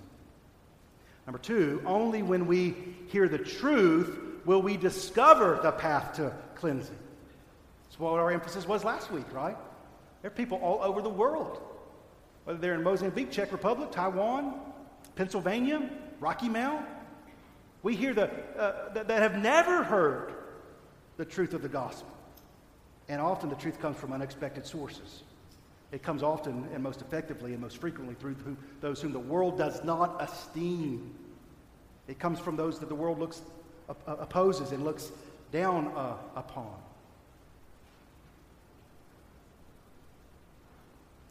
Number 1.25 1.39
two, 1.39 1.81
only 1.85 2.21
when 2.21 2.47
we 2.47 2.75
hear 3.07 3.27
the 3.27 3.37
truth 3.37 4.17
will 4.45 4.61
we 4.61 4.77
discover 4.77 5.59
the 5.61 5.71
path 5.71 6.15
to 6.15 6.33
cleansing. 6.55 6.97
That's 7.83 7.99
what 7.99 8.13
our 8.13 8.31
emphasis 8.31 8.67
was 8.67 8.83
last 8.83 9.11
week, 9.11 9.25
right? 9.33 9.57
There 10.21 10.31
are 10.31 10.33
people 10.33 10.57
all 10.59 10.81
over 10.81 11.01
the 11.01 11.09
world, 11.09 11.61
whether 12.45 12.59
they're 12.59 12.75
in 12.75 12.83
Mozambique, 12.83 13.31
Czech 13.31 13.51
Republic, 13.51 13.91
Taiwan, 13.91 14.59
Pennsylvania, 15.15 15.89
Rocky 16.19 16.47
Mount. 16.47 16.85
We 17.83 17.95
hear 17.95 18.13
the, 18.13 18.31
uh, 18.57 18.93
that, 18.93 19.07
that 19.09 19.21
have 19.21 19.37
never 19.37 19.83
heard 19.83 20.33
the 21.17 21.25
truth 21.25 21.53
of 21.53 21.61
the 21.61 21.69
gospel. 21.69 22.09
And 23.09 23.21
often 23.21 23.49
the 23.49 23.55
truth 23.55 23.79
comes 23.79 23.97
from 23.97 24.13
unexpected 24.13 24.65
sources. 24.65 25.23
It 25.91 26.03
comes 26.03 26.21
often 26.21 26.67
and 26.73 26.83
most 26.83 27.01
effectively 27.01 27.53
and 27.53 27.61
most 27.61 27.77
frequently 27.77 28.15
through 28.15 28.35
those 28.81 29.01
whom 29.01 29.13
the 29.13 29.19
world 29.19 29.57
does 29.57 29.83
not 29.83 30.21
esteem. 30.21 31.13
It 32.07 32.19
comes 32.19 32.39
from 32.39 32.55
those 32.55 32.79
that 32.79 32.89
the 32.89 32.95
world 32.95 33.19
looks, 33.19 33.41
opposes 34.05 34.71
and 34.71 34.83
looks 34.83 35.11
down 35.51 35.87
uh, 35.95 36.17
upon. 36.35 36.75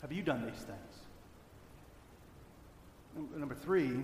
Have 0.00 0.12
you 0.12 0.22
done 0.22 0.44
these 0.44 0.62
things? 0.62 0.78
Number 3.36 3.54
three, 3.54 4.02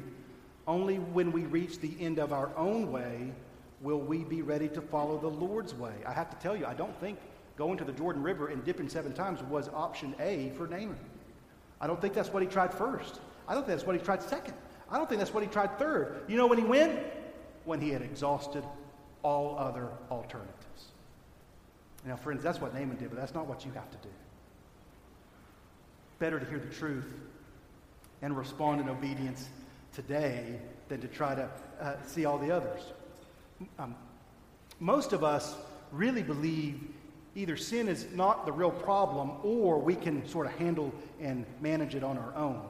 only 0.66 0.96
when 0.96 1.32
we 1.32 1.42
reach 1.42 1.78
the 1.80 1.92
end 2.00 2.18
of 2.18 2.32
our 2.32 2.50
own 2.57 2.90
way 2.90 3.32
will 3.80 4.00
we 4.00 4.18
be 4.18 4.42
ready 4.42 4.68
to 4.68 4.80
follow 4.80 5.18
the 5.18 5.28
Lord's 5.28 5.74
way. 5.74 5.92
I 6.07 6.12
have 6.12 6.30
to 6.30 6.36
tell 6.36 6.57
you, 6.57 6.66
I 6.66 6.74
don't 6.74 6.98
think 7.00 7.18
going 7.62 7.78
to 7.78 7.84
the 7.84 7.92
Jordan 7.92 8.24
River 8.24 8.48
and 8.48 8.64
dipping 8.64 8.88
seven 8.88 9.12
times 9.12 9.40
was 9.44 9.68
option 9.68 10.16
A 10.18 10.50
for 10.56 10.66
Naaman. 10.66 10.98
I 11.80 11.86
don't 11.86 12.00
think 12.00 12.12
that's 12.12 12.32
what 12.32 12.42
he 12.42 12.48
tried 12.48 12.74
first. 12.74 13.20
I 13.46 13.54
don't 13.54 13.62
think 13.62 13.78
that's 13.78 13.86
what 13.86 13.94
he 13.94 14.04
tried 14.04 14.20
second. 14.20 14.54
I 14.90 14.98
don't 14.98 15.08
think 15.08 15.20
that's 15.20 15.32
what 15.32 15.44
he 15.44 15.48
tried 15.48 15.78
third. 15.78 16.24
You 16.26 16.36
know 16.36 16.48
when 16.48 16.58
he 16.58 16.64
went? 16.64 16.98
When 17.64 17.80
he 17.80 17.90
had 17.90 18.02
exhausted 18.02 18.64
all 19.22 19.56
other 19.56 19.90
alternatives. 20.10 20.90
Now, 22.04 22.16
friends, 22.16 22.42
that's 22.42 22.60
what 22.60 22.74
Naaman 22.74 22.96
did, 22.96 23.10
but 23.10 23.16
that's 23.20 23.32
not 23.32 23.46
what 23.46 23.64
you 23.64 23.70
have 23.76 23.88
to 23.92 23.96
do. 23.98 24.12
Better 26.18 26.40
to 26.40 26.46
hear 26.46 26.58
the 26.58 26.74
truth 26.74 27.14
and 28.22 28.36
respond 28.36 28.80
in 28.80 28.88
obedience 28.88 29.48
today 29.94 30.58
than 30.88 31.00
to 31.00 31.06
try 31.06 31.36
to 31.36 31.48
uh, 31.80 31.94
see 32.08 32.24
all 32.24 32.38
the 32.38 32.50
others. 32.50 32.80
Um, 33.78 33.94
most 34.80 35.12
of 35.12 35.22
us 35.22 35.54
really 35.92 36.24
believe 36.24 36.80
either 37.35 37.57
sin 37.57 37.89
is 37.89 38.07
not 38.12 38.47
the 38.47 38.53
real 38.53 38.70
problem 38.70 39.33
or 39.43 39.78
we 39.78 39.95
can 39.95 40.26
sort 40.28 40.47
of 40.47 40.53
handle 40.53 40.93
and 41.20 41.47
manage 41.61 41.95
it 41.95 42.05
on 42.05 42.18
our 42.18 42.35
own. 42.35 42.61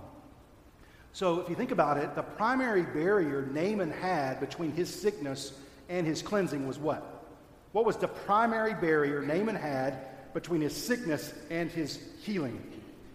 So, 1.14 1.40
if 1.40 1.50
you 1.50 1.54
think 1.54 1.72
about 1.72 1.98
it, 1.98 2.14
the 2.14 2.22
primary 2.22 2.82
barrier 2.82 3.46
Naaman 3.52 3.90
had 3.90 4.40
between 4.40 4.72
his 4.72 4.88
sickness 4.88 5.52
and 5.90 6.06
his 6.06 6.22
cleansing 6.22 6.66
was 6.66 6.78
what? 6.78 7.26
What 7.72 7.84
was 7.84 7.96
the 7.96 8.08
primary 8.08 8.74
barrier 8.74 9.20
Naaman 9.20 9.56
had 9.56 10.32
between 10.32 10.62
his 10.62 10.74
sickness 10.74 11.34
and 11.50 11.70
his 11.70 11.98
healing? 12.22 12.62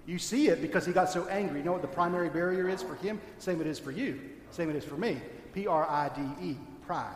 You 0.05 0.19
see 0.19 0.47
it 0.47 0.61
because 0.61 0.85
he 0.85 0.93
got 0.93 1.09
so 1.09 1.27
angry. 1.27 1.59
You 1.59 1.65
know 1.65 1.73
what 1.73 1.81
the 1.81 1.87
primary 1.87 2.29
barrier 2.29 2.69
is 2.69 2.81
for 2.81 2.95
him? 2.95 3.19
Same 3.39 3.61
it 3.61 3.67
is 3.67 3.79
for 3.79 3.91
you. 3.91 4.19
Same 4.51 4.69
it 4.69 4.75
is 4.75 4.85
for 4.85 4.95
me. 4.95 5.19
P 5.53 5.67
R 5.67 5.87
I 5.89 6.09
D 6.09 6.49
E, 6.49 6.57
pride. 6.85 7.15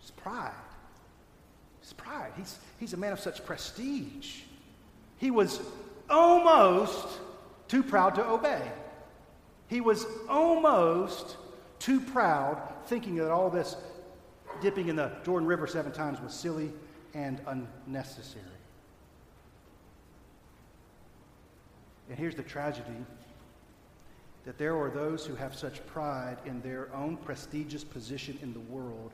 It's 0.00 0.10
pride. 0.12 0.52
Pride. 1.92 2.32
He's, 2.36 2.58
he's 2.78 2.92
a 2.92 2.96
man 2.96 3.12
of 3.12 3.20
such 3.20 3.44
prestige. 3.44 4.40
He 5.18 5.30
was 5.30 5.60
almost 6.10 7.06
too 7.68 7.82
proud 7.82 8.14
to 8.16 8.26
obey. 8.26 8.62
He 9.68 9.80
was 9.80 10.06
almost 10.28 11.36
too 11.78 12.00
proud, 12.00 12.60
thinking 12.86 13.16
that 13.16 13.30
all 13.30 13.50
this 13.50 13.76
dipping 14.60 14.88
in 14.88 14.96
the 14.96 15.12
Jordan 15.24 15.46
River 15.46 15.66
seven 15.66 15.92
times 15.92 16.20
was 16.20 16.32
silly 16.32 16.72
and 17.14 17.40
unnecessary. 17.46 18.44
And 22.08 22.18
here's 22.18 22.36
the 22.36 22.42
tragedy 22.42 23.04
that 24.44 24.58
there 24.58 24.76
are 24.76 24.90
those 24.90 25.26
who 25.26 25.34
have 25.34 25.56
such 25.56 25.84
pride 25.86 26.38
in 26.46 26.60
their 26.60 26.88
own 26.94 27.16
prestigious 27.16 27.82
position 27.82 28.38
in 28.42 28.52
the 28.52 28.60
world 28.60 29.10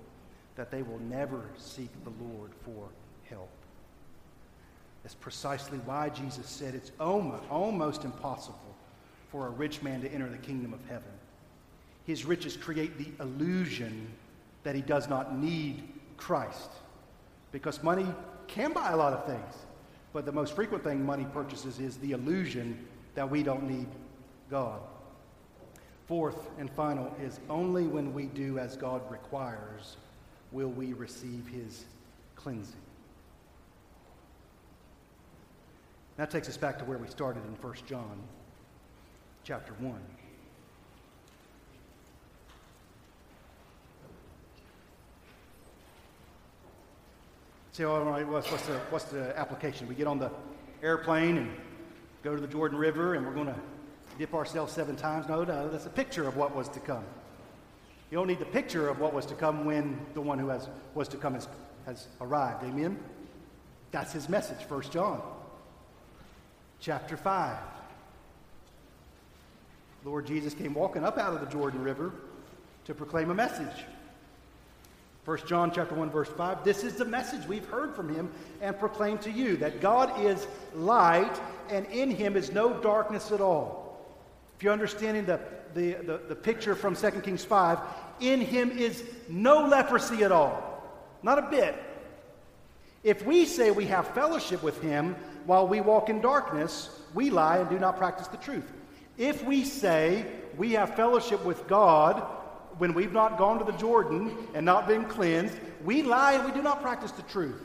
that 0.57 0.71
they 0.71 0.83
will 0.83 0.99
never 1.01 1.43
seek 1.57 1.91
the 2.05 2.13
Lord 2.25 2.51
for 2.65 2.89
help. 3.29 3.49
That's 5.03 5.15
precisely 5.15 5.79
why 5.79 6.11
Jesus 6.11 6.47
said 6.47 6.75
it's 6.75 6.93
almost, 7.01 8.05
impossible 8.05 8.59
for 9.31 9.47
a 9.47 9.51
rich 9.51 9.83
man 9.83 10.01
to 10.03 10.13
enter 10.13 10.29
the 10.29 10.39
kingdom 10.39 10.73
of 10.73 10.81
heaven. 10.89 11.11
His 12.05 12.25
riches 12.25 12.57
create 12.57 12.99
the 12.99 13.23
illusion 13.23 14.13
that 14.63 14.75
he 14.75 14.83
does 14.83 15.09
not 15.09 15.37
need 15.37 15.83
Christ. 16.17 16.71
Because 17.51 17.83
money 17.83 18.07
can 18.47 18.73
buy 18.73 18.91
a 18.91 18.97
lot 18.97 19.13
of 19.13 19.27
things. 19.27 19.55
But 20.13 20.27
the 20.27 20.33
most 20.33 20.55
frequent 20.55 20.85
thing 20.85 21.05
money 21.05 21.27
purchases 21.33 21.81
is 21.81 21.97
the 21.97 22.13
illusion 22.13 22.87
that 23.15 23.29
we 23.29 23.43
don't 23.43 23.69
need 23.69 23.89
God. 24.51 24.81
Fourth 26.07 26.51
and 26.59 26.71
final 26.71 27.15
is 27.21 27.41
only 27.49 27.85
when 27.85 28.13
we 28.13 28.27
do 28.27 28.59
as 28.59 28.77
God 28.77 29.01
requires 29.11 29.97
will 30.53 30.69
we 30.69 30.93
receive 30.93 31.49
his 31.49 31.85
cleansing. 32.37 32.77
That 36.17 36.31
takes 36.31 36.49
us 36.49 36.57
back 36.57 36.79
to 36.79 36.85
where 36.85 36.99
we 36.99 37.09
started 37.09 37.43
in 37.45 37.53
1 37.55 37.75
John 37.87 38.19
chapter 39.45 39.73
1. 39.81 39.95
Say, 47.73 47.85
all 47.85 48.03
right, 48.03 48.29
what's, 48.29 48.51
what's, 48.51 48.67
the, 48.67 48.79
what's 48.91 49.05
the 49.07 49.37
application? 49.39 49.89
We 49.89 49.95
get 49.95 50.07
on 50.07 50.19
the 50.19 50.31
airplane 50.83 51.39
and 51.39 51.51
go 52.23 52.35
to 52.35 52.41
the 52.41 52.47
Jordan 52.47 52.79
River 52.79 53.15
and 53.15 53.27
we're 53.27 53.33
going 53.33 53.47
to 53.47 53.57
dip 54.19 54.35
ourselves 54.35 54.75
seven 54.75 54.95
times. 54.95 55.27
No, 55.27 55.43
no, 55.43 55.71
that's 55.71 55.87
a 55.87 55.91
picture 55.91 56.29
of 56.29 56.37
what 56.37 56.55
was 56.55 56.69
to 56.69 56.81
come. 56.81 57.05
You 58.13 58.19
don't 58.19 58.27
need 58.27 58.41
the 58.41 58.45
picture 58.45 58.91
of 58.91 59.01
what 59.01 59.15
was 59.15 59.25
to 59.25 59.35
come 59.35 59.65
when 59.65 59.99
the 60.13 60.21
one 60.21 60.39
who 60.39 60.49
has, 60.49 60.69
was 60.93 61.09
to 61.09 61.17
come 61.17 61.33
has, 61.33 61.49
has 61.87 62.09
arrived. 62.21 62.63
Amen? 62.63 62.99
That's 63.91 64.13
his 64.13 64.29
message, 64.29 64.59
1 64.69 64.83
John 64.91 65.23
chapter 66.79 67.17
5. 67.17 67.57
Lord 70.05 70.27
Jesus 70.27 70.53
came 70.53 70.75
walking 70.75 71.05
up 71.05 71.17
out 71.17 71.33
of 71.33 71.41
the 71.41 71.47
Jordan 71.47 71.83
River 71.83 72.13
to 72.85 72.93
proclaim 72.93 73.31
a 73.31 73.35
message. 73.35 73.87
1 75.25 75.39
John 75.47 75.73
chapter 75.75 75.95
1 75.95 76.11
verse 76.11 76.29
5 76.29 76.65
This 76.65 76.85
is 76.85 76.97
the 76.97 77.07
message 77.07 77.49
we've 77.49 77.65
heard 77.65 77.97
from 77.97 78.15
him 78.15 78.31
and 78.61 78.79
proclaimed 78.79 79.23
to 79.23 79.31
you 79.31 79.57
that 79.57 79.81
God 79.81 80.21
is 80.21 80.47
light 80.75 81.41
and 81.71 81.87
in 81.87 82.11
him 82.11 82.37
is 82.37 82.53
no 82.53 82.75
darkness 82.75 83.33
at 83.33 83.41
all. 83.41 83.83
If 84.63 84.65
you're 84.65 84.73
understanding 84.75 85.25
the, 85.25 85.41
the, 85.75 85.95
the, 85.95 86.21
the 86.29 86.37
picture 86.37 86.75
from 86.75 86.95
2 86.95 87.11
Kings 87.23 87.45
5, 87.45 87.79
in 88.21 88.41
him 88.41 88.71
is 88.71 89.05
no 89.29 89.67
leprosy 89.67 90.25
at 90.25 90.33
all. 90.33 90.83
Not 91.23 91.39
a 91.39 91.51
bit. 91.51 91.75
If 93.05 93.25
we 93.25 93.47
say 93.47 93.71
we 93.71 93.87
have 93.87 94.09
fellowship 94.09 94.63
with 94.63 94.81
him 94.81 95.17
while 95.47 95.67
we 95.67 95.81
walk 95.81 96.09
in 96.09 96.21
darkness, 96.21 96.89
we 97.15 97.31
lie 97.31 97.59
and 97.59 97.69
do 97.69 97.79
not 97.79 97.97
practice 97.97 98.29
the 98.29 98.37
truth. 98.37 98.71
If 99.19 99.45
we 99.45 99.65
say 99.65 100.25
we 100.57 100.73
have 100.73 100.97
fellowship 100.97 101.45
with 101.45 101.67
God 101.67 102.23
when 102.79 102.95
we've 102.95 103.13
not 103.13 103.39
gone 103.39 103.59
to 103.59 103.65
the 103.65 103.77
Jordan 103.79 104.37
and 104.55 104.65
not 104.65 104.87
been 104.87 105.05
cleansed, 105.05 105.59
we 105.85 106.03
lie 106.03 106.35
and 106.35 106.45
we 106.45 106.53
do 106.53 106.63
not 106.63 106.81
practice 106.81 107.13
the 107.13 107.23
truth. 107.23 107.61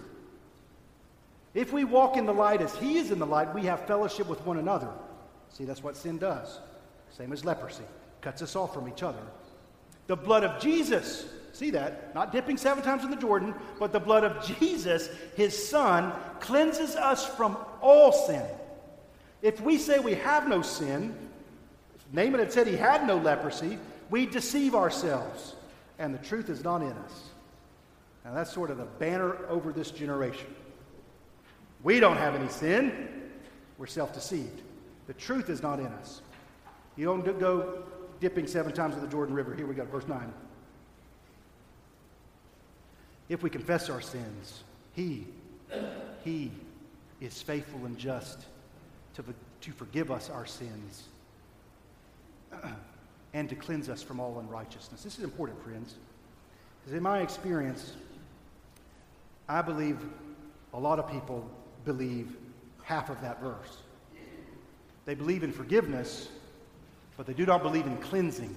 If 1.53 1.71
we 1.71 1.83
walk 1.83 2.17
in 2.17 2.25
the 2.25 2.33
light 2.33 2.61
as 2.61 2.75
He 2.75 2.97
is 2.97 3.11
in 3.11 3.19
the 3.19 3.25
light, 3.25 3.53
we 3.55 3.63
have 3.63 3.87
fellowship 3.87 4.27
with 4.27 4.45
one 4.45 4.57
another. 4.57 4.89
See, 5.49 5.65
that's 5.65 5.83
what 5.83 5.95
sin 5.95 6.17
does. 6.17 6.59
Same 7.17 7.31
as 7.33 7.45
leprosy, 7.45 7.83
cuts 8.21 8.41
us 8.41 8.55
off 8.55 8.73
from 8.73 8.87
each 8.87 9.01
other. 9.01 9.21
The 10.07 10.15
blood 10.15 10.43
of 10.43 10.61
Jesus, 10.61 11.25
see 11.53 11.69
that? 11.71 12.15
Not 12.15 12.31
dipping 12.31 12.57
seven 12.57 12.83
times 12.83 13.03
in 13.03 13.11
the 13.11 13.17
Jordan, 13.17 13.53
but 13.79 13.91
the 13.91 13.99
blood 13.99 14.23
of 14.23 14.45
Jesus, 14.59 15.09
His 15.35 15.69
Son, 15.69 16.13
cleanses 16.39 16.95
us 16.95 17.25
from 17.25 17.57
all 17.81 18.11
sin. 18.11 18.43
If 19.41 19.61
we 19.61 19.77
say 19.77 19.99
we 19.99 20.15
have 20.15 20.47
no 20.47 20.61
sin, 20.61 21.15
Naaman 22.11 22.39
had 22.39 22.51
said 22.51 22.67
he 22.67 22.75
had 22.75 23.05
no 23.05 23.17
leprosy, 23.17 23.77
we 24.09 24.25
deceive 24.25 24.75
ourselves, 24.75 25.55
and 25.99 26.13
the 26.13 26.19
truth 26.19 26.49
is 26.49 26.63
not 26.63 26.81
in 26.81 26.91
us. 26.91 27.23
Now, 28.23 28.33
that's 28.33 28.51
sort 28.51 28.71
of 28.71 28.77
the 28.77 28.85
banner 28.85 29.45
over 29.47 29.71
this 29.71 29.91
generation. 29.91 30.47
We 31.83 31.99
don't 31.99 32.17
have 32.17 32.35
any 32.35 32.49
sin, 32.49 33.09
we're 33.77 33.87
self 33.87 34.13
deceived. 34.13 34.61
The 35.07 35.13
truth 35.13 35.49
is 35.49 35.61
not 35.61 35.79
in 35.79 35.87
us. 35.87 36.21
You 36.95 37.05
don't 37.05 37.39
go 37.39 37.83
dipping 38.19 38.47
seven 38.47 38.73
times 38.73 38.95
in 38.95 39.01
the 39.01 39.07
Jordan 39.07 39.35
River. 39.35 39.53
Here 39.53 39.65
we 39.65 39.75
go, 39.75 39.85
verse 39.85 40.07
9. 40.07 40.33
If 43.29 43.43
we 43.43 43.49
confess 43.49 43.89
our 43.89 44.01
sins, 44.01 44.63
He, 44.93 45.27
He 46.23 46.51
is 47.19 47.41
faithful 47.41 47.85
and 47.85 47.97
just 47.97 48.45
to, 49.15 49.23
to 49.61 49.71
forgive 49.71 50.11
us 50.11 50.29
our 50.29 50.45
sins 50.45 51.03
and 53.33 53.49
to 53.49 53.55
cleanse 53.55 53.89
us 53.89 54.01
from 54.01 54.19
all 54.19 54.39
unrighteousness. 54.39 55.03
This 55.03 55.17
is 55.17 55.23
important, 55.23 55.61
friends, 55.63 55.95
because 56.81 56.95
in 56.95 57.03
my 57.03 57.19
experience, 57.19 57.93
I 59.49 59.61
believe 59.61 59.99
a 60.73 60.79
lot 60.79 60.99
of 60.99 61.09
people 61.09 61.49
believe 61.85 62.35
half 62.83 63.09
of 63.09 63.19
that 63.21 63.41
verse. 63.41 63.77
They 65.05 65.15
believe 65.15 65.43
in 65.43 65.51
forgiveness, 65.51 66.29
but 67.17 67.25
they 67.25 67.33
do 67.33 67.45
not 67.45 67.63
believe 67.63 67.85
in 67.85 67.97
cleansing. 67.97 68.55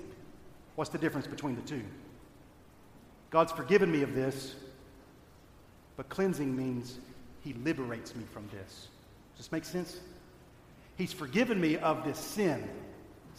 What's 0.77 0.91
the 0.91 0.99
difference 0.99 1.27
between 1.27 1.57
the 1.57 1.63
two? 1.63 1.83
God's 3.31 3.53
forgiven 3.53 3.91
me 3.91 4.03
of 4.03 4.15
this, 4.15 4.55
but 5.97 6.09
cleansing 6.09 6.55
means 6.55 6.99
He 7.43 7.55
liberates 7.55 8.15
me 8.15 8.25
from 8.33 8.49
this. 8.53 8.89
Does 9.37 9.47
this 9.47 9.53
make 9.53 9.65
sense? 9.65 9.99
He's 10.97 11.13
forgiven 11.13 11.61
me 11.61 11.79
of 11.79 12.05
this 12.05 12.19
sin 12.19 12.69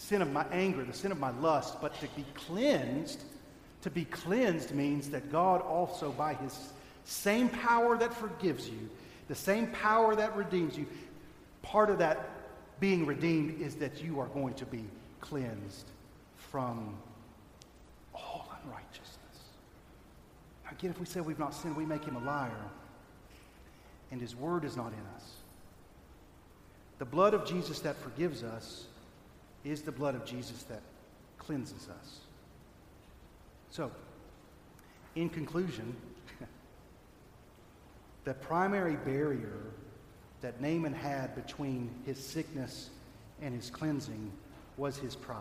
sin 0.01 0.21
of 0.21 0.31
my 0.31 0.45
anger, 0.51 0.83
the 0.83 0.93
sin 0.93 1.11
of 1.11 1.19
my 1.19 1.29
lust, 1.39 1.79
but 1.79 1.93
to 1.99 2.07
be 2.15 2.25
cleansed, 2.33 3.23
to 3.81 3.89
be 3.89 4.05
cleansed 4.05 4.73
means 4.73 5.09
that 5.09 5.31
God 5.31 5.61
also, 5.61 6.11
by 6.11 6.33
his 6.35 6.73
same 7.05 7.49
power 7.49 7.97
that 7.97 8.13
forgives 8.13 8.67
you, 8.67 8.89
the 9.27 9.35
same 9.35 9.67
power 9.67 10.15
that 10.15 10.35
redeems 10.35 10.77
you, 10.77 10.87
part 11.61 11.89
of 11.89 11.99
that 11.99 12.29
being 12.79 13.05
redeemed 13.05 13.61
is 13.61 13.75
that 13.75 14.03
you 14.03 14.19
are 14.19 14.27
going 14.27 14.55
to 14.55 14.65
be 14.65 14.83
cleansed 15.21 15.87
from 16.35 16.97
all 18.13 18.51
unrighteousness. 18.63 19.17
Again, 20.71 20.91
if 20.91 20.99
we 20.99 21.05
say 21.05 21.21
we've 21.21 21.39
not 21.39 21.53
sinned, 21.53 21.75
we 21.75 21.85
make 21.85 22.03
him 22.03 22.15
a 22.15 22.23
liar, 22.23 22.65
and 24.11 24.19
his 24.19 24.35
word 24.35 24.65
is 24.65 24.75
not 24.75 24.87
in 24.87 25.15
us. 25.15 25.31
The 26.99 27.05
blood 27.05 27.33
of 27.33 27.45
Jesus 27.45 27.79
that 27.79 27.95
forgives 27.97 28.43
us 28.43 28.85
is 29.63 29.81
the 29.81 29.91
blood 29.91 30.15
of 30.15 30.25
Jesus 30.25 30.63
that 30.63 30.81
cleanses 31.37 31.87
us. 31.89 32.19
So, 33.69 33.91
in 35.15 35.29
conclusion, 35.29 35.95
the 38.23 38.33
primary 38.33 38.97
barrier 38.97 39.61
that 40.41 40.61
Naaman 40.61 40.93
had 40.93 41.35
between 41.35 41.89
his 42.05 42.23
sickness 42.23 42.89
and 43.41 43.55
his 43.55 43.69
cleansing 43.69 44.31
was 44.81 44.97
his 44.97 45.15
pride. 45.15 45.37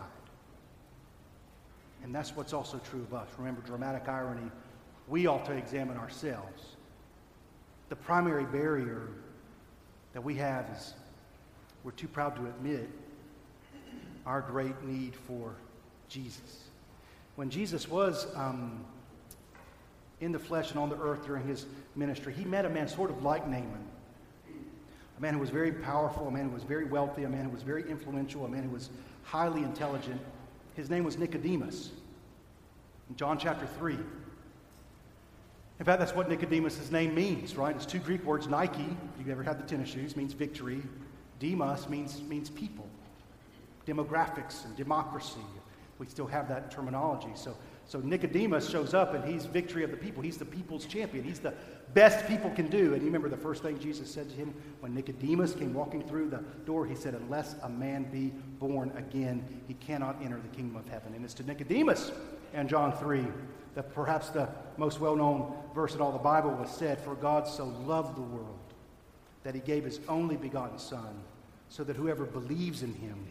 And 2.04 2.14
that's 2.14 2.36
what's 2.36 2.52
also 2.52 2.78
true 2.90 3.00
of 3.00 3.14
us. 3.14 3.26
Remember, 3.38 3.62
dramatic 3.62 4.06
irony, 4.06 4.50
we 5.08 5.26
ought 5.26 5.46
to 5.46 5.52
examine 5.52 5.96
ourselves. 5.96 6.76
The 7.88 7.96
primary 7.96 8.44
barrier 8.44 9.08
that 10.12 10.22
we 10.22 10.34
have 10.34 10.68
is 10.76 10.92
we're 11.84 11.92
too 11.92 12.06
proud 12.06 12.36
to 12.36 12.42
admit 12.42 12.90
our 14.26 14.42
great 14.42 14.84
need 14.84 15.16
for 15.16 15.54
Jesus. 16.10 16.64
When 17.36 17.48
Jesus 17.48 17.88
was 17.88 18.26
um, 18.36 18.84
in 20.20 20.32
the 20.32 20.38
flesh 20.38 20.70
and 20.72 20.78
on 20.78 20.90
the 20.90 20.98
earth 20.98 21.24
during 21.24 21.46
his 21.46 21.64
ministry, 21.96 22.34
he 22.34 22.44
met 22.44 22.66
a 22.66 22.68
man 22.68 22.88
sort 22.88 23.08
of 23.08 23.22
like 23.22 23.46
Naaman. 23.46 23.86
A 25.16 25.22
man 25.22 25.32
who 25.32 25.40
was 25.40 25.50
very 25.50 25.72
powerful, 25.72 26.28
a 26.28 26.30
man 26.30 26.48
who 26.48 26.54
was 26.54 26.62
very 26.62 26.84
wealthy, 26.84 27.24
a 27.24 27.28
man 27.28 27.46
who 27.46 27.50
was 27.50 27.62
very 27.62 27.88
influential, 27.90 28.44
a 28.44 28.48
man 28.48 28.64
who 28.64 28.70
was 28.70 28.90
highly 29.22 29.62
intelligent. 29.62 30.20
His 30.74 30.90
name 30.90 31.04
was 31.04 31.18
Nicodemus. 31.18 31.90
In 33.08 33.16
John 33.16 33.38
chapter 33.38 33.66
3. 33.66 33.96
In 35.78 35.86
fact, 35.86 35.98
that's 35.98 36.14
what 36.14 36.28
Nicodemus' 36.28 36.90
name 36.90 37.14
means, 37.14 37.56
right? 37.56 37.74
It's 37.74 37.86
two 37.86 37.98
Greek 38.00 38.24
words. 38.24 38.46
Nike, 38.46 38.82
if 38.82 39.18
you've 39.18 39.30
ever 39.30 39.42
had 39.42 39.58
the 39.58 39.66
tennis 39.66 39.88
shoes, 39.88 40.16
means 40.16 40.34
victory. 40.34 40.82
Demos 41.38 41.88
means, 41.88 42.22
means 42.22 42.50
people 42.50 42.86
demographics 43.86 44.64
and 44.64 44.76
democracy. 44.76 45.40
We 45.98 46.06
still 46.06 46.26
have 46.26 46.48
that 46.48 46.70
terminology. 46.70 47.30
So, 47.34 47.56
so 47.90 47.98
Nicodemus 47.98 48.70
shows 48.70 48.94
up 48.94 49.14
and 49.14 49.24
he's 49.24 49.46
victory 49.46 49.82
of 49.82 49.90
the 49.90 49.96
people. 49.96 50.22
He's 50.22 50.36
the 50.36 50.44
people's 50.44 50.86
champion. 50.86 51.24
He's 51.24 51.40
the 51.40 51.52
best 51.92 52.24
people 52.28 52.48
can 52.50 52.68
do. 52.68 52.94
And 52.94 53.02
you 53.02 53.06
remember 53.06 53.28
the 53.28 53.36
first 53.36 53.64
thing 53.64 53.80
Jesus 53.80 54.08
said 54.08 54.30
to 54.30 54.36
him 54.36 54.54
when 54.78 54.94
Nicodemus 54.94 55.54
came 55.54 55.74
walking 55.74 56.06
through 56.06 56.30
the 56.30 56.44
door? 56.64 56.86
He 56.86 56.94
said, 56.94 57.14
Unless 57.14 57.56
a 57.64 57.68
man 57.68 58.04
be 58.04 58.28
born 58.60 58.92
again, 58.96 59.44
he 59.66 59.74
cannot 59.74 60.22
enter 60.22 60.38
the 60.38 60.56
kingdom 60.56 60.76
of 60.76 60.88
heaven. 60.88 61.14
And 61.14 61.24
it's 61.24 61.34
to 61.34 61.42
Nicodemus 61.42 62.12
and 62.54 62.68
John 62.68 62.96
3 62.96 63.26
that 63.74 63.92
perhaps 63.92 64.28
the 64.28 64.48
most 64.76 65.00
well 65.00 65.16
known 65.16 65.52
verse 65.74 65.96
in 65.96 66.00
all 66.00 66.12
the 66.12 66.18
Bible 66.18 66.52
was 66.52 66.70
said, 66.70 67.00
For 67.00 67.16
God 67.16 67.48
so 67.48 67.64
loved 67.64 68.16
the 68.16 68.20
world 68.22 68.56
that 69.42 69.52
he 69.52 69.60
gave 69.60 69.82
his 69.82 69.98
only 70.08 70.36
begotten 70.36 70.78
Son, 70.78 71.20
so 71.68 71.82
that 71.82 71.96
whoever 71.96 72.24
believes 72.24 72.84
in 72.84 72.94
him 72.94 73.26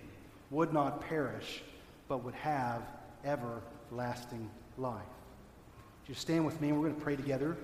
would 0.49 0.74
not 0.74 0.99
perish, 0.99 1.62
but 2.10 2.26
would 2.26 2.36
have 2.36 2.82
everlasting 3.24 3.78
Lasting 3.91 4.49
life. 4.77 4.93
Would 4.93 6.09
you 6.09 6.15
stand 6.15 6.45
with 6.45 6.59
me 6.61 6.69
and 6.69 6.77
we're 6.77 6.87
going 6.87 6.95
to 6.95 7.01
pray 7.01 7.15
together? 7.15 7.57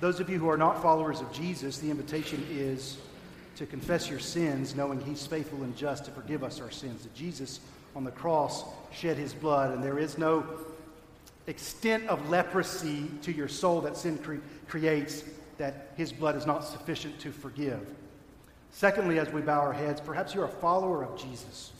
Those 0.00 0.20
of 0.20 0.30
you 0.30 0.38
who 0.38 0.48
are 0.48 0.56
not 0.56 0.80
followers 0.80 1.20
of 1.20 1.32
Jesus, 1.32 1.78
the 1.78 1.90
invitation 1.90 2.46
is 2.50 2.98
to 3.56 3.66
confess 3.66 4.08
your 4.08 4.20
sins, 4.20 4.76
knowing 4.76 5.00
He's 5.00 5.26
faithful 5.26 5.64
and 5.64 5.76
just 5.76 6.04
to 6.04 6.12
forgive 6.12 6.44
us 6.44 6.60
our 6.60 6.70
sins. 6.70 7.02
That 7.02 7.14
Jesus 7.14 7.58
on 7.96 8.04
the 8.04 8.12
cross 8.12 8.64
shed 8.92 9.16
His 9.16 9.34
blood, 9.34 9.74
and 9.74 9.82
there 9.82 9.98
is 9.98 10.16
no 10.16 10.46
extent 11.48 12.06
of 12.06 12.30
leprosy 12.30 13.10
to 13.22 13.32
your 13.32 13.48
soul 13.48 13.80
that 13.80 13.96
sin 13.96 14.18
cre- 14.18 14.36
creates 14.68 15.24
that 15.56 15.92
His 15.96 16.12
blood 16.12 16.36
is 16.36 16.46
not 16.46 16.64
sufficient 16.64 17.18
to 17.20 17.32
forgive. 17.32 17.84
Secondly, 18.70 19.18
as 19.18 19.30
we 19.32 19.40
bow 19.40 19.60
our 19.60 19.72
heads, 19.72 20.00
perhaps 20.00 20.34
you're 20.34 20.44
a 20.44 20.48
follower 20.48 21.02
of 21.02 21.16
Jesus, 21.20 21.72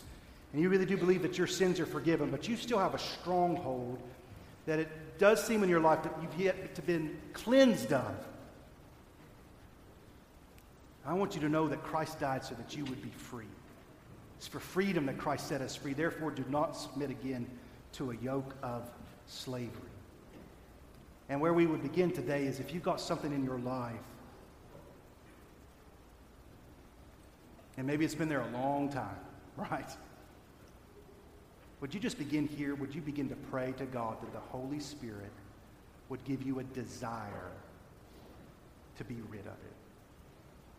and 0.52 0.60
you 0.62 0.68
really 0.68 0.86
do 0.86 0.96
believe 0.96 1.22
that 1.22 1.38
your 1.38 1.46
sins 1.46 1.78
are 1.78 1.86
forgiven, 1.86 2.30
but 2.30 2.48
you 2.48 2.56
still 2.56 2.78
have 2.78 2.94
a 2.94 2.98
stronghold 2.98 3.98
that 4.66 4.78
it 4.78 4.88
does 5.18 5.42
seem 5.42 5.62
in 5.62 5.68
your 5.68 5.80
life 5.80 6.02
that 6.02 6.12
you've 6.20 6.40
yet 6.40 6.74
to 6.74 6.82
been 6.82 7.16
cleansed 7.32 7.92
of. 7.92 8.14
I 11.06 11.14
want 11.14 11.34
you 11.34 11.40
to 11.40 11.48
know 11.48 11.68
that 11.68 11.82
Christ 11.82 12.20
died 12.20 12.44
so 12.44 12.54
that 12.54 12.76
you 12.76 12.84
would 12.84 13.02
be 13.02 13.10
free. 13.10 13.46
It's 14.36 14.46
for 14.46 14.60
freedom 14.60 15.06
that 15.06 15.18
Christ 15.18 15.48
set 15.48 15.62
us 15.62 15.74
free. 15.74 15.94
Therefore, 15.94 16.30
do 16.30 16.44
not 16.50 16.76
submit 16.76 17.10
again 17.10 17.46
to 17.94 18.10
a 18.10 18.16
yoke 18.16 18.54
of 18.62 18.88
slavery. 19.26 19.70
And 21.28 21.40
where 21.40 21.54
we 21.54 21.66
would 21.66 21.82
begin 21.82 22.10
today 22.10 22.44
is 22.44 22.60
if 22.60 22.72
you've 22.72 22.82
got 22.82 23.00
something 23.00 23.32
in 23.32 23.44
your 23.44 23.58
life, 23.58 23.94
and 27.78 27.86
maybe 27.86 28.04
it's 28.04 28.14
been 28.14 28.28
there 28.28 28.40
a 28.40 28.50
long 28.50 28.90
time, 28.90 29.16
right? 29.56 29.90
Would 31.80 31.94
you 31.94 32.00
just 32.00 32.18
begin 32.18 32.46
here? 32.46 32.74
Would 32.74 32.92
you 32.92 33.00
begin 33.00 33.28
to 33.28 33.36
pray 33.36 33.72
to 33.78 33.86
God 33.86 34.20
that 34.20 34.32
the 34.32 34.40
Holy 34.40 34.80
Spirit 34.80 35.30
would 36.08 36.22
give 36.24 36.42
you 36.42 36.58
a 36.58 36.64
desire 36.64 37.52
to 38.96 39.04
be 39.04 39.14
rid 39.30 39.42
of 39.42 39.46
it? 39.52 39.76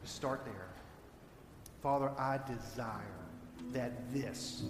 Start 0.04 0.44
there. 0.44 0.68
Father, 1.82 2.12
I 2.18 2.40
desire 2.46 3.02
that 3.72 4.12
this, 4.14 4.64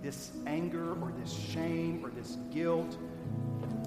this 0.00 0.30
anger 0.46 0.92
or 0.92 1.12
this 1.18 1.32
shame 1.32 2.04
or 2.04 2.10
this 2.10 2.36
guilt 2.52 2.96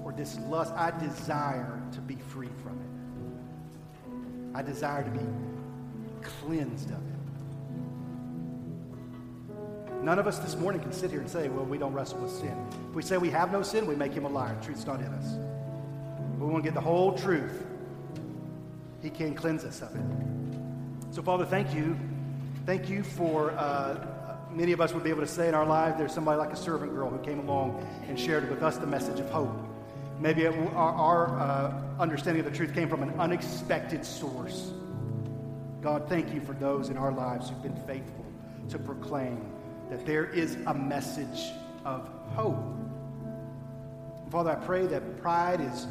or 0.04 0.12
this 0.12 0.38
lust, 0.40 0.74
I 0.74 0.90
desire 0.98 1.80
to 1.92 2.00
be 2.00 2.16
free 2.16 2.50
from 2.62 2.78
it. 2.80 4.56
I 4.58 4.62
desire 4.62 5.04
to 5.04 5.10
be 5.10 5.26
cleansed 6.22 6.90
of 6.90 6.96
it. 6.96 7.17
None 10.08 10.18
of 10.18 10.26
us 10.26 10.38
this 10.38 10.56
morning 10.56 10.80
can 10.80 10.90
sit 10.90 11.10
here 11.10 11.20
and 11.20 11.28
say, 11.28 11.50
well, 11.50 11.66
we 11.66 11.76
don't 11.76 11.92
wrestle 11.92 12.20
with 12.20 12.30
sin. 12.30 12.56
If 12.88 12.94
we 12.94 13.02
say 13.02 13.18
we 13.18 13.28
have 13.28 13.52
no 13.52 13.60
sin, 13.60 13.86
we 13.86 13.94
make 13.94 14.14
him 14.14 14.24
a 14.24 14.28
liar. 14.30 14.56
The 14.58 14.64
truth's 14.64 14.86
not 14.86 15.00
in 15.00 15.08
us. 15.08 15.34
We 16.38 16.46
want 16.46 16.64
to 16.64 16.66
get 16.66 16.72
the 16.72 16.80
whole 16.80 17.12
truth. 17.12 17.66
He 19.02 19.10
can 19.10 19.34
cleanse 19.34 19.64
us 19.64 19.82
of 19.82 19.94
it. 19.94 20.00
So, 21.10 21.20
Father, 21.20 21.44
thank 21.44 21.74
you. 21.74 21.94
Thank 22.64 22.88
you 22.88 23.02
for 23.02 23.50
uh, 23.50 24.02
many 24.50 24.72
of 24.72 24.80
us 24.80 24.94
would 24.94 25.04
be 25.04 25.10
able 25.10 25.20
to 25.20 25.26
say 25.26 25.46
in 25.46 25.54
our 25.54 25.66
life, 25.66 25.98
there's 25.98 26.14
somebody 26.14 26.38
like 26.38 26.54
a 26.54 26.56
servant 26.56 26.94
girl 26.94 27.10
who 27.10 27.18
came 27.18 27.40
along 27.40 27.86
and 28.08 28.18
shared 28.18 28.48
with 28.48 28.62
us 28.62 28.78
the 28.78 28.86
message 28.86 29.20
of 29.20 29.28
hope. 29.28 29.54
Maybe 30.18 30.44
it, 30.44 30.54
our, 30.72 30.94
our 30.94 31.38
uh, 31.38 32.00
understanding 32.00 32.42
of 32.46 32.50
the 32.50 32.56
truth 32.56 32.72
came 32.72 32.88
from 32.88 33.02
an 33.02 33.12
unexpected 33.20 34.06
source. 34.06 34.70
God, 35.82 36.08
thank 36.08 36.32
you 36.32 36.40
for 36.40 36.54
those 36.54 36.88
in 36.88 36.96
our 36.96 37.12
lives 37.12 37.50
who've 37.50 37.62
been 37.62 37.76
faithful 37.86 38.24
to 38.70 38.78
proclaim 38.78 39.57
that 39.90 40.04
there 40.04 40.26
is 40.26 40.56
a 40.66 40.74
message 40.74 41.52
of 41.84 42.08
hope. 42.34 42.58
Father, 44.30 44.50
I 44.50 44.56
pray 44.56 44.86
that 44.86 45.20
pride 45.22 45.60
is 45.60 45.86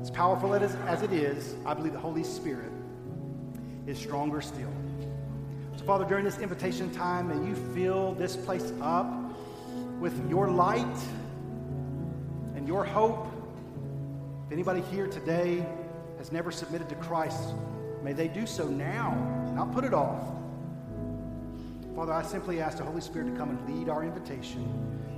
as 0.00 0.10
powerful 0.10 0.54
as, 0.54 1.02
it 1.02 1.12
is. 1.12 1.56
I 1.66 1.74
believe 1.74 1.92
the 1.92 1.98
Holy 1.98 2.24
Spirit 2.24 2.70
is 3.86 3.98
stronger 3.98 4.40
still. 4.40 4.72
So, 5.76 5.84
Father, 5.84 6.04
during 6.04 6.24
this 6.24 6.38
invitation 6.38 6.90
time, 6.92 7.28
may 7.28 7.48
you 7.48 7.54
fill 7.74 8.14
this 8.14 8.36
place 8.36 8.72
up 8.80 9.12
with 9.98 10.30
your 10.30 10.48
light 10.48 10.86
and 12.54 12.66
your 12.68 12.84
hope. 12.84 13.26
If 14.46 14.52
anybody 14.52 14.82
here 14.82 15.06
today 15.06 15.66
has 16.18 16.30
never 16.30 16.50
submitted 16.50 16.88
to 16.90 16.94
Christ, 16.96 17.54
may 18.02 18.12
they 18.12 18.28
do 18.28 18.46
so 18.46 18.68
now, 18.68 19.52
not 19.54 19.72
put 19.72 19.84
it 19.84 19.94
off. 19.94 20.22
Father, 22.00 22.14
I 22.14 22.22
simply 22.22 22.62
ask 22.62 22.78
the 22.78 22.84
Holy 22.84 23.02
Spirit 23.02 23.30
to 23.30 23.36
come 23.36 23.50
and 23.50 23.76
lead 23.78 23.90
our 23.90 24.02
invitation. 24.02 24.64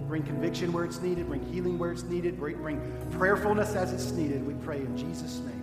Bring 0.09 0.25
conviction 0.25 0.73
where 0.73 0.85
it's 0.85 1.01
needed, 1.01 1.29
bring 1.29 1.47
healing 1.47 1.79
where 1.79 1.93
it's 1.93 2.03
needed, 2.03 2.37
bring, 2.37 2.57
bring 2.57 2.81
prayerfulness 3.13 3.77
as 3.77 3.93
it's 3.93 4.11
needed. 4.11 4.45
We 4.45 4.55
pray 4.55 4.81
in 4.81 4.97
Jesus' 4.97 5.39
name. 5.47 5.62